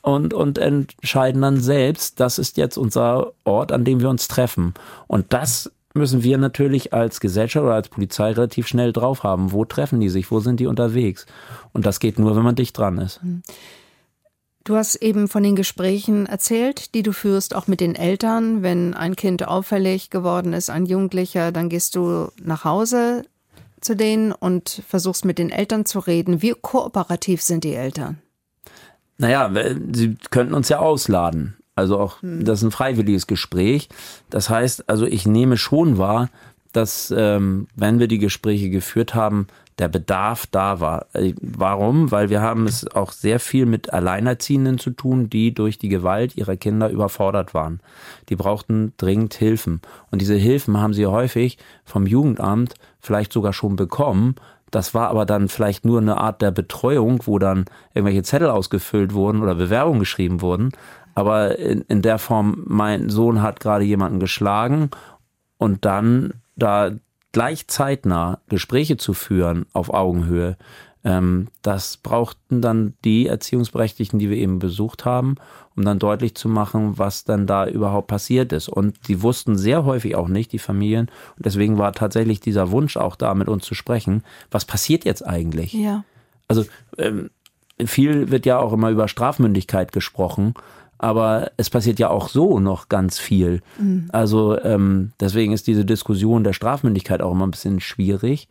und, 0.02 0.34
und 0.34 0.58
entscheiden 0.58 1.41
dann 1.41 1.60
selbst, 1.60 2.21
das 2.21 2.39
ist 2.39 2.56
jetzt 2.56 2.78
unser 2.78 3.34
Ort, 3.43 3.73
an 3.73 3.84
dem 3.84 4.00
wir 4.00 4.10
uns 4.10 4.30
treffen. 4.30 4.73
Und 5.08 5.34
das 5.34 5.69
müssen 5.97 6.23
wir 6.23 6.38
natürlich 6.38 6.93
als 6.93 7.19
Gesellschaft 7.19 7.63
oder 7.63 7.75
als 7.75 7.89
Polizei 7.89 8.31
relativ 8.31 8.67
schnell 8.67 8.93
drauf 8.93 9.23
haben. 9.23 9.51
Wo 9.51 9.65
treffen 9.65 9.99
die 9.99 10.10
sich? 10.10 10.31
Wo 10.31 10.39
sind 10.39 10.60
die 10.60 10.67
unterwegs? 10.67 11.25
Und 11.73 11.86
das 11.86 11.99
geht 11.99 12.19
nur, 12.19 12.36
wenn 12.36 12.43
man 12.43 12.55
dicht 12.55 12.77
dran 12.77 12.97
ist. 12.97 13.21
Hm. 13.21 13.41
Du 14.63 14.75
hast 14.75 14.95
eben 14.95 15.29
von 15.29 15.43
den 15.43 15.55
Gesprächen 15.55 16.25
erzählt, 16.25 16.93
die 16.93 17.01
du 17.01 17.13
führst, 17.13 17.55
auch 17.55 17.67
mit 17.67 17.79
den 17.79 17.95
Eltern. 17.95 18.63
Wenn 18.63 18.93
ein 18.93 19.15
Kind 19.15 19.47
auffällig 19.47 20.10
geworden 20.10 20.51
ist, 20.51 20.69
ein 20.69 20.86
Jugendlicher, 20.86 21.53
dann 21.53 21.69
gehst 21.69 21.95
du 21.95 22.27
nach 22.43 22.65
Hause 22.65 23.23
zu 23.79 23.95
denen 23.95 24.33
und 24.33 24.83
versuchst 24.86 25.23
mit 25.23 25.38
den 25.38 25.51
Eltern 25.51 25.86
zu 25.86 25.99
reden. 25.99 26.41
Wie 26.41 26.53
kooperativ 26.53 27.41
sind 27.41 27.63
die 27.63 27.75
Eltern? 27.75 28.17
Naja, 29.17 29.49
sie 29.93 30.17
könnten 30.31 30.53
uns 30.53 30.67
ja 30.67 30.79
ausladen. 30.79 31.55
Also 31.77 31.99
auch, 31.99 32.21
hm. 32.21 32.43
das 32.43 32.59
ist 32.59 32.65
ein 32.65 32.71
freiwilliges 32.71 33.27
Gespräch. 33.27 33.87
Das 34.29 34.49
heißt, 34.49 34.89
also 34.89 35.05
ich 35.05 35.27
nehme 35.27 35.57
schon 35.57 35.97
wahr, 35.97 36.29
dass 36.73 37.13
ähm, 37.15 37.67
wenn 37.75 37.99
wir 37.99 38.07
die 38.07 38.17
Gespräche 38.17 38.69
geführt 38.69 39.15
haben, 39.15 39.47
der 39.79 39.87
Bedarf 39.87 40.47
da 40.47 40.79
war. 40.79 41.05
Äh, 41.13 41.33
warum? 41.39 42.11
Weil 42.11 42.29
wir 42.29 42.41
haben 42.41 42.65
es 42.65 42.87
auch 42.87 43.11
sehr 43.11 43.39
viel 43.39 43.65
mit 43.65 43.93
Alleinerziehenden 43.93 44.79
zu 44.79 44.89
tun, 44.89 45.29
die 45.29 45.53
durch 45.53 45.77
die 45.77 45.89
Gewalt 45.89 46.35
ihrer 46.35 46.57
Kinder 46.57 46.89
überfordert 46.89 47.53
waren. 47.53 47.79
Die 48.29 48.35
brauchten 48.35 48.93
dringend 48.97 49.35
Hilfen. 49.35 49.81
Und 50.09 50.21
diese 50.21 50.35
Hilfen 50.35 50.77
haben 50.77 50.93
sie 50.93 51.05
häufig 51.05 51.57
vom 51.85 52.07
Jugendamt 52.07 52.73
vielleicht 52.99 53.31
sogar 53.31 53.53
schon 53.53 53.75
bekommen. 53.75 54.35
Das 54.71 54.93
war 54.93 55.09
aber 55.09 55.25
dann 55.25 55.47
vielleicht 55.47 55.85
nur 55.85 56.01
eine 56.01 56.17
Art 56.17 56.41
der 56.41 56.51
Betreuung, 56.51 57.21
wo 57.25 57.39
dann 57.39 57.65
irgendwelche 57.93 58.23
Zettel 58.23 58.49
ausgefüllt 58.49 59.13
wurden 59.13 59.41
oder 59.41 59.55
Bewerbungen 59.55 59.99
geschrieben 59.99 60.41
wurden. 60.41 60.71
Aber 61.17 61.58
in, 61.58 61.82
in 61.88 62.03
der 62.03 62.19
Form, 62.19 62.62
mein 62.67 63.10
Sohn 63.10 63.41
hat 63.41 63.60
gerade 63.60 63.84
jemanden 63.84 64.19
geschlagen 64.19 64.91
und 65.58 65.84
dann 65.84 66.36
da 66.56 66.91
gleich 67.32 67.67
zeitnah 67.67 68.38
Gespräche 68.49 68.97
zu 68.97 69.15
führen 69.15 69.65
auf 69.73 69.91
Augenhöhe, 69.91 70.58
ähm, 71.03 71.47
das 71.63 71.97
brauchten 71.97 72.62
dann 72.62 72.93
die 73.03 73.25
Erziehungsberechtigten, 73.25 74.19
die 74.19 74.30
wir 74.30 74.38
eben 74.38 74.60
besucht 74.60 75.06
haben, 75.06 75.38
um 75.75 75.84
dann 75.84 75.97
deutlich 75.97 76.36
zu 76.36 76.49
machen, 76.49 76.99
was 76.99 77.23
dann 77.23 77.47
da 77.47 77.65
überhaupt 77.65 78.10
passiert 78.10 78.53
ist. 78.53 78.69
Und 78.69 79.08
die 79.08 79.23
wussten 79.23 79.58
sehr 79.58 79.86
häufig 79.86 80.15
auch 80.15 80.27
nicht, 80.27 80.51
die 80.51 80.60
Familien. 80.60 81.08
Und 81.36 81.47
deswegen 81.47 81.80
war 81.80 81.93
tatsächlich 81.93 82.41
dieser 82.41 82.69
Wunsch 82.69 82.95
auch 82.95 83.15
da, 83.15 83.34
mit 83.34 83.49
uns 83.49 83.65
zu 83.65 83.73
sprechen. 83.73 84.23
Was 84.51 84.65
passiert 84.65 85.03
jetzt 85.03 85.25
eigentlich? 85.25 85.73
Ja. 85.73 86.03
Also 86.47 86.63
ähm, 86.99 87.32
viel 87.84 88.30
wird 88.30 88.45
ja 88.45 88.60
auch 88.60 88.71
immer 88.71 88.91
über 88.91 89.08
Strafmündigkeit 89.08 89.91
gesprochen 89.91 90.53
aber 90.97 91.51
es 91.57 91.69
passiert 91.69 91.99
ja 91.99 92.10
auch 92.10 92.29
so 92.29 92.60
noch 92.60 92.89
ganz 92.89 93.19
viel. 93.19 93.62
Mhm. 93.79 94.10
Also 94.12 94.60
ähm, 94.62 95.12
deswegen 95.19 95.53
ist 95.53 95.67
diese 95.67 95.86
Diskussion 95.86 96.43
der 96.43 96.53
Strafmündigkeit 96.53 97.21
auch 97.21 97.31
immer 97.31 97.45
ein 97.45 97.51
bisschen 97.51 97.79
schwierig, 97.79 98.47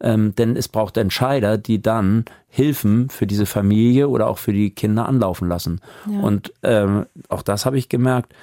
ähm, 0.00 0.34
denn 0.34 0.56
es 0.56 0.68
braucht 0.68 0.96
Entscheider, 0.96 1.58
die 1.58 1.82
dann 1.82 2.24
Hilfen 2.48 3.10
für 3.10 3.26
diese 3.26 3.46
Familie 3.46 4.08
oder 4.08 4.28
auch 4.28 4.38
für 4.38 4.52
die 4.52 4.70
Kinder 4.70 5.06
anlaufen 5.06 5.48
lassen. 5.48 5.80
Ja. 6.10 6.20
Und 6.20 6.52
ähm, 6.62 7.06
auch 7.28 7.42
das 7.42 7.66
habe 7.66 7.78
ich 7.78 7.88
gemerkt, 7.88 8.34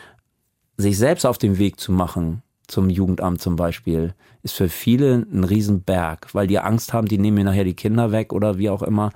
sich 0.77 0.97
selbst 0.97 1.25
auf 1.25 1.37
den 1.37 1.57
Weg 1.57 1.79
zu 1.79 1.91
machen, 1.91 2.43
zum 2.67 2.89
Jugendamt 2.89 3.41
zum 3.41 3.55
Beispiel, 3.55 4.13
ist 4.43 4.53
für 4.53 4.69
viele 4.69 5.25
ein 5.31 5.43
Riesenberg, 5.43 6.27
weil 6.33 6.47
die 6.47 6.59
Angst 6.59 6.93
haben, 6.93 7.07
die 7.07 7.17
nehmen 7.17 7.35
mir 7.37 7.43
nachher 7.45 7.63
die 7.63 7.73
Kinder 7.73 8.11
weg 8.11 8.31
oder 8.33 8.57
wie 8.57 8.69
auch 8.69 8.83
immer. 8.83 9.11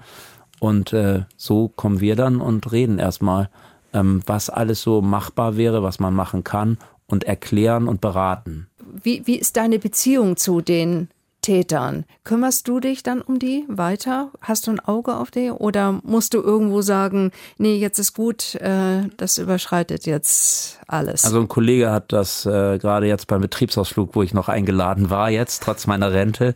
Und 0.60 0.94
äh, 0.94 1.24
so 1.38 1.70
kommen 1.70 2.02
wir 2.02 2.16
dann 2.16 2.42
und 2.42 2.72
reden 2.72 3.00
erstmal 3.00 3.50
ähm, 3.94 4.22
was 4.26 4.50
alles 4.50 4.82
so 4.82 5.02
machbar 5.02 5.58
wäre, 5.58 5.84
was 5.84 6.00
man 6.00 6.14
machen 6.14 6.44
kann 6.44 6.78
und 7.08 7.24
erklären 7.24 7.88
und 7.88 8.02
beraten. 8.02 8.68
Wie, 9.04 9.26
wie 9.26 9.36
ist 9.36 9.58
deine 9.58 9.80
Beziehung 9.80 10.38
zu 10.38 10.62
den 10.62 11.10
Tätern. 11.42 12.06
Kümmerst 12.24 12.68
du 12.68 12.80
dich 12.80 13.02
dann 13.04 13.22
um 13.22 13.40
die 13.40 13.66
weiter? 13.68 14.32
Hast 14.42 14.68
du 14.68 14.72
ein 14.72 14.80
Auge 14.80 15.16
auf 15.16 15.32
die? 15.32 15.50
Oder 15.50 16.00
musst 16.04 16.34
du 16.34 16.42
irgendwo 16.42 16.82
sagen, 16.82 17.32
nee, 17.58 17.76
jetzt 17.76 17.98
ist 17.98 18.14
gut, 18.14 18.56
äh, 18.56 19.10
das 19.18 19.38
überschreitet 19.38 20.06
jetzt 20.06 20.80
alles? 20.88 21.26
Also 21.26 21.40
ein 21.40 21.48
Kollege 21.48 21.92
hat 21.92 22.14
das 22.14 22.46
äh, 22.46 22.78
gerade 22.78 23.08
jetzt 23.08 23.28
beim 23.28 23.42
Betriebsausflug, 23.42 24.16
wo 24.16 24.22
ich 24.22 24.34
noch 24.34 24.50
eingeladen 24.50 25.10
war, 25.10 25.30
jetzt 25.30 25.64
trotz 25.64 25.88
meiner 25.88 26.14
Rente, 26.14 26.54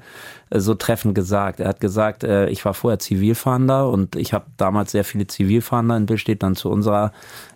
so 0.61 0.75
treffend 0.75 1.15
gesagt. 1.15 1.59
Er 1.59 1.69
hat 1.69 1.79
gesagt, 1.79 2.23
äh, 2.23 2.47
ich 2.49 2.63
war 2.65 2.73
vorher 2.73 2.99
Zivilfahnder 2.99 3.89
und 3.89 4.15
ich 4.15 4.33
habe 4.33 4.45
damals 4.57 4.91
sehr 4.91 5.03
viele 5.03 5.27
Zivilfahnder 5.27 5.97
in 5.97 6.05
Billstedt 6.05 6.43
dann 6.43 6.55
zu 6.55 6.69
unserer 6.69 7.11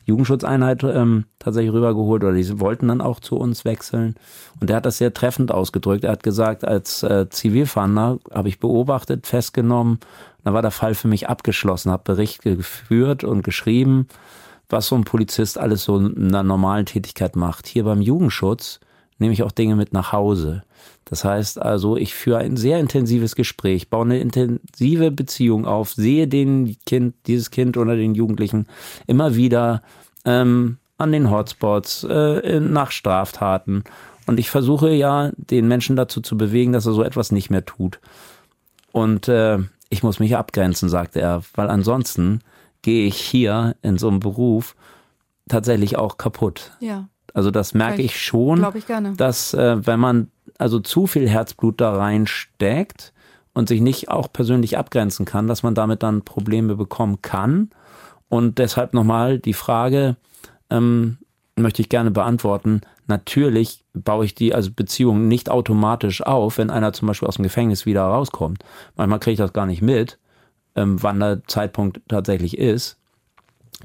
Jugendschutzeinheit 0.05 0.83
ähm, 0.83 1.25
tatsächlich 1.37 1.73
rübergeholt 1.73 2.23
oder 2.23 2.33
die 2.33 2.59
wollten 2.59 2.87
dann 2.87 3.01
auch 3.01 3.19
zu 3.19 3.37
uns 3.37 3.65
wechseln. 3.65 4.15
Und 4.59 4.69
er 4.69 4.77
hat 4.77 4.85
das 4.85 4.97
sehr 4.97 5.13
treffend 5.13 5.51
ausgedrückt. 5.51 6.03
Er 6.03 6.11
hat 6.11 6.23
gesagt, 6.23 6.65
als 6.65 7.03
äh, 7.03 7.29
Zivilfahnder 7.29 8.19
habe 8.33 8.49
ich 8.49 8.59
beobachtet, 8.59 9.27
festgenommen, 9.27 9.99
dann 10.43 10.53
war 10.53 10.61
der 10.61 10.71
Fall 10.71 10.95
für 10.95 11.07
mich 11.07 11.29
abgeschlossen, 11.29 11.91
habe 11.91 12.03
Berichte 12.05 12.55
geführt 12.55 13.23
und 13.23 13.43
geschrieben, 13.43 14.07
was 14.69 14.87
so 14.87 14.95
ein 14.95 15.03
Polizist 15.03 15.57
alles 15.57 15.83
so 15.83 15.97
in 15.97 16.27
einer 16.29 16.43
normalen 16.43 16.85
Tätigkeit 16.85 17.35
macht. 17.35 17.67
Hier 17.67 17.83
beim 17.83 18.01
Jugendschutz 18.01 18.79
nehme 19.19 19.33
ich 19.33 19.43
auch 19.43 19.51
Dinge 19.51 19.75
mit 19.75 19.93
nach 19.93 20.11
Hause. 20.11 20.63
Das 21.05 21.23
heißt 21.23 21.61
also, 21.61 21.97
ich 21.97 22.13
führe 22.13 22.39
ein 22.39 22.57
sehr 22.57 22.79
intensives 22.79 23.35
Gespräch, 23.35 23.89
baue 23.89 24.05
eine 24.05 24.19
intensive 24.19 25.11
Beziehung 25.11 25.65
auf, 25.65 25.93
sehe 25.93 26.27
den 26.27 26.77
Kind, 26.85 27.15
dieses 27.27 27.51
Kind 27.51 27.77
oder 27.77 27.95
den 27.95 28.15
Jugendlichen 28.15 28.67
immer 29.07 29.35
wieder 29.35 29.81
ähm, 30.25 30.77
an 30.97 31.11
den 31.11 31.31
Hotspots, 31.31 32.03
äh, 32.03 32.59
nach 32.59 32.91
Straftaten. 32.91 33.83
Und 34.27 34.39
ich 34.39 34.49
versuche 34.49 34.91
ja, 34.91 35.31
den 35.37 35.67
Menschen 35.67 35.95
dazu 35.95 36.21
zu 36.21 36.37
bewegen, 36.37 36.73
dass 36.73 36.85
er 36.85 36.93
so 36.93 37.03
etwas 37.03 37.31
nicht 37.31 37.49
mehr 37.49 37.65
tut. 37.65 37.99
Und 38.91 39.27
äh, 39.27 39.59
ich 39.89 40.03
muss 40.03 40.19
mich 40.19 40.35
abgrenzen, 40.35 40.89
sagte 40.89 41.19
er, 41.19 41.41
weil 41.55 41.69
ansonsten 41.69 42.41
gehe 42.81 43.07
ich 43.07 43.17
hier 43.17 43.75
in 43.81 43.97
so 43.97 44.07
einem 44.07 44.19
Beruf 44.19 44.75
tatsächlich 45.47 45.97
auch 45.97 46.17
kaputt. 46.17 46.71
Ja. 46.79 47.09
Also 47.39 47.51
das 47.51 47.73
merke 47.73 48.01
ich, 48.01 48.11
ich 48.11 48.21
schon, 48.21 48.67
ich 48.75 48.83
dass 49.15 49.53
äh, 49.53 49.87
wenn 49.87 49.97
man 49.97 50.29
also 50.57 50.81
zu 50.81 51.07
viel 51.07 51.29
Herzblut 51.29 51.79
da 51.79 51.95
reinsteckt 51.95 53.13
und 53.53 53.69
sich 53.69 53.79
nicht 53.79 54.09
auch 54.09 54.27
persönlich 54.33 54.77
abgrenzen 54.77 55.25
kann, 55.25 55.47
dass 55.47 55.63
man 55.63 55.73
damit 55.73 56.03
dann 56.03 56.23
Probleme 56.23 56.75
bekommen 56.75 57.21
kann. 57.21 57.69
Und 58.27 58.57
deshalb 58.57 58.93
nochmal 58.93 59.39
die 59.39 59.53
Frage, 59.53 60.17
ähm, 60.69 61.17
möchte 61.55 61.81
ich 61.81 61.87
gerne 61.87 62.11
beantworten. 62.11 62.81
Natürlich 63.07 63.85
baue 63.93 64.25
ich 64.25 64.35
die 64.35 64.53
also 64.53 64.71
Beziehungen 64.73 65.29
nicht 65.29 65.49
automatisch 65.49 66.21
auf, 66.21 66.57
wenn 66.57 66.71
einer 66.71 66.91
zum 66.91 67.07
Beispiel 67.07 67.29
aus 67.29 67.35
dem 67.37 67.43
Gefängnis 67.43 67.85
wieder 67.85 68.03
rauskommt. 68.03 68.65
Manchmal 68.97 69.19
kriege 69.19 69.35
ich 69.35 69.39
das 69.39 69.53
gar 69.53 69.65
nicht 69.65 69.81
mit, 69.81 70.19
ähm, 70.75 71.01
wann 71.01 71.21
der 71.21 71.41
Zeitpunkt 71.47 72.01
tatsächlich 72.09 72.57
ist. 72.57 72.97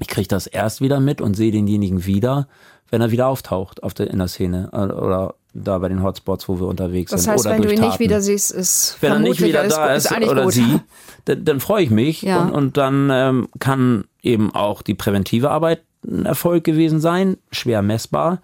Ich 0.01 0.09
kriege 0.09 0.27
das 0.27 0.45
erst 0.45 0.81
wieder 0.81 0.99
mit 0.99 1.21
und 1.21 1.35
sehe 1.35 1.53
denjenigen 1.53 2.05
wieder, 2.05 2.49
wenn 2.91 3.01
er 3.01 3.11
wieder 3.11 3.27
auftaucht 3.27 3.83
auf 3.83 3.93
der, 3.93 4.09
in 4.09 4.19
der 4.19 4.27
Szene 4.27 4.69
äh, 4.71 4.77
oder 4.77 5.35
da 5.53 5.77
bei 5.77 5.87
den 5.87 6.03
Hotspots, 6.03 6.49
wo 6.49 6.59
wir 6.59 6.67
unterwegs 6.67 7.11
das 7.11 7.23
sind. 7.23 7.33
heißt, 7.33 7.45
oder 7.45 7.55
wenn 7.55 7.61
du 7.61 7.69
ihn 7.69 7.77
Taten. 7.77 7.89
nicht 7.89 7.99
wieder 7.99 8.21
siehst, 8.21 8.51
ist 8.51 8.97
wenn 9.01 9.13
er 9.13 9.19
nicht 9.19 9.41
wieder 9.41 9.67
da 9.67 9.93
ist, 9.93 10.11
ist 10.11 10.29
oder 10.29 10.43
gut. 10.43 10.53
sie, 10.53 10.81
dann, 11.25 11.45
dann 11.45 11.59
freue 11.59 11.83
ich 11.83 11.89
mich 11.89 12.21
ja. 12.21 12.41
und, 12.41 12.51
und 12.51 12.77
dann 12.77 13.09
ähm, 13.11 13.47
kann 13.59 14.05
eben 14.21 14.53
auch 14.53 14.81
die 14.81 14.95
präventive 14.95 15.49
Arbeit 15.51 15.81
ein 16.05 16.25
Erfolg 16.25 16.63
gewesen 16.63 16.99
sein, 16.99 17.37
schwer 17.51 17.81
messbar, 17.81 18.41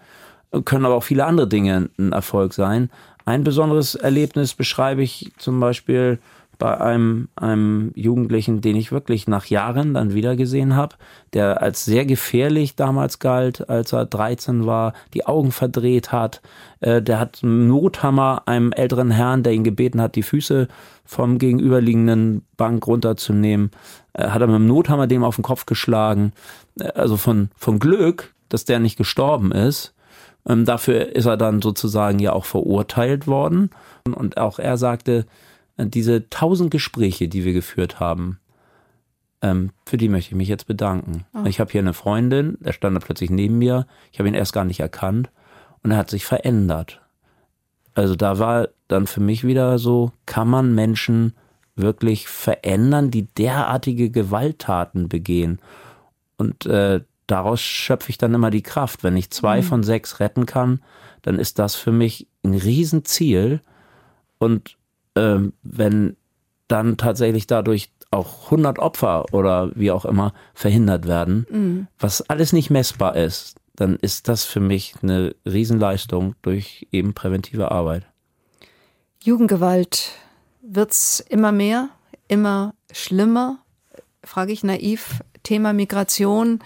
können 0.66 0.86
aber 0.86 0.96
auch 0.96 1.04
viele 1.04 1.26
andere 1.26 1.48
Dinge 1.48 1.90
ein 1.98 2.12
Erfolg 2.12 2.54
sein. 2.54 2.90
Ein 3.26 3.44
besonderes 3.44 3.96
Erlebnis 3.96 4.54
beschreibe 4.54 5.04
ich 5.04 5.32
zum 5.38 5.60
Beispiel 5.60 6.20
bei 6.62 6.80
einem, 6.80 7.28
einem 7.36 7.92
Jugendlichen, 7.96 8.62
den 8.62 8.76
ich 8.76 8.92
wirklich 8.92 9.28
nach 9.28 9.48
Jahren 9.48 9.96
dann 9.96 10.14
wieder 10.14 10.36
gesehen 10.36 10.76
habe, 10.76 10.96
der 11.34 11.60
als 11.64 11.86
sehr 11.86 12.06
gefährlich 12.06 12.76
damals 12.76 13.18
galt, 13.18 13.68
als 13.68 13.94
er 13.94 14.06
13 14.06 14.68
war, 14.68 14.94
die 15.16 15.26
Augen 15.26 15.52
verdreht 15.52 16.12
hat. 16.12 16.40
Äh, 16.80 17.02
der 17.02 17.20
hat 17.20 17.40
einen 17.42 17.68
Nothammer 17.68 18.44
einem 18.46 18.74
älteren 18.74 19.10
Herrn, 19.10 19.42
der 19.42 19.54
ihn 19.54 19.64
gebeten 19.64 20.00
hat, 20.00 20.14
die 20.14 20.22
Füße 20.22 20.68
vom 21.04 21.40
gegenüberliegenden 21.40 22.46
Bank 22.58 22.86
runterzunehmen, 22.86 23.72
äh, 24.14 24.28
hat 24.28 24.42
er 24.42 24.48
mit 24.48 24.58
dem 24.58 24.68
Nothammer 24.68 25.08
dem 25.08 25.24
auf 25.24 25.38
den 25.38 25.44
Kopf 25.44 25.66
geschlagen. 25.66 26.32
Äh, 26.80 26.90
also 26.90 27.18
von, 27.18 27.50
von 27.56 27.80
Glück, 27.80 28.36
dass 28.50 28.66
der 28.66 28.78
nicht 28.78 28.98
gestorben 28.98 29.52
ist. 29.52 29.96
Ähm, 30.48 30.66
dafür 30.66 31.16
ist 31.16 31.26
er 31.26 31.38
dann 31.38 31.64
sozusagen 31.64 32.20
ja 32.20 32.34
auch 32.34 32.46
verurteilt 32.46 33.26
worden. 33.26 33.72
Und 34.16 34.38
auch 34.38 34.60
er 34.60 34.78
sagte, 34.78 35.26
diese 35.86 36.30
tausend 36.30 36.72
Gespräche, 36.72 37.28
die 37.28 37.46
wir 37.46 37.54
geführt 37.54 38.00
haben, 38.00 38.40
ähm, 39.42 39.72
für 39.86 39.98
die 39.98 40.10
möchte 40.10 40.32
ich 40.32 40.36
mich 40.36 40.48
jetzt 40.48 40.68
bedanken. 40.68 41.26
Oh. 41.34 41.46
Ich 41.46 41.60
habe 41.60 41.72
hier 41.72 41.82
eine 41.82 41.94
Freundin, 41.94 42.58
der 42.60 42.74
stand 42.74 42.96
da 42.96 43.00
plötzlich 43.00 43.30
neben 43.30 43.58
mir, 43.58 43.88
ich 44.12 44.20
habe 44.20 44.30
ihn 44.30 44.36
erst 44.36 44.54
gar 44.54 44.66
nicht 44.66 44.80
erkannt 44.80 45.30
und 45.84 45.92
er 45.92 45.98
hat 45.98 46.10
sich 46.10 46.26
verändert. 46.26 47.02
Also 47.94 48.16
da 48.16 48.40
war 48.40 48.70
dann 48.88 49.08
für 49.08 49.22
mich 49.22 49.44
wieder 49.46 49.80
so, 49.80 50.12
kann 50.26 50.48
man 50.48 50.74
Menschen 50.74 51.34
wirklich 51.76 52.28
verändern, 52.28 53.12
die 53.12 53.24
derartige 53.24 54.10
Gewalttaten 54.10 55.10
begehen? 55.10 55.60
Und 56.38 56.66
äh, 56.66 57.02
daraus 57.28 57.62
schöpfe 57.62 58.10
ich 58.10 58.18
dann 58.18 58.34
immer 58.34 58.52
die 58.52 58.64
Kraft. 58.64 59.04
Wenn 59.04 59.18
ich 59.18 59.32
zwei 59.32 59.62
mhm. 59.62 59.66
von 59.66 59.84
sechs 59.84 60.20
retten 60.20 60.46
kann, 60.46 60.82
dann 61.22 61.38
ist 61.38 61.60
das 61.60 61.76
für 61.76 61.92
mich 61.92 62.28
ein 62.44 62.54
Riesenziel. 62.54 63.62
Und 64.38 64.78
ähm, 65.16 65.54
wenn 65.64 66.16
dann 66.68 66.98
tatsächlich 66.98 67.48
dadurch 67.48 67.92
auch 68.12 68.46
100 68.46 68.80
Opfer 68.80 69.26
oder 69.34 69.72
wie 69.76 69.92
auch 69.92 70.06
immer 70.06 70.34
verhindert 70.54 71.08
werden, 71.08 71.46
mhm. 71.50 71.88
was 72.00 72.22
alles 72.30 72.54
nicht 72.54 72.70
messbar 72.70 73.16
ist, 73.16 73.56
dann 73.76 73.96
ist 73.96 74.28
das 74.28 74.44
für 74.44 74.60
mich 74.60 74.96
eine 75.02 75.36
Riesenleistung 75.46 76.36
durch 76.42 76.88
eben 76.92 77.14
präventive 77.14 77.72
Arbeit. 77.72 78.06
Jugendgewalt 79.24 80.12
wird's 80.62 81.20
immer 81.30 81.52
mehr, 81.52 81.90
immer 82.28 82.74
schlimmer, 82.92 83.60
frage 84.24 84.52
ich 84.52 84.64
naiv. 84.64 85.22
Thema 85.44 85.74
Migration, 85.74 86.60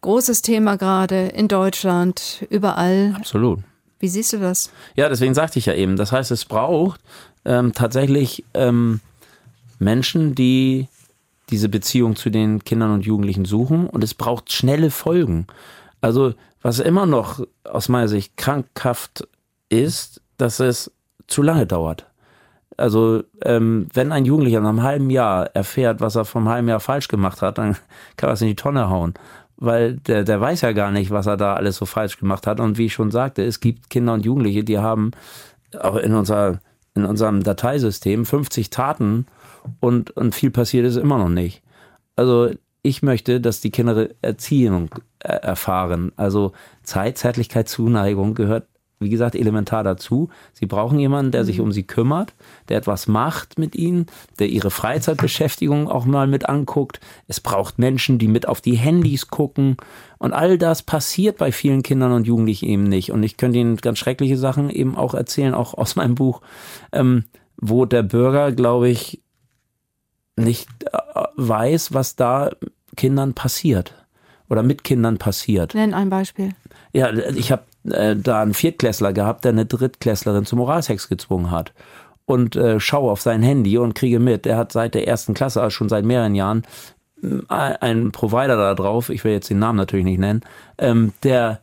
großes 0.00 0.42
Thema 0.42 0.76
gerade 0.76 1.28
in 1.28 1.48
Deutschland, 1.48 2.44
überall. 2.50 3.14
Absolut. 3.16 3.60
Wie 4.00 4.08
siehst 4.08 4.32
du 4.32 4.38
das? 4.38 4.70
Ja, 4.94 5.08
deswegen 5.08 5.34
sagte 5.34 5.58
ich 5.58 5.66
ja 5.66 5.74
eben, 5.74 5.96
das 5.96 6.12
heißt, 6.12 6.30
es 6.30 6.44
braucht 6.44 7.00
ähm, 7.48 7.72
tatsächlich 7.72 8.44
ähm, 8.54 9.00
Menschen, 9.78 10.34
die 10.34 10.86
diese 11.50 11.70
Beziehung 11.70 12.14
zu 12.14 12.30
den 12.30 12.62
Kindern 12.62 12.92
und 12.92 13.06
Jugendlichen 13.06 13.46
suchen 13.46 13.88
und 13.88 14.04
es 14.04 14.14
braucht 14.14 14.52
schnelle 14.52 14.90
Folgen. 14.90 15.46
Also 16.00 16.34
was 16.60 16.78
immer 16.78 17.06
noch 17.06 17.40
aus 17.64 17.88
meiner 17.88 18.08
Sicht 18.08 18.36
krankhaft 18.36 19.26
ist, 19.70 20.20
dass 20.36 20.60
es 20.60 20.92
zu 21.26 21.42
lange 21.42 21.66
dauert. 21.66 22.04
Also 22.76 23.22
ähm, 23.42 23.88
wenn 23.94 24.12
ein 24.12 24.26
Jugendlicher 24.26 24.60
nach 24.60 24.68
einem 24.68 24.82
halben 24.82 25.10
Jahr 25.10 25.46
erfährt, 25.54 26.00
was 26.00 26.16
er 26.16 26.26
vom 26.26 26.48
halben 26.48 26.68
Jahr 26.68 26.80
falsch 26.80 27.08
gemacht 27.08 27.40
hat, 27.40 27.58
dann 27.58 27.76
kann 28.16 28.30
er 28.30 28.34
es 28.34 28.42
in 28.42 28.48
die 28.48 28.56
Tonne 28.56 28.90
hauen. 28.90 29.14
Weil 29.56 29.96
der, 29.96 30.22
der 30.22 30.40
weiß 30.40 30.60
ja 30.60 30.72
gar 30.72 30.92
nicht, 30.92 31.10
was 31.10 31.26
er 31.26 31.36
da 31.36 31.54
alles 31.54 31.76
so 31.76 31.86
falsch 31.86 32.18
gemacht 32.18 32.46
hat. 32.46 32.60
Und 32.60 32.78
wie 32.78 32.86
ich 32.86 32.92
schon 32.92 33.10
sagte, 33.10 33.42
es 33.42 33.58
gibt 33.58 33.90
Kinder 33.90 34.12
und 34.12 34.24
Jugendliche, 34.24 34.62
die 34.62 34.78
haben 34.78 35.10
auch 35.80 35.96
in 35.96 36.14
unserer 36.14 36.60
in 36.98 37.04
unserem 37.04 37.42
Dateisystem 37.42 38.24
50 38.24 38.70
Taten 38.70 39.26
und, 39.80 40.10
und 40.10 40.34
viel 40.34 40.50
passiert 40.50 40.86
ist 40.86 40.96
immer 40.96 41.18
noch 41.18 41.28
nicht. 41.28 41.62
Also 42.16 42.50
ich 42.82 43.02
möchte, 43.02 43.40
dass 43.40 43.60
die 43.60 43.70
Kinder 43.70 44.08
Erziehung 44.22 44.90
äh, 45.20 45.32
erfahren. 45.32 46.12
Also 46.16 46.52
Zeit, 46.82 47.18
Zeitlichkeit, 47.18 47.68
Zuneigung 47.68 48.34
gehört 48.34 48.66
wie 49.00 49.08
gesagt, 49.08 49.34
elementar 49.34 49.84
dazu. 49.84 50.28
Sie 50.52 50.66
brauchen 50.66 50.98
jemanden, 50.98 51.30
der 51.30 51.44
sich 51.44 51.58
mhm. 51.58 51.64
um 51.64 51.72
sie 51.72 51.84
kümmert, 51.84 52.34
der 52.68 52.78
etwas 52.78 53.06
macht 53.06 53.58
mit 53.58 53.76
ihnen, 53.76 54.06
der 54.38 54.48
ihre 54.48 54.70
Freizeitbeschäftigung 54.70 55.88
auch 55.88 56.04
mal 56.04 56.26
mit 56.26 56.48
anguckt. 56.48 57.00
Es 57.26 57.40
braucht 57.40 57.78
Menschen, 57.78 58.18
die 58.18 58.28
mit 58.28 58.48
auf 58.48 58.60
die 58.60 58.76
Handys 58.76 59.28
gucken. 59.28 59.76
Und 60.18 60.32
all 60.32 60.58
das 60.58 60.82
passiert 60.82 61.38
bei 61.38 61.52
vielen 61.52 61.82
Kindern 61.82 62.12
und 62.12 62.26
Jugendlichen 62.26 62.66
eben 62.66 62.84
nicht. 62.84 63.12
Und 63.12 63.22
ich 63.22 63.36
könnte 63.36 63.58
Ihnen 63.58 63.76
ganz 63.76 63.98
schreckliche 63.98 64.36
Sachen 64.36 64.70
eben 64.70 64.96
auch 64.96 65.14
erzählen, 65.14 65.54
auch 65.54 65.74
aus 65.74 65.96
meinem 65.96 66.14
Buch, 66.14 66.40
ähm, 66.92 67.24
wo 67.56 67.84
der 67.84 68.02
Bürger, 68.02 68.52
glaube 68.52 68.88
ich, 68.88 69.22
nicht 70.36 70.68
äh, 70.92 70.98
weiß, 71.36 71.94
was 71.94 72.16
da 72.16 72.50
Kindern 72.96 73.34
passiert 73.34 73.94
oder 74.48 74.62
mit 74.62 74.84
Kindern 74.84 75.18
passiert. 75.18 75.74
Nenn 75.74 75.94
ein 75.94 76.10
Beispiel. 76.10 76.50
Ja, 76.92 77.12
ich 77.12 77.52
habe 77.52 77.64
äh, 77.90 78.16
da 78.16 78.42
einen 78.42 78.54
Viertklässler 78.54 79.12
gehabt, 79.12 79.44
der 79.44 79.52
eine 79.52 79.66
Drittklässlerin 79.66 80.44
zum 80.44 80.58
Moralsex 80.58 81.08
gezwungen 81.08 81.50
hat. 81.50 81.72
Und 82.24 82.56
äh, 82.56 82.78
schaue 82.78 83.10
auf 83.10 83.22
sein 83.22 83.42
Handy 83.42 83.78
und 83.78 83.94
kriege 83.94 84.18
mit, 84.18 84.46
er 84.46 84.58
hat 84.58 84.72
seit 84.72 84.94
der 84.94 85.08
ersten 85.08 85.34
Klasse, 85.34 85.62
also 85.62 85.70
schon 85.70 85.88
seit 85.88 86.04
mehreren 86.04 86.34
Jahren, 86.34 86.62
einen 87.48 88.12
Provider 88.12 88.56
da 88.56 88.74
drauf, 88.74 89.08
ich 89.10 89.24
will 89.24 89.32
jetzt 89.32 89.50
den 89.50 89.58
Namen 89.58 89.76
natürlich 89.76 90.04
nicht 90.04 90.20
nennen, 90.20 90.42
ähm, 90.78 91.12
der, 91.22 91.60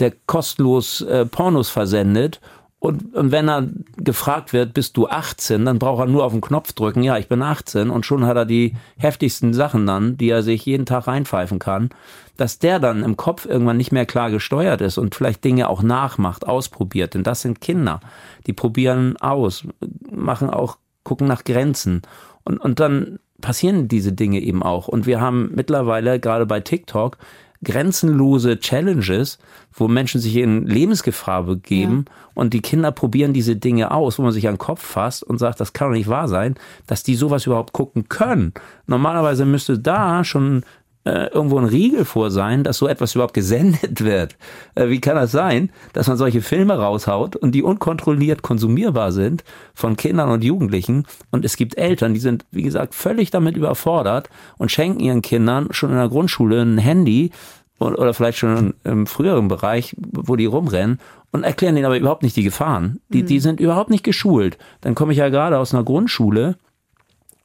der 0.00 0.12
kostenlos 0.26 1.00
äh, 1.00 1.24
Pornos 1.24 1.70
versendet 1.70 2.40
Und, 2.80 3.14
und 3.14 3.32
wenn 3.32 3.48
er 3.48 3.68
gefragt 3.96 4.52
wird, 4.52 4.72
bist 4.72 4.96
du 4.96 5.08
18, 5.08 5.64
dann 5.64 5.80
braucht 5.80 6.00
er 6.00 6.06
nur 6.06 6.24
auf 6.24 6.32
den 6.32 6.40
Knopf 6.40 6.72
drücken, 6.72 7.02
ja, 7.02 7.18
ich 7.18 7.26
bin 7.26 7.42
18 7.42 7.90
und 7.90 8.06
schon 8.06 8.24
hat 8.24 8.36
er 8.36 8.46
die 8.46 8.76
heftigsten 8.98 9.52
Sachen 9.52 9.84
dann, 9.84 10.16
die 10.16 10.30
er 10.30 10.44
sich 10.44 10.64
jeden 10.64 10.86
Tag 10.86 11.08
reinpfeifen 11.08 11.58
kann, 11.58 11.90
dass 12.36 12.60
der 12.60 12.78
dann 12.78 13.02
im 13.02 13.16
Kopf 13.16 13.46
irgendwann 13.46 13.78
nicht 13.78 13.90
mehr 13.90 14.06
klar 14.06 14.30
gesteuert 14.30 14.80
ist 14.80 14.96
und 14.96 15.16
vielleicht 15.16 15.42
Dinge 15.42 15.68
auch 15.68 15.82
nachmacht, 15.82 16.46
ausprobiert, 16.46 17.14
denn 17.14 17.24
das 17.24 17.42
sind 17.42 17.60
Kinder, 17.60 17.98
die 18.46 18.52
probieren 18.52 19.16
aus, 19.16 19.64
machen 20.10 20.48
auch, 20.48 20.78
gucken 21.02 21.26
nach 21.26 21.42
Grenzen. 21.42 22.02
Und, 22.44 22.58
und 22.58 22.78
dann 22.78 23.18
passieren 23.40 23.88
diese 23.88 24.12
Dinge 24.12 24.40
eben 24.40 24.62
auch. 24.62 24.88
Und 24.88 25.06
wir 25.06 25.20
haben 25.20 25.50
mittlerweile 25.54 26.20
gerade 26.20 26.46
bei 26.46 26.60
TikTok 26.60 27.18
grenzenlose 27.64 28.58
Challenges, 28.60 29.38
wo 29.72 29.88
Menschen 29.88 30.20
sich 30.20 30.36
in 30.36 30.66
Lebensgefahr 30.66 31.42
begeben 31.42 32.04
ja. 32.06 32.14
und 32.34 32.54
die 32.54 32.62
Kinder 32.62 32.92
probieren 32.92 33.32
diese 33.32 33.56
Dinge 33.56 33.90
aus, 33.90 34.18
wo 34.18 34.22
man 34.22 34.32
sich 34.32 34.46
an 34.46 34.54
den 34.54 34.58
Kopf 34.58 34.82
fasst 34.82 35.24
und 35.24 35.38
sagt, 35.38 35.60
das 35.60 35.72
kann 35.72 35.88
doch 35.88 35.96
nicht 35.96 36.08
wahr 36.08 36.28
sein, 36.28 36.54
dass 36.86 37.02
die 37.02 37.16
sowas 37.16 37.46
überhaupt 37.46 37.72
gucken 37.72 38.08
können. 38.08 38.52
Normalerweise 38.86 39.44
müsste 39.44 39.78
da 39.78 40.24
schon 40.24 40.62
äh, 41.08 41.26
irgendwo 41.28 41.58
ein 41.58 41.64
Riegel 41.64 42.04
vor 42.04 42.30
sein, 42.30 42.64
dass 42.64 42.76
so 42.76 42.86
etwas 42.86 43.14
überhaupt 43.14 43.32
gesendet 43.32 44.04
wird. 44.04 44.36
Äh, 44.74 44.88
wie 44.88 45.00
kann 45.00 45.16
das 45.16 45.32
sein, 45.32 45.70
dass 45.94 46.06
man 46.06 46.18
solche 46.18 46.42
Filme 46.42 46.74
raushaut 46.74 47.34
und 47.34 47.54
die 47.54 47.62
unkontrolliert 47.62 48.42
konsumierbar 48.42 49.12
sind 49.12 49.42
von 49.74 49.96
Kindern 49.96 50.28
und 50.28 50.44
Jugendlichen 50.44 51.06
und 51.30 51.44
es 51.44 51.56
gibt 51.56 51.78
Eltern, 51.78 52.12
die 52.12 52.20
sind, 52.20 52.44
wie 52.50 52.62
gesagt, 52.62 52.94
völlig 52.94 53.30
damit 53.30 53.56
überfordert 53.56 54.28
und 54.58 54.70
schenken 54.70 55.00
ihren 55.00 55.22
Kindern 55.22 55.68
schon 55.70 55.90
in 55.90 55.96
der 55.96 56.08
Grundschule 56.08 56.60
ein 56.60 56.78
Handy 56.78 57.30
oder 57.78 58.12
vielleicht 58.12 58.38
schon 58.38 58.74
im 58.84 59.06
früheren 59.06 59.48
Bereich, 59.48 59.96
wo 59.98 60.36
die 60.36 60.46
rumrennen 60.46 60.98
und 61.30 61.44
erklären 61.44 61.76
denen 61.76 61.86
aber 61.86 61.96
überhaupt 61.96 62.24
nicht 62.24 62.36
die 62.36 62.42
Gefahren. 62.42 63.00
Die, 63.08 63.22
die 63.22 63.36
mhm. 63.36 63.40
sind 63.40 63.60
überhaupt 63.60 63.90
nicht 63.90 64.02
geschult. 64.02 64.58
Dann 64.80 64.94
komme 64.96 65.12
ich 65.12 65.18
ja 65.18 65.28
gerade 65.28 65.58
aus 65.58 65.72
einer 65.72 65.84
Grundschule 65.84 66.56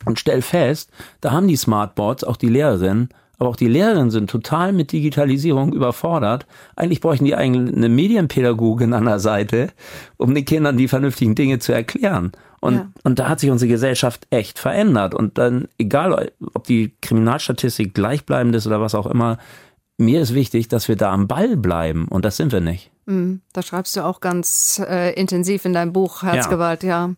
und 0.06 0.20
stell 0.20 0.42
fest, 0.42 0.90
da 1.22 1.32
haben 1.32 1.48
die 1.48 1.56
Smartboards, 1.56 2.24
auch 2.24 2.36
die 2.36 2.50
Lehrerinnen, 2.50 3.10
aber 3.44 3.50
auch 3.50 3.58
die 3.58 3.68
Lehrerinnen 3.68 4.10
sind 4.10 4.30
total 4.30 4.72
mit 4.72 4.94
Digitalisierung 4.94 5.74
überfordert. 5.74 6.46
Eigentlich 6.78 7.02
bräuchten 7.02 7.26
die 7.26 7.36
eigentlich 7.36 7.76
eine 7.76 7.90
Medienpädagogin 7.90 8.94
an 8.94 9.04
der 9.04 9.20
Seite, 9.20 9.68
um 10.16 10.34
den 10.34 10.46
Kindern 10.46 10.78
die 10.78 10.88
vernünftigen 10.88 11.36
Dinge 11.36 11.60
zu 11.60 11.74
erklären. 11.74 12.32
Und, 12.62 12.76
ja. 12.76 12.90
und 13.04 13.20
da 13.20 13.28
hat 13.28 13.42
sich 13.42 13.52
unsere 13.52 13.68
Gesellschaft 13.68 14.28
echt 14.30 14.60
verändert. 14.60 15.14
Und 15.14 15.38
dann, 15.38 15.68
egal 15.78 16.32
ob 16.54 16.64
die 16.64 16.94
Kriminalstatistik 17.02 17.94
gleichbleibend 17.94 18.56
ist 18.56 18.66
oder 18.66 18.80
was 18.80 18.96
auch 18.96 19.08
immer, 19.08 19.40
mir 19.98 20.22
ist 20.22 20.34
wichtig, 20.34 20.70
dass 20.70 20.88
wir 20.88 20.96
da 20.96 21.12
am 21.12 21.28
Ball 21.28 21.58
bleiben. 21.58 22.08
Und 22.08 22.24
das 22.24 22.38
sind 22.38 22.54
wir 22.54 22.62
nicht. 22.62 22.92
Mhm. 23.08 23.42
Da 23.52 23.62
schreibst 23.62 23.98
du 23.98 24.06
auch 24.06 24.22
ganz 24.22 24.82
äh, 24.88 25.12
intensiv 25.20 25.66
in 25.66 25.74
deinem 25.74 25.92
Buch 25.92 26.24
Herzgewalt, 26.24 26.84
ja. 26.84 27.08
ja. 27.08 27.14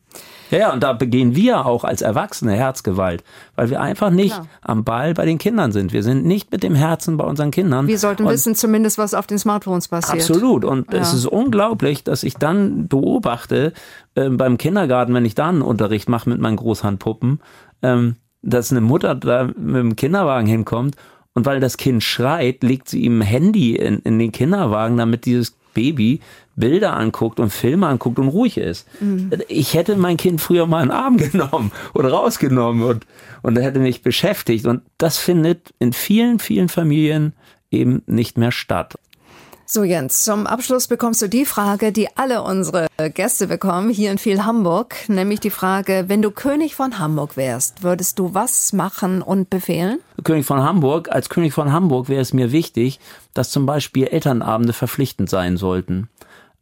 Ja, 0.52 0.74
und 0.74 0.84
da 0.84 0.94
begehen 0.94 1.36
wir 1.36 1.66
auch 1.66 1.84
als 1.84 2.02
Erwachsene 2.02 2.54
Herzgewalt, 2.54 3.24
weil 3.56 3.70
wir 3.70 3.82
einfach 3.82 4.10
nicht 4.10 4.36
Klar. 4.36 4.48
am 4.62 4.84
Ball 4.84 5.14
bei 5.14 5.26
den 5.26 5.38
Kindern 5.38 5.72
sind. 5.72 5.94
Wir 5.94 6.04
sind 6.04 6.26
nicht 6.26 6.52
mit 6.52 6.64
dem 6.64 6.76
Herzen 6.76 7.18
bei 7.18 7.24
unseren 7.24 7.52
Kindern. 7.52 7.88
Wir 7.88 8.00
sollten 8.00 8.24
und 8.24 8.32
wissen 8.32 8.56
zumindest, 8.56 8.98
was 8.98 9.14
auf 9.14 9.28
den 9.28 9.40
Smartphones 9.40 9.88
passiert. 9.88 10.30
Absolut. 10.30 10.66
Und 10.66 10.94
ja. 10.94 11.00
es 11.00 11.14
ist 11.14 11.26
unglaublich, 11.26 12.04
dass 12.04 12.24
ich 12.24 12.36
dann 12.36 12.88
beobachte, 12.88 13.74
äh, 14.16 14.30
beim 14.30 14.58
Kindergarten, 14.58 15.14
wenn 15.14 15.26
ich 15.26 15.36
da 15.36 15.50
einen 15.50 15.62
Unterricht 15.62 16.10
mache 16.10 16.30
mit 16.30 16.40
meinen 16.40 16.58
Großhandpuppen, 16.58 17.40
ähm, 17.82 18.16
dass 18.42 18.72
eine 18.72 18.82
Mutter 18.82 19.16
da 19.16 19.46
mit 19.46 19.76
dem 19.76 19.96
Kinderwagen 19.96 20.48
hinkommt 20.48 20.96
und 21.34 21.46
weil 21.46 21.60
das 21.60 21.78
Kind 21.78 22.04
schreit, 22.04 22.64
legt 22.64 22.88
sie 22.88 23.02
ihm 23.02 23.20
ein 23.20 23.26
Handy 23.26 23.76
in, 23.76 24.00
in 24.00 24.20
den 24.20 24.32
Kinderwagen, 24.32 24.98
damit 24.98 25.26
dieses 25.26 25.56
Baby 25.76 26.22
Bilder 26.56 26.96
anguckt 26.96 27.40
und 27.40 27.52
Filme 27.52 27.88
anguckt 27.88 28.18
und 28.18 28.30
ruhig 28.30 28.58
ist. 28.58 28.88
Mhm. 29.00 29.30
Ich 29.48 29.76
hätte 29.76 29.96
mein 29.96 30.18
Kind 30.18 30.42
früher 30.42 30.66
mal 30.66 30.82
einen 30.82 30.92
Arm 30.92 31.18
genommen 31.32 31.72
oder 31.94 32.10
rausgenommen 32.10 32.84
und, 32.84 33.06
und 33.44 33.60
hätte 33.60 33.80
mich 33.80 34.02
beschäftigt. 34.02 34.66
Und 34.66 34.82
das 34.98 35.20
findet 35.20 35.74
in 35.78 35.94
vielen, 35.94 36.40
vielen 36.40 36.70
Familien 36.70 37.34
eben 37.70 38.02
nicht 38.08 38.38
mehr 38.38 38.52
statt. 38.52 38.96
So 39.68 39.84
Jens, 39.84 40.24
zum 40.24 40.46
Abschluss 40.46 40.88
bekommst 40.88 41.24
du 41.24 41.28
die 41.28 41.44
Frage, 41.44 41.92
die 41.92 42.08
alle 42.16 42.44
unsere 42.44 42.86
Gäste 43.16 43.48
bekommen 43.48 43.90
hier 43.90 44.12
in 44.12 44.20
viel 44.20 44.46
Hamburg, 44.46 44.96
nämlich 45.08 45.40
die 45.40 45.50
Frage, 45.50 46.06
wenn 46.08 46.22
du 46.22 46.30
König 46.30 46.76
von 46.76 47.00
Hamburg 47.00 47.36
wärst, 47.36 47.82
würdest 47.82 48.20
du 48.20 48.36
was 48.36 48.74
machen 48.74 49.24
und 49.24 49.50
befehlen? 49.50 49.98
König 50.24 50.46
von 50.46 50.62
Hamburg, 50.62 51.10
als 51.12 51.30
König 51.30 51.54
von 51.54 51.72
Hamburg 51.72 52.10
wäre 52.10 52.22
es 52.22 52.32
mir 52.32 52.52
wichtig, 52.52 53.00
dass 53.34 53.50
zum 53.50 53.66
Beispiel 53.66 54.06
Elternabende 54.06 54.72
verpflichtend 54.72 55.32
sein 55.32 55.58
sollten. 55.58 56.10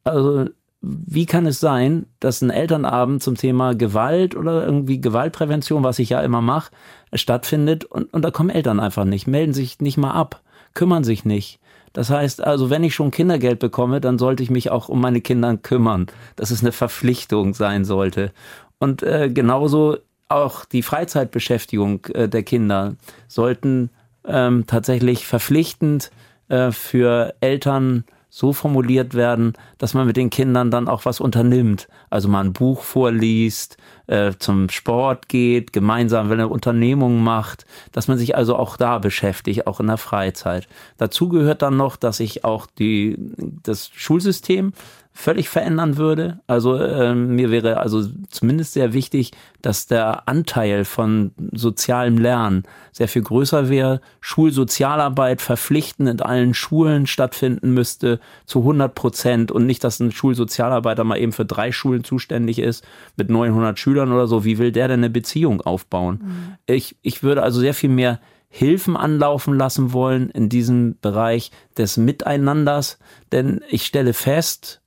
Also 0.06 0.46
wie 0.82 1.26
kann 1.26 1.46
es 1.46 1.60
sein, 1.60 2.06
dass 2.22 2.42
ein 2.42 2.52
Elternabend 2.52 3.22
zum 3.22 3.36
Thema 3.36 3.76
Gewalt 3.76 4.34
oder 4.34 4.66
irgendwie 4.66 5.02
Gewaltprävention, 5.02 5.84
was 5.84 6.00
ich 6.00 6.10
ja 6.10 6.22
immer 6.22 6.42
mache, 6.42 6.72
stattfindet 7.14 7.84
und, 7.84 8.14
und 8.14 8.22
da 8.22 8.32
kommen 8.32 8.50
Eltern 8.50 8.80
einfach 8.80 9.04
nicht, 9.04 9.28
melden 9.28 9.54
sich 9.54 9.82
nicht 9.82 9.98
mal 9.98 10.12
ab, 10.12 10.42
kümmern 10.74 11.04
sich 11.04 11.26
nicht. 11.26 11.60
Das 11.94 12.10
heißt 12.10 12.44
also, 12.44 12.70
wenn 12.70 12.84
ich 12.84 12.96
schon 12.96 13.12
Kindergeld 13.12 13.60
bekomme, 13.60 14.02
dann 14.02 14.18
sollte 14.18 14.44
ich 14.44 14.50
mich 14.50 14.72
auch 14.72 14.90
um 14.90 15.00
meine 15.00 15.22
Kinder 15.22 15.56
kümmern, 15.58 16.08
dass 16.36 16.52
es 16.52 16.62
eine 16.62 16.72
Verpflichtung 16.72 17.54
sein 17.54 17.86
sollte. 17.86 18.32
Und 18.80 19.04
äh, 19.04 19.30
genauso 19.30 19.98
auch 20.28 20.66
die 20.66 20.82
Freizeitbeschäftigung 20.82 22.06
äh, 22.08 22.28
der 22.28 22.44
Kinder 22.44 22.96
sollten 23.28 23.92
ähm, 24.26 24.66
tatsächlich 24.66 25.28
verpflichtend 25.28 26.12
äh, 26.50 26.72
für 26.72 27.36
Eltern 27.40 28.06
so 28.36 28.52
formuliert 28.52 29.14
werden, 29.14 29.54
dass 29.78 29.94
man 29.94 30.08
mit 30.08 30.18
den 30.18 30.32
Kindern 30.32 30.72
dann 30.72 30.88
auch 30.88 31.06
was 31.06 31.20
unternimmt. 31.20 31.88
Also 32.10 32.30
mal 32.30 32.44
ein 32.44 32.52
Buch 32.52 32.82
vorliest, 32.82 33.78
äh, 34.08 34.32
zum 34.40 34.70
Sport 34.70 35.30
geht, 35.30 35.72
gemeinsam 35.72 36.32
eine 36.32 36.48
Unternehmung 36.48 37.24
macht, 37.24 37.68
dass 37.92 38.08
man 38.08 38.18
sich 38.18 38.36
also 38.36 38.56
auch 38.56 38.76
da 38.76 38.98
beschäftigt, 38.98 39.68
auch 39.68 39.80
in 39.80 39.86
der 39.86 39.98
Freizeit. 39.98 40.68
Dazu 40.98 41.30
gehört 41.30 41.62
dann 41.62 41.78
noch, 41.78 41.96
dass 41.96 42.20
ich 42.20 42.44
auch 42.44 42.66
die, 42.66 43.18
das 43.62 43.92
Schulsystem 43.94 44.74
völlig 45.16 45.48
verändern 45.48 45.98
würde. 45.98 46.40
Also 46.48 46.76
äh, 46.76 47.14
mir 47.14 47.52
wäre 47.52 47.78
also 47.78 48.04
zumindest 48.30 48.74
sehr 48.74 48.94
wichtig, 48.94 49.32
dass 49.62 49.86
der 49.86 50.28
Anteil 50.28 50.86
von 50.86 51.32
sozialem 51.52 52.18
Lernen 52.18 52.64
sehr 52.92 53.08
viel 53.08 53.22
größer 53.22 53.70
wäre. 53.70 54.02
Schulsozialarbeit 54.22 55.42
verpflichtend 55.42 56.10
in 56.10 56.20
allen 56.20 56.56
Schulen 56.56 57.06
stattfinden 57.06 57.74
müsste 57.74 58.20
zu 58.46 58.60
100 58.60 58.96
Prozent 58.96 59.52
und 59.52 59.68
nicht, 59.68 59.84
dass 59.84 60.00
ein 60.00 60.12
Schulsozialarbeiter 60.12 61.04
mal 61.04 61.20
eben 61.20 61.32
für 61.32 61.46
drei 61.46 61.72
Schulen 61.72 62.04
zuständig 62.04 62.58
ist 62.58 62.84
mit 63.16 63.30
900 63.30 63.78
Schülern 63.78 64.12
oder 64.12 64.26
so. 64.26 64.44
Wie 64.44 64.58
will 64.58 64.72
der 64.72 64.88
denn 64.88 65.02
eine 65.02 65.12
Beziehung 65.12 65.62
aufbauen? 65.62 66.22
Mhm. 66.24 66.54
Ich, 66.66 66.98
ich 67.04 67.22
würde 67.22 67.44
also 67.44 67.60
sehr 67.60 67.76
viel 67.76 67.90
mehr 67.90 68.20
Hilfen 68.50 68.96
anlaufen 68.96 69.58
lassen 69.58 69.94
wollen 69.94 70.30
in 70.30 70.48
diesem 70.48 70.96
Bereich 71.02 71.50
des 71.76 71.98
Miteinanders, 71.98 73.00
denn 73.32 73.62
ich 73.68 73.84
stelle 73.84 74.14
fest, 74.14 74.83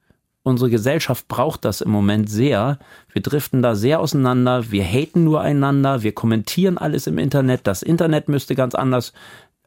Unsere 0.47 0.71
Gesellschaft 0.71 1.27
braucht 1.27 1.65
das 1.65 1.81
im 1.81 1.91
Moment 1.91 2.31
sehr. 2.31 2.79
Wir 3.13 3.21
driften 3.21 3.63
da 3.63 3.75
sehr 3.75 3.99
auseinander. 3.99 4.71
Wir 4.71 4.85
haten 4.85 5.25
nur 5.25 5.41
einander. 5.41 6.05
Wir 6.05 6.13
kommentieren 6.13 6.79
alles 6.79 7.09
im 7.09 7.19
Internet. 7.19 7.63
Das 7.65 7.83
Internet 7.83 8.29
müsste 8.29 8.55
ganz 8.55 8.77
anders 8.77 9.13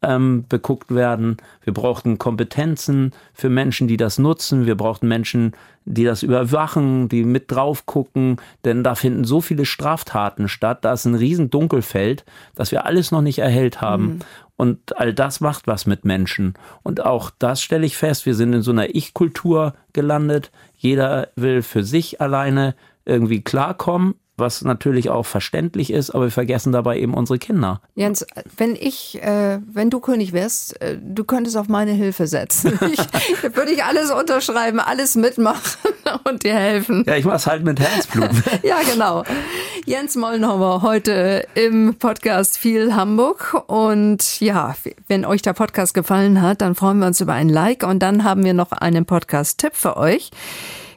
ähm, 0.02 0.46
beguckt 0.48 0.94
werden. 0.94 1.38
Wir 1.64 1.74
brauchten 1.74 2.18
Kompetenzen 2.18 3.12
für 3.34 3.50
Menschen, 3.50 3.88
die 3.88 3.98
das 3.98 4.20
nutzen. 4.20 4.66
Wir 4.66 4.76
brauchten 4.76 5.08
Menschen, 5.08 5.54
die 5.86 6.04
das 6.04 6.24
überwachen, 6.24 7.10
die 7.10 7.24
mit 7.24 7.52
drauf 7.52 7.86
gucken. 7.86 8.38
Denn 8.66 8.84
da 8.84 8.96
finden 8.96 9.24
so 9.24 9.42
viele 9.42 9.66
Straftaten 9.66 10.48
statt. 10.48 10.80
Da 10.86 10.94
ist 10.94 11.06
ein 11.06 11.16
riesen 11.16 11.50
Dunkelfeld, 11.50 12.26
das 12.56 12.72
wir 12.72 12.86
alles 12.86 13.12
noch 13.12 13.22
nicht 13.22 13.40
erhellt 13.40 13.82
haben. 13.82 14.04
Mhm. 14.04 14.20
Und 14.56 14.98
all 14.98 15.14
das 15.14 15.40
macht 15.40 15.68
was 15.68 15.86
mit 15.86 16.04
Menschen. 16.04 16.54
Und 16.84 17.06
auch 17.06 17.32
das 17.40 17.62
stelle 17.62 17.86
ich 17.86 17.96
fest. 17.96 18.26
Wir 18.26 18.36
sind 18.36 18.54
in 18.54 18.62
so 18.62 18.72
einer 18.72 18.94
Ich-Kultur 18.94 19.74
gelandet. 19.94 20.52
Jeder 20.76 21.30
will 21.36 21.62
für 21.62 21.84
sich 21.84 22.20
alleine 22.20 22.76
irgendwie 23.06 23.42
klarkommen, 23.42 24.16
was 24.40 24.64
natürlich 24.64 25.10
auch 25.10 25.26
verständlich 25.26 25.92
ist, 25.92 26.12
aber 26.12 26.26
wir 26.26 26.32
vergessen 26.32 26.72
dabei 26.72 27.00
eben 27.00 27.14
unsere 27.14 27.40
Kinder. 27.40 27.82
Jens, 27.96 28.26
wenn 28.58 28.76
ich, 28.76 29.22
äh, 29.22 29.60
wenn 29.72 29.90
du 29.90 30.00
König 30.00 30.34
wärst, 30.34 30.82
äh, 30.82 30.98
du 31.02 31.24
könntest 31.24 31.58
auf 31.58 31.68
meine 31.68 31.92
Hilfe 31.92 32.28
setzen. 32.28 32.80
Ich, 32.90 33.44
würde 33.56 33.72
ich 33.72 33.84
alles 33.84 34.12
unterschreiben, 34.12 34.80
alles 34.80 35.16
mitmachen 35.16 35.92
und 36.28 36.44
dir 36.44 36.56
helfen. 36.56 37.04
Ja, 37.08 37.16
ich 37.16 37.26
mach's 37.26 37.46
halt 37.46 37.64
mit 37.64 37.80
Herzblut. 37.80 38.30
ja, 38.64 38.78
genau. 38.90 39.24
Jens 39.86 40.16
Mollenhauer 40.16 40.82
heute 40.82 41.46
im 41.56 41.96
Podcast 41.96 42.58
viel 42.58 42.96
Hamburg 42.96 43.64
und 43.68 44.40
ja, 44.40 44.76
wenn 45.08 45.26
euch 45.26 45.42
der 45.42 45.54
Podcast 45.54 45.94
gefallen 45.94 46.42
hat, 46.42 46.62
dann 46.62 46.76
freuen 46.76 47.00
wir 47.00 47.08
uns 47.08 47.22
über 47.22 47.34
ein 47.34 47.50
Like 47.50 47.84
und 47.84 48.00
dann 48.00 48.24
haben 48.24 48.44
wir 48.44 48.54
noch 48.54 48.72
einen 48.72 49.06
Podcast-Tipp 49.06 49.76
für 49.76 49.98
euch. 49.98 50.32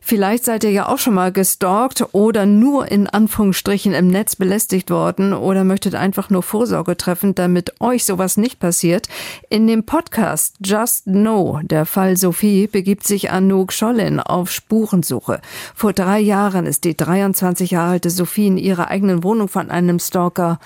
Vielleicht 0.04 0.44
seid 0.44 0.64
ihr 0.64 0.72
ja 0.72 0.88
auch 0.88 0.98
schon 0.98 1.14
mal 1.14 1.30
gestalkt 1.30 2.04
oder 2.10 2.44
nur 2.44 2.90
in 2.90 3.06
Anführungsstrichen 3.06 3.94
im 3.94 4.08
Netz 4.08 4.34
belästigt 4.34 4.90
worden 4.90 5.32
oder 5.32 5.62
möchtet 5.62 5.94
einfach 5.94 6.28
nur 6.28 6.42
Vorsorge 6.42 6.96
treffen, 6.96 7.36
damit 7.36 7.80
euch 7.80 8.04
sowas 8.04 8.36
nicht 8.36 8.58
passiert. 8.58 9.06
In 9.48 9.68
dem 9.68 9.84
Podcast 9.84 10.56
Just 10.60 11.04
Know, 11.04 11.60
der 11.62 11.86
Fall 11.86 12.16
Sophie, 12.16 12.66
begibt 12.66 13.06
sich 13.06 13.30
Anouk 13.30 13.72
Schollin 13.72 14.18
auf 14.18 14.50
Spurensuche. 14.50 15.40
Vor 15.72 15.92
drei 15.92 16.18
Jahren 16.18 16.66
ist 16.66 16.82
die 16.82 16.96
23 16.96 17.70
Jahre 17.70 17.92
alte 17.92 18.10
Sophie 18.10 18.48
in 18.48 18.58
ihrer 18.58 18.88
eigenen 18.88 19.22
Wohnung 19.22 19.46
von 19.46 19.70
einem 19.70 20.00
Stalker 20.00 20.58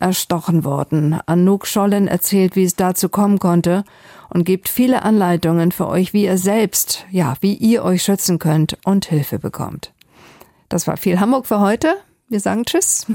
erstochen 0.00 0.64
worden. 0.64 1.20
Anouk 1.26 1.66
Schollen 1.66 2.08
erzählt, 2.08 2.56
wie 2.56 2.64
es 2.64 2.74
dazu 2.74 3.10
kommen 3.10 3.38
konnte 3.38 3.84
und 4.30 4.44
gibt 4.44 4.68
viele 4.68 5.02
Anleitungen 5.02 5.72
für 5.72 5.88
euch, 5.88 6.12
wie 6.12 6.24
ihr 6.24 6.38
selbst, 6.38 7.06
ja, 7.10 7.36
wie 7.40 7.54
ihr 7.54 7.84
euch 7.84 8.02
schützen 8.02 8.38
könnt 8.38 8.78
und 8.84 9.06
Hilfe 9.06 9.38
bekommt. 9.38 9.92
Das 10.68 10.86
war 10.86 10.96
viel 10.96 11.20
Hamburg 11.20 11.46
für 11.46 11.60
heute. 11.60 11.94
Wir 12.28 12.40
sagen 12.40 12.64
Tschüss. 12.64 13.06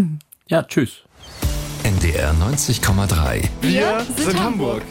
Ja, 0.47 0.63
Tschüss. 0.63 1.03
NDR 1.83 2.33
90,3. 2.33 3.49
Wir 3.61 4.05
sind 4.17 4.41
Hamburg. 4.41 4.81